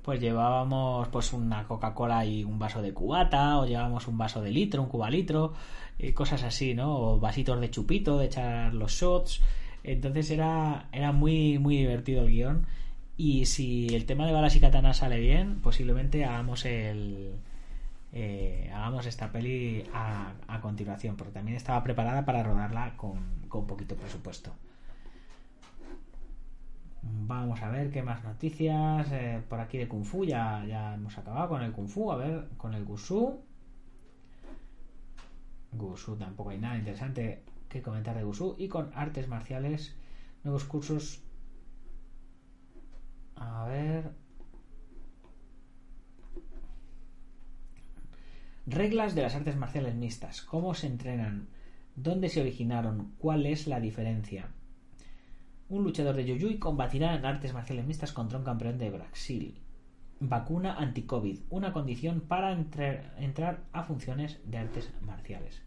pues 0.01 0.21
llevábamos 0.21 1.09
pues 1.09 1.33
una 1.33 1.65
Coca-Cola 1.67 2.25
y 2.25 2.43
un 2.43 2.59
vaso 2.59 2.81
de 2.81 2.93
cubata, 2.93 3.59
o 3.59 3.65
llevábamos 3.65 4.07
un 4.07 4.17
vaso 4.17 4.41
de 4.41 4.51
litro, 4.51 4.81
un 4.81 4.89
cubalitro, 4.89 5.53
eh, 5.99 6.13
cosas 6.13 6.43
así, 6.43 6.73
¿no? 6.73 6.95
O 6.95 7.19
vasitos 7.19 7.59
de 7.59 7.69
chupito, 7.69 8.17
de 8.17 8.25
echar 8.27 8.73
los 8.73 8.93
shots. 8.93 9.41
Entonces 9.83 10.31
era, 10.31 10.87
era 10.93 11.11
muy, 11.11 11.59
muy 11.59 11.77
divertido 11.77 12.21
el 12.23 12.29
guion 12.29 12.65
y 13.17 13.45
si 13.45 13.87
el 13.95 14.05
tema 14.05 14.25
de 14.25 14.33
balas 14.33 14.55
y 14.55 14.59
katanas 14.59 14.97
sale 14.97 15.19
bien, 15.19 15.61
posiblemente 15.61 16.25
hagamos 16.25 16.65
el. 16.65 17.35
Eh, 18.11 18.69
hagamos 18.73 19.05
esta 19.07 19.31
peli 19.31 19.83
a, 19.93 20.33
a, 20.47 20.61
continuación, 20.61 21.15
porque 21.15 21.33
también 21.33 21.57
estaba 21.57 21.83
preparada 21.83 22.25
para 22.25 22.43
rodarla 22.43 22.95
con, 22.95 23.17
con 23.49 23.65
poquito 23.65 23.95
presupuesto. 23.95 24.53
Vamos 27.03 27.61
a 27.61 27.69
ver 27.69 27.91
qué 27.91 28.01
más 28.01 28.23
noticias 28.23 29.11
eh, 29.11 29.41
por 29.49 29.59
aquí 29.59 29.77
de 29.77 29.87
Kung 29.87 30.05
Fu. 30.05 30.23
Ya, 30.25 30.63
ya 30.65 30.93
hemos 30.93 31.17
acabado 31.17 31.49
con 31.49 31.61
el 31.61 31.71
Kung 31.71 31.87
Fu. 31.89 32.11
A 32.11 32.17
ver, 32.17 32.49
con 32.57 32.73
el 32.73 32.85
Gusu. 32.85 33.39
Gusu 35.73 36.15
tampoco 36.15 36.51
hay 36.51 36.59
nada 36.59 36.77
interesante 36.77 37.43
que 37.67 37.81
comentar 37.81 38.15
de 38.15 38.23
Gusu. 38.23 38.55
Y 38.57 38.69
con 38.69 38.91
artes 38.95 39.27
marciales, 39.27 39.95
nuevos 40.43 40.63
cursos 40.63 41.22
a 43.43 43.65
ver. 43.65 44.11
Reglas 48.65 49.13
de 49.13 49.23
las 49.23 49.35
artes 49.35 49.57
marciales 49.57 49.95
mixtas. 49.95 50.41
¿Cómo 50.41 50.73
se 50.73 50.87
entrenan? 50.87 51.49
¿Dónde 51.95 52.29
se 52.29 52.41
originaron? 52.41 53.13
¿Cuál 53.19 53.45
es 53.45 53.67
la 53.67 53.79
diferencia? 53.79 54.49
Un 55.69 55.83
luchador 55.83 56.15
de 56.15 56.25
Yuyuy 56.25 56.59
combatirá 56.59 57.15
en 57.15 57.25
artes 57.25 57.53
marciales 57.53 57.85
mixtas 57.85 58.13
contra 58.13 58.37
un 58.37 58.45
campeón 58.45 58.77
de 58.77 58.89
Brasil. 58.89 59.59
Vacuna 60.19 60.75
anti-COVID. 60.75 61.41
Una 61.49 61.73
condición 61.73 62.21
para 62.21 62.53
entrar, 62.53 63.13
entrar 63.17 63.63
a 63.73 63.83
funciones 63.83 64.39
de 64.45 64.57
artes 64.57 64.91
marciales. 65.01 65.61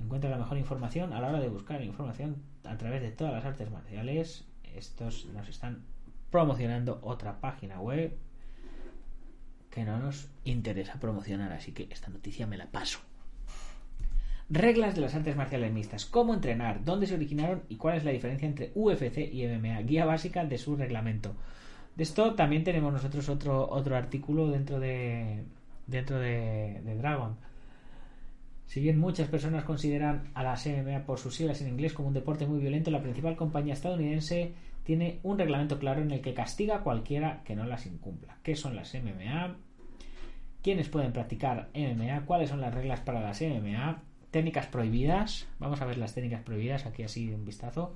Encuentra 0.00 0.30
la 0.30 0.38
mejor 0.38 0.58
información 0.58 1.12
a 1.12 1.20
la 1.20 1.28
hora 1.28 1.40
de 1.40 1.48
buscar 1.48 1.82
información 1.82 2.42
a 2.64 2.76
través 2.76 3.02
de 3.02 3.10
todas 3.10 3.32
las 3.32 3.44
artes 3.44 3.70
marciales. 3.70 4.46
Estos 4.62 5.26
nos 5.26 5.48
están 5.48 5.84
promocionando 6.34 6.98
otra 7.02 7.40
página 7.40 7.80
web 7.80 8.12
que 9.70 9.84
no 9.84 10.00
nos 10.00 10.28
interesa 10.42 10.98
promocionar, 10.98 11.52
así 11.52 11.70
que 11.70 11.86
esta 11.92 12.08
noticia 12.08 12.44
me 12.44 12.56
la 12.56 12.66
paso. 12.66 12.98
Reglas 14.50 14.96
de 14.96 15.02
las 15.02 15.14
artes 15.14 15.36
marciales 15.36 15.72
mixtas. 15.72 16.06
Cómo 16.06 16.34
entrenar, 16.34 16.82
dónde 16.84 17.06
se 17.06 17.14
originaron 17.14 17.62
y 17.68 17.76
cuál 17.76 17.98
es 17.98 18.04
la 18.04 18.10
diferencia 18.10 18.48
entre 18.48 18.72
UFC 18.74 19.18
y 19.32 19.46
MMA. 19.46 19.82
Guía 19.82 20.06
básica 20.06 20.44
de 20.44 20.58
su 20.58 20.74
reglamento. 20.74 21.36
De 21.94 22.02
esto 22.02 22.34
también 22.34 22.64
tenemos 22.64 22.92
nosotros 22.92 23.28
otro, 23.28 23.70
otro 23.70 23.96
artículo 23.96 24.48
dentro 24.48 24.80
de 24.80 25.44
dentro 25.86 26.18
de, 26.18 26.80
de 26.84 26.96
Dragon. 26.96 27.36
Si 28.66 28.80
bien 28.80 28.98
muchas 28.98 29.28
personas 29.28 29.64
consideran 29.64 30.30
a 30.34 30.42
las 30.42 30.66
MMA 30.66 31.04
por 31.04 31.18
sus 31.18 31.34
siglas 31.34 31.60
en 31.60 31.68
inglés 31.68 31.92
como 31.92 32.08
un 32.08 32.14
deporte 32.14 32.46
muy 32.46 32.60
violento, 32.60 32.90
la 32.90 33.02
principal 33.02 33.36
compañía 33.36 33.74
estadounidense 33.74 34.54
tiene 34.84 35.20
un 35.22 35.38
reglamento 35.38 35.78
claro 35.78 36.02
en 36.02 36.10
el 36.10 36.20
que 36.20 36.34
castiga 36.34 36.76
a 36.76 36.82
cualquiera 36.82 37.42
que 37.44 37.56
no 37.56 37.64
las 37.64 37.86
incumpla. 37.86 38.38
¿Qué 38.42 38.54
son 38.56 38.76
las 38.76 38.94
MMA? 38.94 39.56
¿Quiénes 40.62 40.88
pueden 40.88 41.12
practicar 41.12 41.68
MMA? 41.74 42.24
¿Cuáles 42.26 42.50
son 42.50 42.60
las 42.60 42.72
reglas 42.72 43.00
para 43.00 43.20
las 43.20 43.40
MMA? 43.40 44.02
Técnicas 44.30 44.66
prohibidas. 44.66 45.46
Vamos 45.58 45.80
a 45.80 45.86
ver 45.86 45.98
las 45.98 46.14
técnicas 46.14 46.42
prohibidas 46.42 46.86
aquí 46.86 47.02
así 47.02 47.30
un 47.32 47.44
vistazo. 47.44 47.94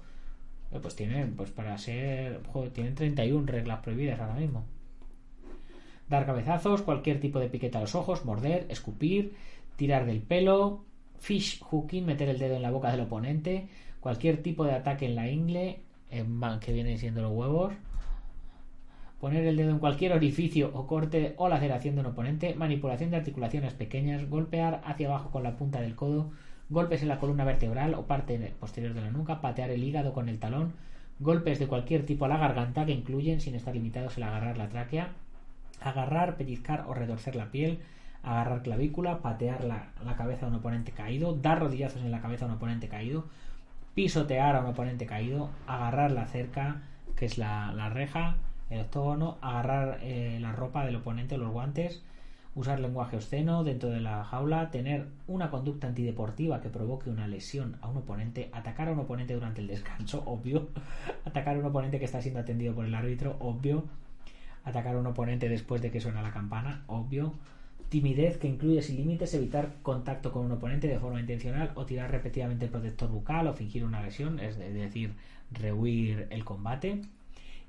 Eh, 0.71 0.79
pues 0.81 0.95
tienen, 0.95 1.35
pues 1.35 1.51
para 1.51 1.77
ser, 1.79 2.43
joder, 2.47 2.71
tienen 2.71 2.95
31 2.95 3.47
reglas 3.47 3.81
prohibidas 3.81 4.21
ahora 4.21 4.35
mismo. 4.35 4.65
Dar 6.09 6.25
cabezazos, 6.25 6.83
cualquier 6.83 7.21
tipo 7.21 7.39
de 7.39 7.49
piqueta 7.49 7.79
a 7.79 7.81
los 7.83 7.95
ojos, 7.95 8.25
morder, 8.25 8.67
escupir, 8.71 9.35
tirar 9.79 10.07
del 10.07 10.21
pelo, 10.21 10.85
fish 11.19 11.61
hooking, 11.61 12.05
meter 12.05 12.29
el 12.29 12.39
dedo 12.39 12.57
en 12.57 12.63
la 12.63 12.73
boca 12.73 12.91
del 12.91 13.03
oponente, 13.03 13.69
cualquier 14.01 14.43
tipo 14.43 14.65
de 14.65 14.73
ataque 14.73 15.07
en 15.07 15.15
la 15.15 15.31
ingle, 15.31 15.81
que 16.61 16.73
vienen 16.73 16.99
siendo 16.99 17.23
los 17.23 17.33
huevos, 17.33 17.73
poner 19.21 19.45
el 19.47 19.57
dedo 19.57 19.71
en 19.71 19.79
cualquier 19.79 20.13
orificio 20.13 20.73
o 20.75 20.89
corte 20.89 21.35
o 21.37 21.49
laceración 21.49 21.95
de 21.95 22.01
un 22.01 22.09
oponente, 22.09 22.55
manipulación 22.57 23.11
de 23.11 23.19
articulaciones 23.19 23.73
pequeñas, 23.73 24.29
golpear 24.29 24.83
hacia 24.85 25.07
abajo 25.07 25.31
con 25.31 25.45
la 25.45 25.57
punta 25.57 25.81
del 25.81 25.95
codo, 25.95 26.33
golpes 26.69 27.03
en 27.03 27.09
la 27.09 27.21
columna 27.21 27.45
vertebral 27.45 27.95
o 27.95 28.07
parte 28.07 28.53
posterior 28.59 28.95
de 28.95 29.03
la 29.03 29.13
nuca, 29.13 29.41
patear 29.41 29.71
el 29.71 29.85
hígado 29.85 30.13
con 30.13 30.29
el 30.29 30.41
talón, 30.41 30.73
golpes 31.21 31.61
de 31.61 31.69
cualquier 31.69 32.05
tipo 32.05 32.25
a 32.25 32.29
la 32.29 32.37
garganta 32.37 32.85
que 32.85 32.93
incluyen, 32.93 33.41
sin 33.41 33.55
estar 33.55 33.75
limitados, 33.75 34.17
el 34.17 34.25
agarrar 34.25 34.59
la 34.59 34.69
tráquea, 34.69 35.13
agarrar, 35.81 36.37
pellizcar 36.37 36.85
o 36.89 36.95
retorcer 36.95 37.37
la 37.37 37.53
piel, 37.53 37.79
agarrar 38.23 38.63
clavícula, 38.63 39.19
patear 39.19 39.65
la, 39.65 40.17
cabeza 40.17 40.47
a 40.47 40.49
un 40.49 40.57
oponente 40.57 40.93
caído, 40.93 41.35
dar 41.35 41.61
rodillazos 41.61 42.03
en 42.03 42.11
la 42.11 42.21
cabeza 42.21 42.45
a 42.45 42.49
un 42.49 42.55
oponente 42.55 42.89
caído, 42.89 43.25
pisotear 43.95 44.57
a 44.57 44.61
un 44.61 44.67
oponente 44.67 45.07
caído, 45.07 45.51
agarrar 45.67 46.11
la 46.11 46.27
cerca, 46.27 46.83
que 47.17 47.27
es 47.27 47.39
la, 47.39 47.91
reja, 47.91 48.37
el 48.71 48.81
octógono, 48.81 49.39
agarrar 49.41 49.99
eh, 50.03 50.39
la 50.41 50.53
ropa 50.53 50.85
del 50.85 50.97
oponente 50.97 51.39
los 51.39 51.51
guantes, 51.51 52.03
usar 52.55 52.81
lenguaje 52.81 53.17
obsceno 53.17 53.63
dentro 53.63 53.89
de 53.89 54.01
la 54.01 54.25
jaula, 54.25 54.71
tener 54.71 55.07
una 55.29 55.51
conducta 55.51 55.87
antideportiva 55.87 56.61
que 56.61 56.69
provoque 56.69 57.09
una 57.09 57.29
lesión 57.29 57.77
a 57.81 57.89
un 57.89 57.99
oponente, 57.99 58.51
atacar 58.53 58.89
a 58.89 58.93
un 58.93 58.99
oponente 58.99 59.35
durante 59.35 59.61
el 59.61 59.69
descanso, 59.69 60.23
obvio, 60.27 60.69
atacar 61.25 61.57
a 61.57 61.61
un 61.61 61.67
oponente 61.67 61.99
que 61.99 62.05
está 62.05 62.21
siendo 62.21 62.41
atendido 62.41 62.75
por 62.75 62.85
el 62.85 62.95
árbitro, 62.95 63.37
obvio, 63.39 63.85
atacar 64.65 64.97
a 64.97 64.99
un 64.99 65.07
oponente 65.07 65.49
después 65.49 65.81
de 65.81 65.91
que 65.91 66.01
suena 66.01 66.21
la 66.21 66.33
campana, 66.33 66.83
obvio, 66.89 67.35
timidez 67.89 68.39
que 68.39 68.49
incluye 68.49 68.83
sin 68.83 68.97
límites 68.97 69.35
evitar 69.35 69.77
contacto 69.83 70.33
con 70.33 70.45
un 70.45 70.53
oponente 70.53 70.89
de 70.89 70.99
forma 70.99 71.21
intencional 71.21 71.73
o 71.75 71.87
tirar 71.87 72.11
repetidamente 72.11 72.67
el 72.67 72.71
protector 72.71 73.11
bucal 73.11 73.47
o 73.47 73.55
fingir 73.55 73.85
una 73.85 74.03
lesión, 74.03 74.41
es 74.41 74.59
decir, 74.59 75.15
rehuir 75.51 76.27
el 76.31 76.45
combate. 76.45 77.03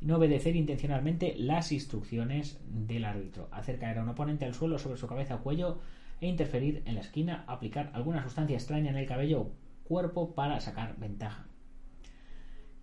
No 0.01 0.17
obedecer 0.17 0.55
intencionalmente 0.55 1.35
las 1.37 1.71
instrucciones 1.71 2.59
del 2.69 3.05
árbitro. 3.05 3.49
Hacer 3.51 3.79
caer 3.79 3.99
a 3.99 4.03
un 4.03 4.09
oponente 4.09 4.45
al 4.45 4.53
suelo 4.53 4.77
sobre 4.79 4.97
su 4.97 5.07
cabeza 5.07 5.35
o 5.35 5.43
cuello 5.43 5.79
e 6.21 6.27
interferir 6.27 6.83
en 6.85 6.95
la 6.95 7.01
esquina. 7.01 7.43
Aplicar 7.47 7.91
alguna 7.93 8.23
sustancia 8.23 8.55
extraña 8.55 8.91
en 8.91 8.97
el 8.97 9.07
cabello 9.07 9.41
o 9.41 9.51
cuerpo 9.83 10.35
para 10.35 10.59
sacar 10.61 10.97
ventaja. 10.99 11.47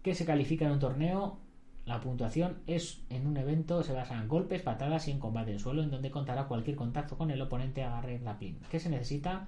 ¿Qué 0.02 0.14
se 0.14 0.26
califica 0.26 0.66
en 0.66 0.72
un 0.72 0.78
torneo? 0.78 1.38
La 1.86 2.00
puntuación 2.00 2.56
es 2.66 3.00
en 3.10 3.28
un 3.28 3.36
evento, 3.36 3.84
se 3.84 3.92
basa 3.92 4.20
en 4.20 4.26
golpes, 4.26 4.60
patadas 4.60 5.06
y 5.06 5.12
en 5.12 5.20
combate 5.20 5.52
en 5.52 5.60
suelo, 5.60 5.84
en 5.84 5.90
donde 5.90 6.10
contará 6.10 6.48
cualquier 6.48 6.76
contacto 6.76 7.16
con 7.16 7.30
el 7.30 7.40
oponente 7.40 7.84
agarre 7.84 8.18
la 8.18 8.40
pin. 8.40 8.58
¿Qué 8.68 8.80
se 8.80 8.90
necesita? 8.90 9.46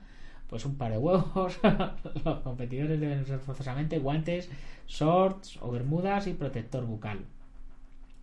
Pues 0.48 0.64
un 0.64 0.76
par 0.76 0.92
de 0.92 0.98
huevos. 0.98 1.58
Los 2.24 2.38
competidores 2.40 3.00
deben 3.00 3.22
usar 3.22 3.40
forzosamente 3.40 3.98
guantes, 3.98 4.48
shorts 4.86 5.58
o 5.60 5.72
bermudas 5.72 6.28
y 6.28 6.34
protector 6.34 6.86
bucal. 6.86 7.24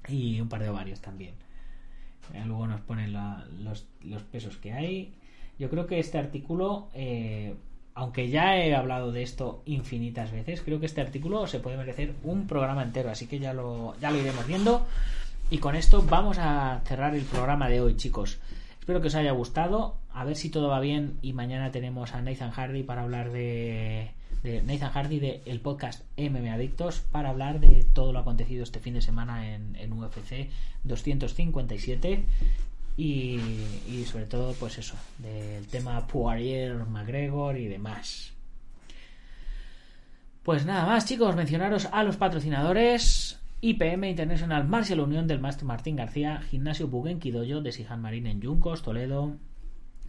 Y 0.07 0.39
un 0.39 0.47
par 0.47 0.63
de 0.63 0.70
ovarios 0.70 1.01
también. 1.01 1.34
Eh, 2.34 2.43
luego 2.45 2.68
nos 2.68 2.80
ponen 2.82 3.13
los, 3.13 3.86
pesos 4.32 4.55
que 4.57 4.72
hay. 4.72 5.13
Yo 5.59 5.70
creo 5.70 5.88
que 5.88 5.99
este 5.99 6.18
artículo 6.18 6.88
eh, 6.93 7.55
aunque 7.96 8.30
ya 8.30 8.58
he 8.58 8.76
hablado 8.76 9.14
de 9.14 9.24
esto 9.24 9.64
infinitas 9.66 10.32
veces, 10.32 10.62
creo 10.62 10.82
que 10.82 10.86
este 10.86 11.00
artículo 11.00 11.48
se 11.48 11.60
puede 11.60 11.78
merecer 11.78 12.14
un 12.24 12.46
programa 12.46 12.84
entero, 12.84 13.10
así 13.10 13.26
que 13.26 13.39
ya 13.39 13.54
lo, 13.54 13.98
ya 14.00 14.12
lo 14.12 14.20
iremos 14.20 14.46
viendo. 14.46 14.86
Y 15.50 15.60
con 15.60 15.76
esto 15.76 16.04
vamos 16.04 16.38
a 16.38 16.82
cerrar 16.86 17.16
el 17.16 17.24
programa 17.24 17.70
de 17.70 17.80
hoy, 17.80 17.96
chicos. 17.96 18.38
Espero 18.80 19.00
que 19.00 19.08
os 19.08 19.16
haya 19.16 19.32
gustado. 19.32 19.96
A 20.12 20.26
ver 20.26 20.36
si 20.36 20.50
todo 20.50 20.68
va 20.68 20.80
bien 20.80 21.18
y 21.22 21.34
mañana 21.34 21.72
tenemos 21.72 22.14
a 22.14 22.22
Nathan 22.22 22.52
Hardy 22.52 22.84
para 22.84 23.04
hablar 23.04 23.32
de, 23.32 24.12
Nathan 24.43 24.91
Hardy 24.91 25.20
del 25.20 25.41
el 25.46 25.62
podcast 25.62 26.04
MM 26.18 26.50
Adictos 26.50 27.00
para 27.00 27.30
hablar 27.30 27.60
de 27.60 27.86
todo 27.93 28.12
lo 28.12 28.20
acontecido 28.20 28.64
este 28.64 28.80
fin 28.80 28.93
de 28.93 29.02
semana 29.02 29.54
en, 29.54 29.76
en 29.78 29.93
UFC 29.93 30.50
257 30.84 32.26
y, 32.98 33.39
sobre 34.06 34.26
todo 34.26 34.54
pues 34.54 34.78
eso 34.78 34.96
del 35.18 35.68
tema 35.68 36.08
Poirier, 36.08 36.86
McGregor 36.86 37.58
y 37.58 37.68
demás. 37.68 38.34
Pues 40.43 40.66
nada 40.66 40.86
más 40.86 41.06
chicos 41.06 41.36
mencionaros 41.36 41.88
a 41.91 42.04
los 42.04 42.18
patrocinadores. 42.18 43.39
IPM 43.62 44.10
International 44.10 44.68
Martial 44.68 45.00
Unión 45.00 45.28
del 45.28 45.39
Maestro 45.39 45.66
Martín 45.66 45.96
García 45.96 46.41
Gimnasio 46.41 46.88
Buguen 46.88 47.20
Quidoyo 47.20 47.62
de 47.62 47.72
Sijan 47.72 48.02
Marín 48.02 48.28
en 48.28 48.41
Yuncos 48.41 48.84
Toledo 48.84 49.38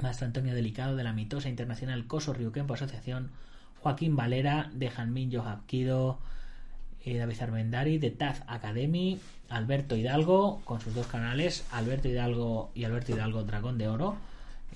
Maestro 0.03 0.26
Antonio 0.26 0.55
Delicado 0.55 0.95
de 0.95 1.05
la 1.05 1.14
mitosa 1.14 1.49
internacional 1.49 2.07
Coso 2.07 2.34
Ryukenpo 2.34 2.74
Asociación 2.74 3.30
Joaquín 3.80 4.14
Valera 4.14 4.68
de 4.74 4.91
Janmin 4.91 5.30
Johab 5.32 5.64
Kido 5.64 6.18
eh, 7.07 7.18
David 7.18 7.41
Armendari 7.41 7.99
de 7.99 8.11
Taz 8.11 8.43
Academy, 8.49 9.20
Alberto 9.49 9.97
Hidalgo 9.97 10.61
con 10.64 10.80
sus 10.80 10.94
dos 10.94 11.07
canales, 11.07 11.66
Alberto 11.72 12.09
Hidalgo 12.09 12.70
y 12.74 12.84
Alberto 12.84 13.12
Hidalgo 13.12 13.44
Dragón 13.44 13.78
de 13.78 13.88
Oro, 13.88 14.16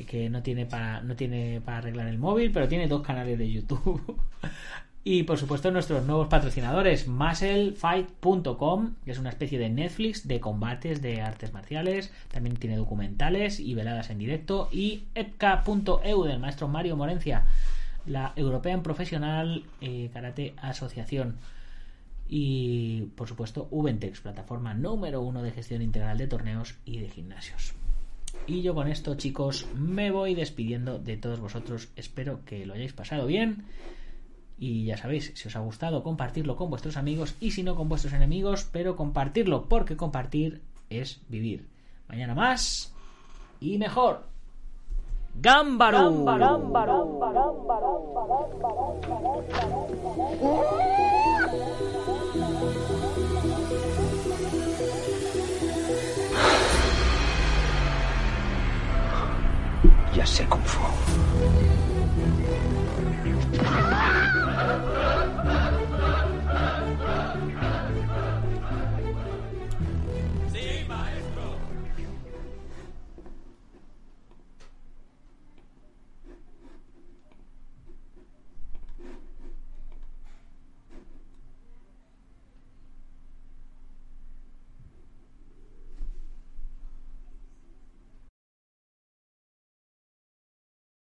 que 0.06 0.30
no 0.30 0.42
tiene 0.42 0.66
para 0.66 1.00
no 1.02 1.16
tiene 1.16 1.60
para 1.60 1.78
arreglar 1.78 2.06
el 2.08 2.18
móvil, 2.18 2.52
pero 2.52 2.68
tiene 2.68 2.88
dos 2.88 3.02
canales 3.02 3.38
de 3.38 3.50
YouTube. 3.50 4.18
y 5.04 5.24
por 5.24 5.38
supuesto 5.38 5.70
nuestros 5.70 6.04
nuevos 6.06 6.28
patrocinadores, 6.28 7.08
musclefight.com, 7.08 8.94
que 9.04 9.10
es 9.10 9.18
una 9.18 9.30
especie 9.30 9.58
de 9.58 9.70
Netflix 9.70 10.28
de 10.28 10.40
combates 10.40 11.02
de 11.02 11.20
artes 11.20 11.52
marciales, 11.52 12.12
también 12.30 12.56
tiene 12.56 12.76
documentales 12.76 13.60
y 13.60 13.74
veladas 13.74 14.10
en 14.10 14.18
directo, 14.18 14.68
y 14.72 15.04
epka.eu 15.14 16.24
del 16.24 16.38
maestro 16.38 16.68
Mario 16.68 16.96
Morencia, 16.96 17.44
la 18.06 18.32
European 18.36 18.82
Professional 18.82 19.64
eh, 19.80 20.10
Karate 20.12 20.54
Asociación 20.60 21.36
y 22.32 23.02
por 23.16 23.26
supuesto 23.26 23.66
Ubentex, 23.72 24.20
plataforma 24.20 24.72
número 24.72 25.20
uno 25.20 25.42
de 25.42 25.50
gestión 25.50 25.82
integral 25.82 26.16
de 26.16 26.28
torneos 26.28 26.76
y 26.84 27.00
de 27.00 27.08
gimnasios. 27.08 27.74
Y 28.46 28.62
yo 28.62 28.72
con 28.72 28.86
esto 28.86 29.16
chicos 29.16 29.66
me 29.74 30.12
voy 30.12 30.36
despidiendo 30.36 31.00
de 31.00 31.16
todos 31.16 31.40
vosotros, 31.40 31.88
espero 31.96 32.44
que 32.44 32.64
lo 32.66 32.74
hayáis 32.74 32.92
pasado 32.92 33.26
bien. 33.26 33.64
Y 34.60 34.84
ya 34.84 34.96
sabéis, 34.96 35.32
si 35.34 35.48
os 35.48 35.56
ha 35.56 35.60
gustado 35.60 36.04
compartirlo 36.04 36.54
con 36.54 36.70
vuestros 36.70 36.96
amigos. 36.96 37.34
Y 37.40 37.50
si 37.50 37.64
no 37.64 37.74
con 37.74 37.88
vuestros 37.88 38.12
enemigos, 38.12 38.68
pero 38.70 38.94
compartirlo 38.94 39.68
porque 39.68 39.96
compartir 39.96 40.60
es 40.88 41.20
vivir. 41.28 41.66
Mañana 42.08 42.36
más 42.36 42.94
y 43.58 43.76
mejor. 43.78 44.28
¡Gámbaro! 45.34 46.10
Ya 60.20 60.26
sé 60.26 60.44
Kung 60.44 60.62
Fu. 60.66 60.80